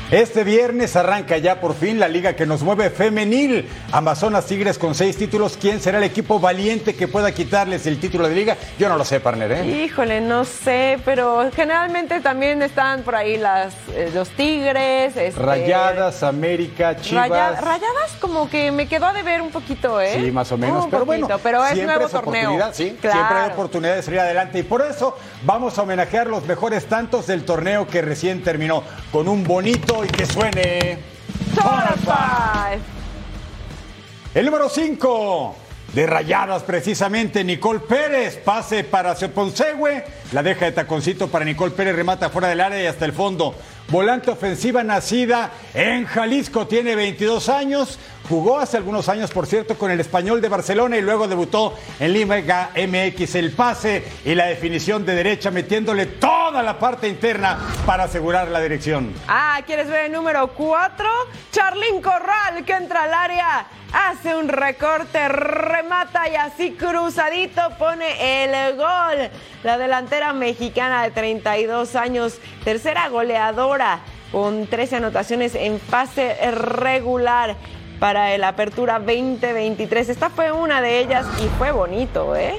Este 0.09 0.45
viernes 0.45 0.95
arranca 0.95 1.37
ya 1.37 1.59
por 1.59 1.75
fin 1.75 1.99
la 1.99 2.07
liga 2.07 2.33
que 2.33 2.45
nos 2.45 2.63
mueve 2.63 2.89
femenil. 2.89 3.67
Amazonas 3.91 4.45
Tigres 4.45 4.77
con 4.77 4.95
seis 4.95 5.17
títulos. 5.17 5.57
¿Quién 5.59 5.81
será 5.81 5.97
el 5.97 6.05
equipo 6.05 6.39
valiente 6.39 6.95
que 6.95 7.09
pueda 7.09 7.33
quitarles 7.33 7.85
el 7.87 7.99
título 7.99 8.29
de 8.29 8.33
liga? 8.35 8.55
Yo 8.79 8.87
no 8.87 8.95
lo 8.95 9.03
sé, 9.03 9.19
partner. 9.19 9.51
¿eh? 9.51 9.65
Híjole, 9.83 10.21
no 10.21 10.45
sé, 10.45 10.97
pero 11.03 11.49
generalmente 11.53 12.21
también 12.21 12.61
están 12.61 13.01
por 13.01 13.15
ahí 13.17 13.35
las, 13.35 13.73
eh, 13.93 14.09
los 14.13 14.29
Tigres. 14.29 15.17
Este, 15.17 15.41
Rayadas, 15.41 16.23
América, 16.23 16.95
Chivas. 16.95 17.27
Raya- 17.29 17.59
rayadas 17.59 18.13
como 18.21 18.49
que 18.49 18.71
me 18.71 18.87
quedó 18.87 19.11
de 19.11 19.23
ver 19.23 19.41
un 19.41 19.49
poquito, 19.51 19.99
¿eh? 19.99 20.21
Sí, 20.23 20.31
más 20.31 20.49
o 20.53 20.57
menos. 20.57 20.85
Un 20.85 20.89
pero 20.89 21.05
poquito, 21.05 21.25
bueno, 21.27 21.39
pero 21.43 21.65
es 21.65 21.73
siempre 21.73 21.95
nuevo 21.97 22.05
es 22.05 22.11
torneo. 22.13 22.31
oportunidad, 22.51 22.73
sí. 22.73 22.97
Claro. 23.01 23.17
Siempre 23.17 23.37
hay 23.39 23.51
oportunidad 23.51 23.95
de 23.97 24.03
salir 24.03 24.19
adelante. 24.21 24.59
Y 24.59 24.63
por 24.63 24.83
eso 24.83 25.17
vamos 25.43 25.77
a 25.77 25.81
homenajear 25.81 26.27
los 26.27 26.45
mejores 26.45 26.85
tantos 26.85 27.27
del 27.27 27.43
torneo 27.43 27.87
que 27.87 28.01
recién 28.01 28.41
terminó. 28.41 28.83
Con 29.11 29.27
un 29.27 29.43
bonito 29.43 29.96
y 30.03 30.07
que 30.07 30.25
suene. 30.25 30.99
Total. 31.55 32.79
El 34.33 34.45
número 34.45 34.69
5 34.69 35.55
de 35.93 36.05
Rayadas, 36.05 36.63
precisamente, 36.63 37.43
Nicole 37.43 37.79
Pérez. 37.79 38.37
Pase 38.37 38.83
para 38.83 39.15
Seponsegüe. 39.15 40.03
La 40.33 40.43
deja 40.43 40.65
de 40.65 40.73
taconcito 40.73 41.27
para 41.27 41.45
Nicole 41.45 41.71
Pérez. 41.71 41.95
Remata 41.95 42.29
fuera 42.29 42.49
del 42.49 42.61
área 42.61 42.83
y 42.83 42.85
hasta 42.85 43.05
el 43.05 43.13
fondo. 43.13 43.55
Volante 43.89 44.29
ofensiva 44.29 44.83
nacida 44.83 45.51
en 45.73 46.05
Jalisco. 46.05 46.67
Tiene 46.67 46.95
22 46.95 47.49
años. 47.49 47.97
Jugó 48.29 48.59
hace 48.59 48.75
algunos 48.75 49.07
años, 49.07 49.31
por 49.31 49.47
cierto, 49.47 49.77
con 49.77 49.89
el 49.89 50.01
español 50.01 50.41
de 50.41 50.49
Barcelona 50.49 50.97
y 50.97 51.01
luego 51.01 51.29
debutó 51.29 51.73
en 51.97 52.11
Liga 52.11 52.71
MX. 52.75 53.35
El 53.35 53.51
pase 53.51 54.03
y 54.25 54.35
la 54.35 54.47
definición 54.47 55.05
de 55.05 55.15
derecha, 55.15 55.49
metiéndole 55.49 56.07
toda 56.07 56.61
la 56.61 56.77
parte 56.77 57.07
interna 57.07 57.57
para 57.85 58.03
asegurar 58.03 58.49
la 58.49 58.59
dirección. 58.59 59.13
Ah, 59.29 59.61
¿quieres 59.65 59.87
ver 59.87 60.05
el 60.05 60.11
número 60.11 60.47
4? 60.47 61.07
Charlín 61.53 62.01
Corral, 62.01 62.65
que 62.65 62.73
entra 62.73 63.03
al 63.03 63.13
área, 63.13 63.67
hace 63.93 64.35
un 64.35 64.49
recorte, 64.49 65.29
remata 65.29 66.29
y 66.29 66.35
así 66.35 66.71
cruzadito 66.71 67.61
pone 67.79 68.43
el 68.43 68.75
gol. 68.75 69.29
La 69.63 69.77
delantera 69.77 70.33
mexicana 70.33 71.03
de 71.03 71.11
32 71.11 71.95
años, 71.95 72.39
tercera 72.65 73.07
goleadora 73.07 74.01
con 74.33 74.67
13 74.67 74.97
anotaciones 74.97 75.55
en 75.55 75.79
fase 75.79 76.35
regular 76.51 77.55
para 77.99 78.33
el 78.33 78.43
Apertura 78.43 78.99
2023. 78.99 80.09
Esta 80.09 80.29
fue 80.29 80.51
una 80.51 80.81
de 80.81 80.99
ellas 80.99 81.25
y 81.43 81.47
fue 81.57 81.71
bonito, 81.71 82.35
¿eh? 82.35 82.55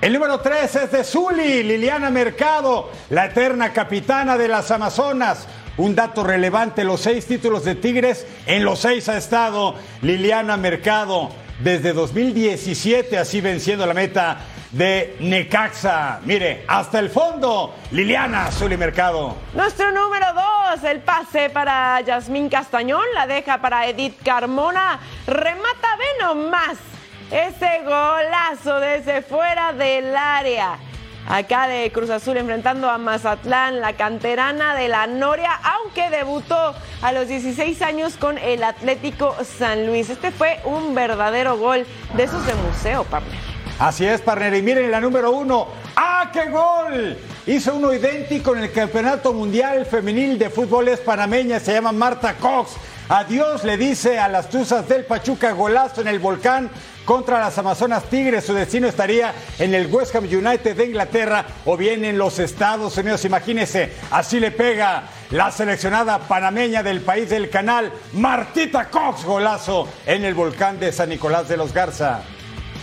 El 0.00 0.12
número 0.12 0.40
3 0.40 0.74
es 0.74 0.90
de 0.90 1.04
Zuli, 1.04 1.62
Liliana 1.62 2.10
Mercado, 2.10 2.90
la 3.10 3.26
eterna 3.26 3.72
capitana 3.72 4.36
de 4.36 4.48
las 4.48 4.70
Amazonas. 4.70 5.46
Un 5.76 5.94
dato 5.94 6.24
relevante, 6.24 6.84
los 6.84 7.00
seis 7.00 7.26
títulos 7.26 7.64
de 7.64 7.76
Tigres, 7.76 8.26
en 8.46 8.64
los 8.64 8.80
seis 8.80 9.08
ha 9.08 9.16
estado 9.16 9.76
Liliana 10.02 10.56
Mercado 10.56 11.30
desde 11.60 11.92
2017, 11.92 13.16
así 13.16 13.40
venciendo 13.40 13.86
la 13.86 13.94
meta 13.94 14.38
de 14.72 15.16
Necaxa. 15.20 16.20
Mire, 16.24 16.64
hasta 16.66 16.98
el 16.98 17.10
fondo, 17.10 17.74
Liliana 17.90 18.50
Zuli 18.50 18.76
Mercado. 18.76 19.36
Nuestro 19.54 19.92
número 19.92 20.26
dos, 20.32 20.82
el 20.84 21.00
pase 21.00 21.50
para 21.50 22.00
Yasmín 22.00 22.48
Castañón, 22.48 23.04
la 23.14 23.26
deja 23.26 23.58
para 23.58 23.86
Edith 23.86 24.16
Carmona, 24.24 24.98
remata, 25.26 25.96
ve 25.98 26.24
nomás 26.24 26.78
ese 27.30 27.82
golazo 27.84 28.80
desde 28.80 29.22
fuera 29.22 29.72
del 29.72 30.16
área. 30.16 30.78
Acá 31.28 31.68
de 31.68 31.92
Cruz 31.92 32.10
Azul 32.10 32.36
enfrentando 32.36 32.90
a 32.90 32.98
Mazatlán, 32.98 33.80
la 33.80 33.92
canterana 33.92 34.74
de 34.74 34.88
la 34.88 35.06
Noria, 35.06 35.52
aunque 35.62 36.10
debutó 36.10 36.74
a 37.00 37.12
los 37.12 37.28
16 37.28 37.80
años 37.82 38.16
con 38.16 38.38
el 38.38 38.64
Atlético 38.64 39.36
San 39.44 39.86
Luis. 39.86 40.10
Este 40.10 40.32
fue 40.32 40.60
un 40.64 40.94
verdadero 40.94 41.56
gol 41.58 41.86
de 42.16 42.24
esos 42.24 42.44
de 42.44 42.54
museo, 42.54 43.04
partner. 43.04 43.51
Así 43.78 44.06
es, 44.06 44.20
partner. 44.20 44.54
Y 44.54 44.62
miren 44.62 44.90
la 44.90 45.00
número 45.00 45.32
uno. 45.32 45.68
¡Ah, 45.96 46.30
qué 46.32 46.48
gol! 46.50 47.16
Hizo 47.46 47.74
uno 47.74 47.92
idéntico 47.92 48.54
en 48.54 48.62
el 48.62 48.72
Campeonato 48.72 49.32
Mundial 49.32 49.84
Femenil 49.86 50.38
de 50.38 50.50
Fútbol 50.50 50.88
es 50.88 51.00
panameña. 51.00 51.58
Se 51.58 51.72
llama 51.72 51.92
Marta 51.92 52.34
Cox. 52.34 52.72
Adiós, 53.08 53.64
le 53.64 53.76
dice 53.76 54.18
a 54.18 54.28
las 54.28 54.48
Tuzas 54.48 54.88
del 54.88 55.04
Pachuca 55.04 55.52
golazo 55.52 56.00
en 56.00 56.08
el 56.08 56.18
volcán 56.18 56.70
contra 57.04 57.40
las 57.40 57.58
Amazonas 57.58 58.04
Tigres. 58.04 58.44
Su 58.44 58.54
destino 58.54 58.86
estaría 58.86 59.34
en 59.58 59.74
el 59.74 59.88
West 59.88 60.14
Ham 60.14 60.24
United 60.24 60.76
de 60.76 60.86
Inglaterra 60.86 61.44
o 61.64 61.76
bien 61.76 62.04
en 62.04 62.16
los 62.16 62.38
Estados 62.38 62.96
Unidos. 62.96 63.24
Imagínense, 63.24 63.92
así 64.10 64.38
le 64.38 64.50
pega 64.50 65.08
la 65.30 65.50
seleccionada 65.50 66.20
panameña 66.20 66.82
del 66.82 67.00
país 67.00 67.28
del 67.28 67.50
canal, 67.50 67.92
Martita 68.12 68.88
Cox, 68.88 69.24
golazo 69.24 69.88
en 70.06 70.24
el 70.24 70.34
volcán 70.34 70.78
de 70.78 70.92
San 70.92 71.08
Nicolás 71.08 71.48
de 71.48 71.56
los 71.56 71.74
Garza. 71.74 72.22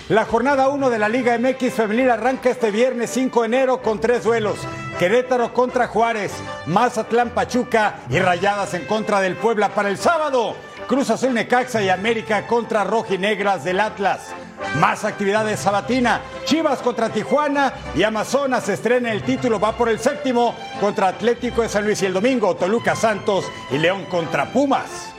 La 0.09 0.25
jornada 0.25 0.69
1 0.69 0.89
de 0.89 0.97
la 0.97 1.07
Liga 1.07 1.37
MX 1.37 1.71
Femenil 1.71 2.09
arranca 2.09 2.49
este 2.49 2.71
viernes 2.71 3.11
5 3.11 3.41
de 3.41 3.45
enero 3.45 3.83
con 3.83 3.99
tres 3.99 4.23
duelos. 4.23 4.57
Querétaro 4.97 5.53
contra 5.53 5.85
Juárez, 5.85 6.33
Mazatlán 6.65 7.29
Pachuca 7.29 7.99
y 8.09 8.17
Rayadas 8.17 8.73
en 8.73 8.87
contra 8.87 9.21
del 9.21 9.35
Puebla 9.35 9.69
para 9.69 9.87
el 9.87 9.99
sábado. 9.99 10.55
Cruz 10.87 11.11
Azul 11.11 11.35
Necaxa 11.35 11.83
y 11.83 11.89
América 11.89 12.47
contra 12.47 12.83
Rojinegras 12.83 13.63
del 13.63 13.79
Atlas. 13.79 14.33
Más 14.77 15.05
actividades 15.05 15.59
sabatina. 15.59 16.21
Chivas 16.43 16.79
contra 16.79 17.09
Tijuana 17.09 17.71
y 17.93 18.01
Amazonas 18.01 18.67
estrena 18.67 19.11
el 19.11 19.21
título. 19.21 19.59
Va 19.59 19.77
por 19.77 19.89
el 19.89 19.99
séptimo 19.99 20.55
contra 20.81 21.09
Atlético 21.09 21.61
de 21.61 21.69
San 21.69 21.85
Luis 21.85 22.01
y 22.01 22.07
el 22.07 22.13
domingo 22.13 22.55
Toluca 22.55 22.95
Santos 22.95 23.45
y 23.69 23.77
León 23.77 24.05
contra 24.05 24.51
Pumas. 24.51 25.13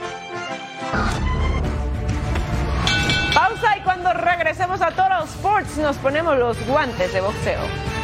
Regresemos 4.42 4.80
a 4.80 4.90
Toro 4.92 5.22
Sports 5.24 5.76
nos 5.76 5.98
ponemos 5.98 6.38
los 6.38 6.56
guantes 6.66 7.12
de 7.12 7.20
boxeo. 7.20 7.99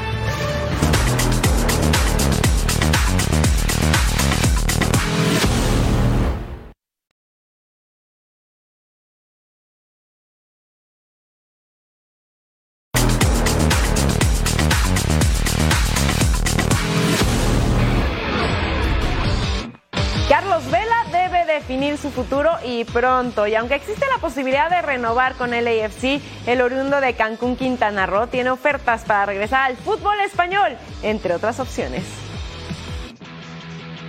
Su 21.96 22.10
futuro 22.10 22.50
y 22.64 22.84
pronto. 22.84 23.46
Y 23.46 23.54
aunque 23.54 23.74
existe 23.74 24.04
la 24.12 24.18
posibilidad 24.18 24.70
de 24.70 24.82
renovar 24.82 25.34
con 25.34 25.54
el 25.54 25.66
AFC, 25.66 26.20
el 26.46 26.60
oriundo 26.60 27.00
de 27.00 27.14
Cancún, 27.14 27.56
Quintana 27.56 28.06
Roo, 28.06 28.26
tiene 28.26 28.50
ofertas 28.50 29.04
para 29.04 29.26
regresar 29.26 29.62
al 29.62 29.76
fútbol 29.76 30.18
español, 30.20 30.76
entre 31.02 31.34
otras 31.34 31.60
opciones. 31.60 32.04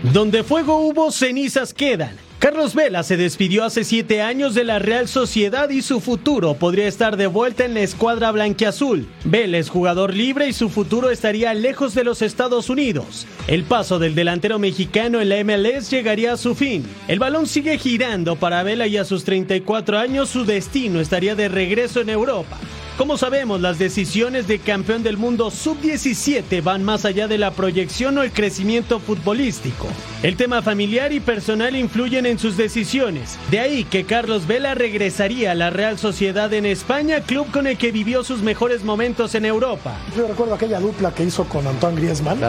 Donde 0.04 0.44
fuego 0.44 0.78
hubo, 0.78 1.12
cenizas 1.12 1.74
quedan. 1.74 2.27
Carlos 2.40 2.76
Vela 2.76 3.02
se 3.02 3.18
despidió 3.18 3.64
hace 3.64 3.84
siete 3.84 4.22
años 4.22 4.54
de 4.54 4.64
la 4.64 4.78
Real 4.78 5.08
Sociedad 5.08 5.72
y 5.72 5.82
su 5.82 6.00
futuro 6.00 6.54
podría 6.54 6.88
estar 6.88 7.18
de 7.18 7.26
vuelta 7.26 7.66
en 7.66 7.74
la 7.74 7.80
escuadra 7.80 8.32
blanquiazul. 8.32 9.08
Vela 9.24 9.58
es 9.58 9.70
jugador 9.70 10.14
libre 10.14 10.48
y 10.48 10.54
su 10.54 10.70
futuro 10.70 11.10
estaría 11.10 11.56
lejos 11.56 11.96
de 11.96 12.04
los 12.04 12.22
Estados 12.22 12.70
Unidos. 12.70 13.26
El 13.48 13.64
paso 13.64 13.98
del 13.98 14.14
delantero 14.14 14.60
mexicano 14.60 15.20
en 15.20 15.30
la 15.30 15.44
MLS 15.44 15.90
llegaría 15.90 16.34
a 16.34 16.38
su 16.38 16.54
fin. 16.54 16.86
El 17.08 17.18
balón 17.18 17.48
sigue 17.48 17.80
girando 17.80 18.36
para 18.36 18.62
Vela 18.62 18.86
y 18.86 18.98
a 18.98 19.06
sus 19.06 19.24
34 19.24 19.98
años 19.98 20.30
su 20.30 20.46
destino 20.46 21.00
estaría 21.00 21.34
de 21.34 21.50
regreso 21.50 22.02
en 22.02 22.10
Europa. 22.10 22.60
Como 22.98 23.16
sabemos, 23.16 23.62
las 23.62 23.78
decisiones 23.78 24.48
de 24.48 24.58
campeón 24.58 25.04
del 25.04 25.18
mundo 25.18 25.52
sub-17 25.52 26.64
van 26.64 26.84
más 26.84 27.06
allá 27.06 27.28
de 27.28 27.38
la 27.38 27.52
proyección 27.52 28.18
o 28.18 28.24
el 28.24 28.32
crecimiento 28.32 29.00
futbolístico. 29.00 29.86
El 30.24 30.36
tema 30.36 30.64
familiar 30.64 31.14
y 31.14 31.20
personal 31.20 31.76
influyen 31.76 32.26
en 32.26 32.40
sus 32.40 32.58
decisiones. 32.58 33.38
De 33.52 33.60
ahí 33.60 33.84
que 33.84 34.04
Carlos 34.06 34.48
Vela 34.48 34.74
regresaría 34.74 35.52
a 35.52 35.56
la 35.56 35.70
Real 35.70 36.00
Sociedad 36.00 36.52
en 36.56 36.66
España, 36.66 37.22
club 37.22 37.46
con 37.52 37.68
el 37.68 37.78
que 37.78 37.92
vivió 37.92 38.24
sus 38.24 38.42
mejores 38.42 38.84
momentos 38.84 39.36
en 39.36 39.46
Europa. 39.46 39.96
Yo 40.16 40.28
recuerdo 40.28 40.56
aquella 40.56 40.80
dupla 40.80 41.14
que 41.14 41.24
hizo 41.24 41.44
con 41.44 41.68
Antoine 41.68 42.02
Griezmann. 42.02 42.40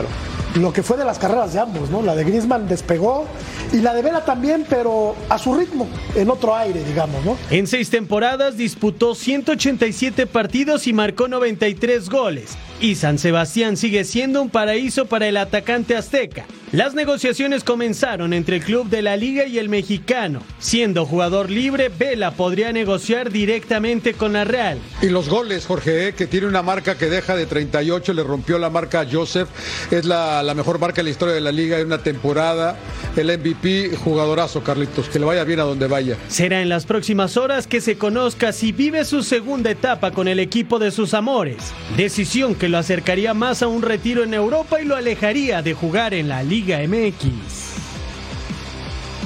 Lo 0.54 0.72
que 0.72 0.82
fue 0.82 0.96
de 0.96 1.04
las 1.04 1.18
carreras 1.18 1.52
de 1.52 1.60
ambos, 1.60 1.90
¿no? 1.90 2.00
La 2.00 2.16
de 2.16 2.24
Griezmann 2.24 2.66
despegó 2.66 3.26
y 3.70 3.80
la 3.80 3.92
de 3.92 4.00
Vela 4.00 4.24
también, 4.24 4.64
pero 4.66 5.14
a 5.28 5.36
su 5.36 5.54
ritmo, 5.54 5.86
en 6.14 6.30
otro 6.30 6.56
aire, 6.56 6.82
digamos, 6.84 7.22
¿no? 7.22 7.36
En 7.50 7.66
seis 7.66 7.90
temporadas 7.90 8.56
disputó 8.56 9.14
187 9.14 10.26
partidos 10.26 10.37
y 10.86 10.92
marcó 10.92 11.26
93 11.26 12.08
goles. 12.08 12.56
Y 12.80 12.94
San 12.94 13.18
Sebastián 13.18 13.76
sigue 13.76 14.04
siendo 14.04 14.40
un 14.40 14.50
paraíso 14.50 15.06
para 15.06 15.26
el 15.26 15.36
atacante 15.36 15.96
azteca. 15.96 16.46
Las 16.72 16.92
negociaciones 16.92 17.64
comenzaron 17.64 18.34
entre 18.34 18.56
el 18.56 18.62
club 18.62 18.90
de 18.90 19.00
la 19.00 19.16
liga 19.16 19.46
y 19.46 19.58
el 19.58 19.70
mexicano. 19.70 20.42
Siendo 20.58 21.06
jugador 21.06 21.48
libre, 21.48 21.88
Vela 21.88 22.32
podría 22.32 22.72
negociar 22.72 23.30
directamente 23.30 24.12
con 24.12 24.34
la 24.34 24.44
Real. 24.44 24.78
Y 25.00 25.06
los 25.06 25.30
goles, 25.30 25.64
Jorge, 25.64 26.08
eh, 26.08 26.12
que 26.12 26.26
tiene 26.26 26.46
una 26.46 26.60
marca 26.60 26.98
que 26.98 27.06
deja 27.06 27.36
de 27.36 27.46
38, 27.46 28.12
le 28.12 28.22
rompió 28.22 28.58
la 28.58 28.68
marca 28.68 29.00
a 29.00 29.06
Joseph. 29.10 29.48
Es 29.90 30.04
la, 30.04 30.42
la 30.42 30.52
mejor 30.52 30.78
marca 30.78 31.00
en 31.00 31.06
la 31.06 31.10
historia 31.10 31.34
de 31.34 31.40
la 31.40 31.52
liga 31.52 31.78
en 31.78 31.86
una 31.86 32.02
temporada. 32.02 32.76
El 33.16 33.28
MVP, 33.38 33.96
jugadorazo, 33.96 34.62
Carlitos. 34.62 35.08
Que 35.08 35.18
le 35.18 35.24
vaya 35.24 35.44
bien 35.44 35.60
a 35.60 35.64
donde 35.64 35.86
vaya. 35.86 36.18
Será 36.28 36.60
en 36.60 36.68
las 36.68 36.84
próximas 36.84 37.38
horas 37.38 37.66
que 37.66 37.80
se 37.80 37.96
conozca 37.96 38.52
si 38.52 38.72
vive 38.72 39.06
su 39.06 39.22
segunda 39.22 39.70
etapa 39.70 40.10
con 40.10 40.28
el 40.28 40.38
equipo 40.38 40.78
de 40.78 40.90
sus 40.90 41.14
amores. 41.14 41.56
Decisión 41.96 42.54
que 42.54 42.68
lo 42.68 42.76
acercaría 42.76 43.32
más 43.32 43.62
a 43.62 43.68
un 43.68 43.80
retiro 43.80 44.22
en 44.22 44.34
Europa 44.34 44.82
y 44.82 44.84
lo 44.84 44.96
alejaría 44.96 45.62
de 45.62 45.72
jugar 45.72 46.12
en 46.12 46.28
la 46.28 46.42
Liga 46.42 46.57
MX. 46.64 47.68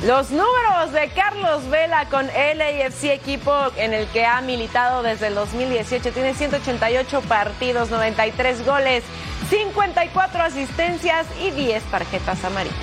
Los 0.07 0.30
números 0.30 0.93
de 0.93 1.09
Carlos 1.11 1.68
Vela 1.70 2.07
con 2.09 2.26
LAFC, 2.26 3.05
equipo 3.05 3.53
en 3.76 3.95
el 3.95 4.07
que 4.09 4.26
ha 4.26 4.41
militado 4.41 5.03
desde 5.03 5.28
el 5.28 5.37
2018, 5.37 6.11
tiene 6.11 6.35
188 6.35 7.20
partidos, 7.22 7.91
93 7.91 8.66
goles, 8.66 9.05
54 9.49 10.43
asistencias 10.43 11.26
y 11.41 11.53
10 11.53 11.83
tarjetas 11.85 12.45
amarillas. 12.45 12.76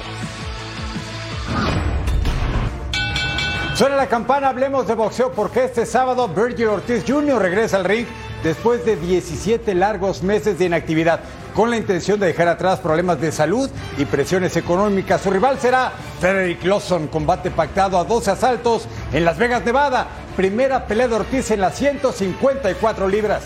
Suena 3.76 3.95
la 3.95 4.08
campana, 4.08 4.50
hablemos 4.50 4.88
de 4.88 4.93
boxeo 4.93 5.32
porque 5.32 5.66
este 5.66 5.86
sábado 5.86 6.28
Virgil 6.28 6.68
Ortiz 6.68 7.04
Jr. 7.08 7.41
regresa 7.41 7.78
al 7.78 7.86
ring 7.86 8.06
después 8.44 8.86
de 8.86 8.96
17 8.96 9.74
largos 9.76 10.24
meses 10.24 10.60
de 10.60 10.66
inactividad, 10.66 11.22
con 11.54 11.70
la 11.70 11.78
intención 11.78 12.20
de 12.20 12.28
dejar 12.28 12.48
atrás 12.48 12.80
problemas 12.80 13.20
de 13.20 13.32
salud 13.32 13.70
y 13.98 14.06
presiones 14.06 14.56
económicas. 14.56 15.22
Su 15.22 15.32
rival 15.32 15.60
será 15.60 15.92
Frederick 16.20 16.64
Lawson, 16.64 17.08
combate 17.08 17.52
pactado 17.52 17.98
a 17.98 18.04
12 18.04 18.32
asaltos 18.32 18.88
en 19.12 19.26
Las 19.26 19.38
Vegas, 19.38 19.66
Nevada. 19.66 20.08
Primera 20.36 20.86
pelea 20.86 21.08
de 21.08 21.16
Ortiz 21.16 21.52
en 21.52 21.62
las 21.62 21.78
154 21.78 23.08
libras. 23.08 23.44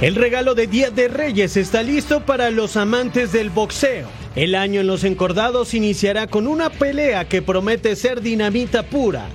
El 0.00 0.16
regalo 0.16 0.54
de 0.54 0.66
Día 0.66 0.90
de 0.90 1.08
Reyes 1.08 1.56
está 1.56 1.82
listo 1.82 2.20
para 2.20 2.50
los 2.50 2.76
amantes 2.76 3.32
del 3.32 3.50
boxeo. 3.50 4.08
El 4.34 4.56
año 4.56 4.80
en 4.80 4.88
los 4.88 5.04
encordados 5.04 5.74
iniciará 5.74 6.26
con 6.26 6.48
una 6.48 6.68
pelea 6.68 7.28
que 7.28 7.40
promete 7.40 7.94
ser 7.94 8.20
dinamita 8.20 8.82
pura. 8.82 9.26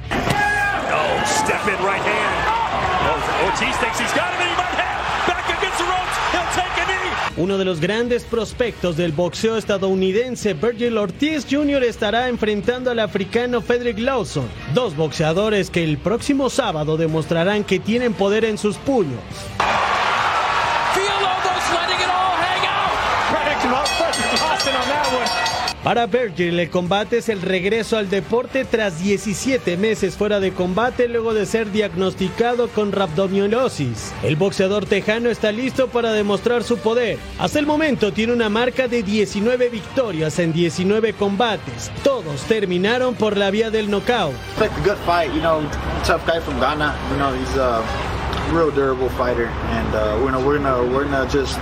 Oh, 0.91 2.18
Uno 7.39 7.57
de 7.57 7.63
los 7.63 7.79
grandes 7.79 8.25
prospectos 8.25 8.97
del 8.97 9.13
boxeo 9.13 9.55
estadounidense, 9.55 10.53
Virgil 10.53 10.97
Ortiz 10.97 11.47
Jr., 11.49 11.83
estará 11.85 12.27
enfrentando 12.27 12.91
al 12.91 12.99
africano 12.99 13.61
Frederick 13.61 13.97
Lawson, 13.97 14.45
dos 14.73 14.93
boxeadores 14.93 15.69
que 15.69 15.85
el 15.85 15.97
próximo 15.97 16.49
sábado 16.49 16.97
demostrarán 16.97 17.63
que 17.63 17.79
tienen 17.79 18.13
poder 18.13 18.43
en 18.43 18.57
sus 18.57 18.75
puños. 18.75 19.21
Feel 20.93 21.07
almost 21.07 21.71
letting 21.71 22.01
it 22.01 22.09
all 22.09 22.35
hang 22.35 22.65
out. 22.67 22.91
Frederick 23.31 23.63
Lawson 23.71 24.75
on 24.75 24.87
that 24.89 25.07
one. 25.13 25.68
Para 25.83 26.07
Virgil, 26.07 26.59
el 26.59 26.69
combate 26.69 27.19
es 27.19 27.29
el 27.29 27.41
regreso 27.41 27.97
al 27.97 28.09
deporte 28.09 28.65
tras 28.65 28.99
17 28.99 29.77
meses 29.77 30.17
fuera 30.17 30.41
de 30.41 30.51
combate 30.51 31.07
luego 31.07 31.33
de 31.33 31.45
ser 31.45 31.71
diagnosticado 31.71 32.67
con 32.67 32.91
rhabdomyolysis. 32.91 34.13
El 34.21 34.35
boxeador 34.35 34.85
tejano 34.85 35.29
está 35.29 35.53
listo 35.53 35.87
para 35.87 36.11
demostrar 36.11 36.63
su 36.63 36.77
poder. 36.79 37.17
Hasta 37.39 37.59
el 37.59 37.65
momento 37.65 38.11
tiene 38.11 38.33
una 38.33 38.49
marca 38.49 38.89
de 38.89 39.03
19 39.03 39.69
victorias 39.69 40.37
en 40.39 40.51
19 40.51 41.13
combates. 41.13 41.89
Todos 42.03 42.41
terminaron 42.43 43.15
por 43.15 43.37
la 43.37 43.49
vía 43.49 43.71
del 43.71 43.89
knockout. 43.89 44.33
Real 48.51 48.71
durable 48.71 49.09
fighter, 49.09 49.45
and 49.45 49.93
uh, 49.93 50.17
we're 50.23 50.31
gonna 50.31 50.83
we're 50.83 51.05
we're 51.05 51.27
just 51.27 51.59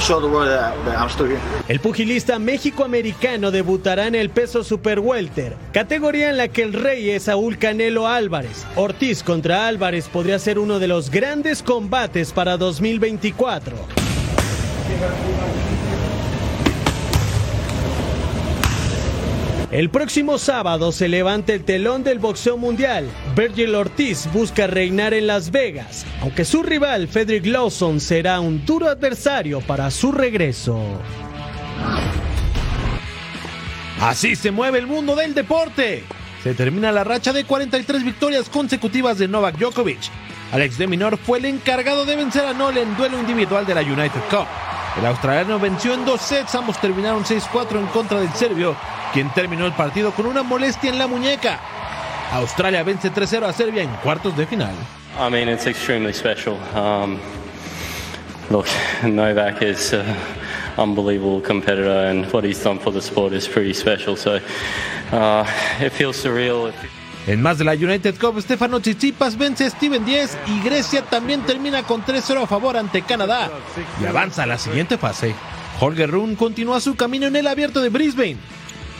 show 0.00 0.20
the 0.20 0.26
world 0.26 0.48
that 0.48 0.74
I'm 0.98 1.08
still 1.08 1.28
here. 1.28 1.40
El 1.68 1.78
pugilista 1.78 2.40
México-americano 2.40 3.52
debutará 3.52 4.08
en 4.08 4.16
el 4.16 4.30
peso 4.30 4.64
super 4.64 4.98
welter, 4.98 5.54
categoría 5.72 6.30
en 6.30 6.36
la 6.36 6.48
que 6.48 6.62
el 6.62 6.72
rey 6.72 7.10
es 7.10 7.24
Saúl 7.24 7.58
Canelo 7.58 8.08
Álvarez. 8.08 8.66
Ortiz 8.74 9.22
contra 9.22 9.68
Álvarez 9.68 10.08
podría 10.08 10.40
ser 10.40 10.58
uno 10.58 10.80
de 10.80 10.88
los 10.88 11.10
grandes 11.10 11.62
combates 11.62 12.32
para 12.32 12.56
2024. 12.56 13.76
El 19.72 19.88
próximo 19.88 20.36
sábado 20.36 20.92
se 20.92 21.08
levanta 21.08 21.54
el 21.54 21.64
telón 21.64 22.04
del 22.04 22.18
boxeo 22.18 22.58
mundial. 22.58 23.08
Virgil 23.34 23.74
Ortiz 23.74 24.28
busca 24.30 24.66
reinar 24.66 25.14
en 25.14 25.26
Las 25.26 25.50
Vegas, 25.50 26.04
aunque 26.20 26.44
su 26.44 26.62
rival 26.62 27.08
Frederick 27.08 27.46
Lawson 27.46 27.98
será 27.98 28.38
un 28.40 28.66
duro 28.66 28.90
adversario 28.90 29.62
para 29.62 29.90
su 29.90 30.12
regreso. 30.12 30.78
Así 33.98 34.36
se 34.36 34.50
mueve 34.50 34.78
el 34.78 34.86
mundo 34.86 35.16
del 35.16 35.32
deporte. 35.32 36.04
Se 36.42 36.52
termina 36.52 36.92
la 36.92 37.02
racha 37.02 37.32
de 37.32 37.44
43 37.44 38.04
victorias 38.04 38.50
consecutivas 38.50 39.16
de 39.16 39.26
Novak 39.26 39.56
Djokovic. 39.56 40.00
Alex 40.52 40.76
de 40.76 40.86
Minor 40.86 41.16
fue 41.16 41.38
el 41.38 41.46
encargado 41.46 42.04
de 42.04 42.16
vencer 42.16 42.44
a 42.44 42.52
Nole 42.52 42.82
en 42.82 42.94
duelo 42.98 43.18
individual 43.18 43.64
de 43.64 43.74
la 43.74 43.80
United 43.80 44.20
Cup. 44.28 44.71
El 44.98 45.06
australiano 45.06 45.58
venció 45.58 45.94
en 45.94 46.04
dos 46.04 46.20
sets, 46.20 46.54
ambos 46.54 46.78
terminaron 46.78 47.24
6-4 47.24 47.78
en 47.78 47.86
contra 47.86 48.20
del 48.20 48.32
serbio, 48.34 48.76
quien 49.12 49.30
terminó 49.30 49.64
el 49.64 49.72
partido 49.72 50.12
con 50.12 50.26
una 50.26 50.42
molestia 50.42 50.90
en 50.90 50.98
la 50.98 51.06
muñeca. 51.06 51.58
Australia 52.32 52.82
vence 52.82 53.10
3-0 53.10 53.44
a 53.44 53.52
Serbia 53.52 53.82
en 53.82 53.90
cuartos 54.02 54.36
de 54.36 54.46
final. 54.46 54.74
I 55.18 55.30
mean, 55.30 55.48
it's 55.48 55.66
extremely 55.66 56.12
special. 56.12 56.58
Um, 56.74 57.18
look, 58.50 58.66
Novak 59.02 59.62
is 59.62 59.92
an 59.92 60.04
unbelievable 60.78 61.40
competitor, 61.40 62.08
and 62.10 62.26
what 62.32 62.44
he's 62.44 62.62
done 62.62 62.78
for 62.78 62.90
the 62.92 63.00
sport 63.00 63.32
is 63.32 63.46
pretty 63.48 63.74
special. 63.74 64.16
So 64.16 64.40
uh, 65.10 65.46
it 65.80 65.92
feels 65.92 66.22
surreal. 66.22 66.72
En 67.26 67.40
más 67.40 67.58
de 67.58 67.64
la 67.64 67.72
United 67.72 68.16
Cup, 68.18 68.40
Stefano 68.40 68.80
Tsitsipas 68.80 69.38
vence 69.38 69.64
a 69.64 69.70
Steven 69.70 70.04
Diez 70.04 70.36
y 70.46 70.60
Grecia 70.60 71.02
también 71.02 71.42
termina 71.42 71.84
con 71.84 72.04
3-0 72.04 72.42
a 72.42 72.46
favor 72.46 72.76
ante 72.76 73.02
Canadá 73.02 73.48
y 74.00 74.06
avanza 74.06 74.42
a 74.42 74.46
la 74.46 74.58
siguiente 74.58 74.98
fase. 74.98 75.34
Holger 75.78 76.10
Rune 76.10 76.34
continúa 76.34 76.80
su 76.80 76.96
camino 76.96 77.26
en 77.26 77.36
el 77.36 77.46
abierto 77.46 77.80
de 77.80 77.90
Brisbane. 77.90 78.38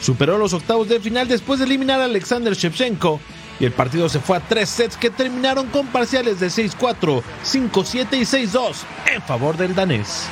Superó 0.01 0.39
los 0.39 0.53
octavos 0.53 0.89
de 0.89 1.01
final 1.01 1.27
después 1.27 1.59
de 1.59 1.67
eliminar 1.67 2.01
a 2.01 2.05
Alexander 2.05 2.55
Shevchenko 2.55 3.21
y 3.59 3.65
el 3.65 3.73
partido 3.73 4.09
se 4.09 4.21
fue 4.21 4.37
a 4.37 4.41
tres 4.41 4.69
sets 4.69 4.97
que 4.97 5.11
terminaron 5.11 5.67
con 5.69 5.89
parciales 5.89 6.39
de 6.39 6.47
6-4, 6.47 7.23
5-7 7.45 8.07
y 8.13 8.23
6-2 8.23 8.75
en 9.15 9.23
favor 9.23 9.57
del 9.57 9.75
danés. 9.75 10.29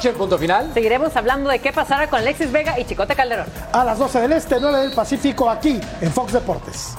Noche 0.00 0.08
en 0.08 0.14
punto 0.14 0.38
final. 0.38 0.70
Seguiremos 0.72 1.14
hablando 1.14 1.50
de 1.50 1.58
qué 1.58 1.72
pasará 1.72 2.08
con 2.08 2.20
Alexis 2.20 2.50
Vega 2.50 2.78
y 2.80 2.86
Chicote 2.86 3.14
Calderón. 3.14 3.46
A 3.70 3.84
las 3.84 3.98
12 3.98 4.20
del 4.22 4.32
Este, 4.32 4.56
9 4.58 4.78
del 4.78 4.92
Pacífico, 4.92 5.50
aquí 5.50 5.78
en 6.00 6.10
Fox 6.10 6.32
Deportes. 6.32 6.94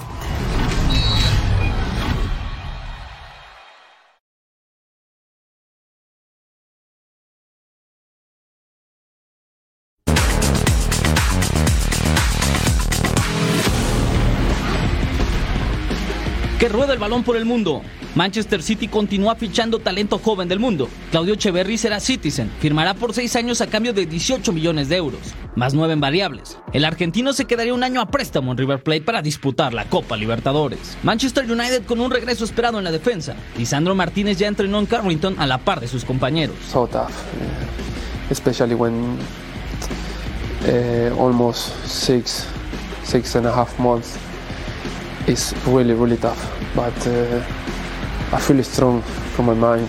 Que 16.62 16.68
rueda 16.68 16.92
el 16.92 17.00
balón 17.00 17.24
por 17.24 17.36
el 17.36 17.44
mundo. 17.44 17.82
Manchester 18.14 18.62
City 18.62 18.86
continúa 18.86 19.34
fichando 19.34 19.80
talento 19.80 20.20
joven 20.20 20.46
del 20.46 20.60
mundo. 20.60 20.88
Claudio 21.10 21.34
Echeverry 21.34 21.76
será 21.76 21.98
Citizen. 21.98 22.52
Firmará 22.60 22.94
por 22.94 23.12
seis 23.14 23.34
años 23.34 23.60
a 23.60 23.66
cambio 23.66 23.92
de 23.92 24.06
18 24.06 24.52
millones 24.52 24.88
de 24.88 24.94
euros, 24.94 25.34
más 25.56 25.74
nueve 25.74 25.94
en 25.94 26.00
variables. 26.00 26.60
El 26.72 26.84
argentino 26.84 27.32
se 27.32 27.46
quedaría 27.46 27.74
un 27.74 27.82
año 27.82 28.00
a 28.00 28.12
préstamo 28.12 28.52
en 28.52 28.58
River 28.58 28.80
Plate 28.80 29.00
para 29.00 29.22
disputar 29.22 29.74
la 29.74 29.86
Copa 29.86 30.16
Libertadores. 30.16 30.96
Manchester 31.02 31.50
United 31.50 31.84
con 31.84 31.98
un 31.98 32.12
regreso 32.12 32.44
esperado 32.44 32.78
en 32.78 32.84
la 32.84 32.92
defensa. 32.92 33.34
Lisandro 33.58 33.96
Martínez 33.96 34.38
ya 34.38 34.46
entrenó 34.46 34.78
en 34.78 34.86
Carrington 34.86 35.34
a 35.40 35.48
la 35.48 35.58
par 35.58 35.80
de 35.80 35.88
sus 35.88 36.04
compañeros. 36.04 36.54
so 36.70 36.86
tough, 36.86 37.08
uh, 37.08 38.30
especially 38.30 38.76
when 38.76 39.18
uh, 40.68 41.20
almost 41.20 41.72
six, 41.88 42.46
six 43.02 43.34
and 43.34 43.48
a 43.48 43.52
half 43.52 43.76
months 43.80 44.16
is 45.26 45.54
really, 45.66 45.94
really 45.94 46.16
tough. 46.16 46.40
But 46.74 47.06
uh, 47.06 47.42
I 48.32 48.40
feel 48.40 48.62
strong 48.62 49.02
from 49.34 49.46
my 49.46 49.54
mind. 49.54 49.88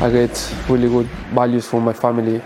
I 0.00 0.10
get 0.10 0.54
really 0.68 0.88
good 0.88 1.06
values 1.34 1.66
from 1.66 1.84
my 1.84 1.92
family 1.92 2.40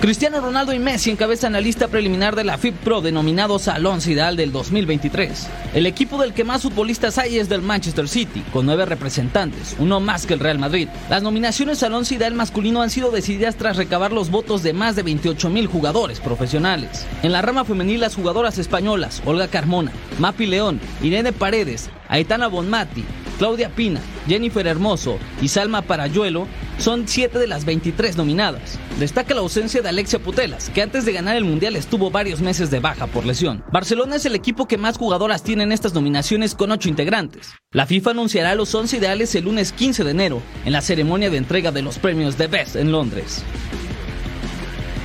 Cristiano 0.00 0.40
Ronaldo 0.40 0.72
y 0.72 0.78
Messi 0.78 1.10
encabezan 1.10 1.52
la 1.52 1.60
lista 1.60 1.88
preliminar 1.88 2.36
de 2.36 2.44
la 2.44 2.58
FIP 2.58 2.76
Pro 2.76 3.00
denominados 3.00 3.68
al 3.68 3.86
once 3.86 4.12
ideal 4.12 4.36
del 4.36 4.52
2023. 4.52 5.46
El 5.74 5.86
equipo 5.86 6.20
del 6.20 6.32
que 6.32 6.44
más 6.44 6.62
futbolistas 6.62 7.18
hay 7.18 7.38
es 7.38 7.48
del 7.48 7.62
Manchester 7.62 8.08
City, 8.08 8.42
con 8.52 8.66
nueve 8.66 8.86
representantes, 8.86 9.76
uno 9.78 10.00
más 10.00 10.26
que 10.26 10.34
el 10.34 10.40
Real 10.40 10.58
Madrid. 10.58 10.88
Las 11.08 11.22
nominaciones 11.22 11.82
al 11.82 11.94
once 11.94 12.14
ideal 12.14 12.34
masculino 12.34 12.82
han 12.82 12.90
sido 12.90 13.10
decididas 13.10 13.56
tras 13.56 13.76
recabar 13.76 14.12
los 14.12 14.30
votos 14.30 14.62
de 14.62 14.72
más 14.72 14.96
de 14.96 15.02
28 15.02 15.50
mil 15.50 15.66
jugadores 15.66 16.20
profesionales. 16.20 17.06
En 17.22 17.32
la 17.32 17.42
rama 17.42 17.64
femenil, 17.64 18.00
las 18.00 18.14
jugadoras 18.14 18.58
españolas 18.58 19.22
Olga 19.24 19.48
Carmona, 19.48 19.92
Mapi 20.18 20.46
León, 20.46 20.80
Irene 21.02 21.32
Paredes, 21.32 21.90
Aitana 22.08 22.48
Bonmati, 22.48 23.04
Claudia 23.38 23.68
Pina, 23.68 24.00
Jennifer 24.26 24.66
Hermoso 24.66 25.18
y 25.40 25.48
Salma 25.48 25.82
Parayuelo 25.82 26.48
son 26.78 27.06
siete 27.06 27.38
de 27.38 27.46
las 27.46 27.64
23 27.64 28.16
nominadas. 28.16 28.78
Destaca 28.98 29.34
la 29.34 29.40
ausencia 29.40 29.82
de 29.82 29.88
Alexia 29.88 30.18
Putelas, 30.18 30.70
que 30.70 30.82
antes 30.82 31.04
de 31.04 31.12
ganar 31.12 31.36
el 31.36 31.44
Mundial 31.44 31.76
estuvo 31.76 32.10
varios 32.10 32.40
meses 32.40 32.70
de 32.70 32.80
baja 32.80 33.06
por 33.06 33.26
lesión. 33.26 33.64
Barcelona 33.72 34.16
es 34.16 34.26
el 34.26 34.34
equipo 34.34 34.66
que 34.66 34.78
más 34.78 34.96
jugadoras 34.96 35.42
tiene 35.42 35.64
en 35.64 35.72
estas 35.72 35.94
nominaciones 35.94 36.54
con 36.54 36.72
8 36.72 36.88
integrantes. 36.88 37.54
La 37.72 37.86
FIFA 37.86 38.12
anunciará 38.12 38.54
los 38.54 38.74
11 38.74 38.96
ideales 38.96 39.34
el 39.34 39.44
lunes 39.44 39.72
15 39.72 40.04
de 40.04 40.10
enero, 40.10 40.42
en 40.64 40.72
la 40.72 40.80
ceremonia 40.80 41.30
de 41.30 41.36
entrega 41.36 41.72
de 41.72 41.82
los 41.82 41.98
premios 41.98 42.38
de 42.38 42.46
Best 42.46 42.76
en 42.76 42.90
Londres. 42.90 43.44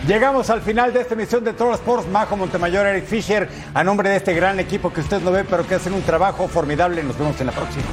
Llegamos 0.07 0.49
al 0.49 0.61
final 0.61 0.91
de 0.91 0.99
esta 0.99 1.13
emisión 1.13 1.45
de 1.45 1.53
Toro 1.53 1.73
Sports. 1.75 2.07
Majo 2.09 2.35
Montemayor, 2.35 2.85
Eric 2.85 3.05
Fisher, 3.05 3.47
a 3.73 3.85
nombre 3.85 4.09
de 4.09 4.17
este 4.17 4.33
gran 4.33 4.59
equipo 4.59 4.91
que 4.91 4.99
usted 4.99 5.21
no 5.21 5.31
ve, 5.31 5.45
pero 5.45 5.65
que 5.65 5.75
hacen 5.75 5.93
un 5.93 6.01
trabajo 6.01 6.49
formidable. 6.49 7.01
Nos 7.03 7.17
vemos 7.17 7.39
en 7.39 7.47
la 7.47 7.53
próxima. 7.53 7.85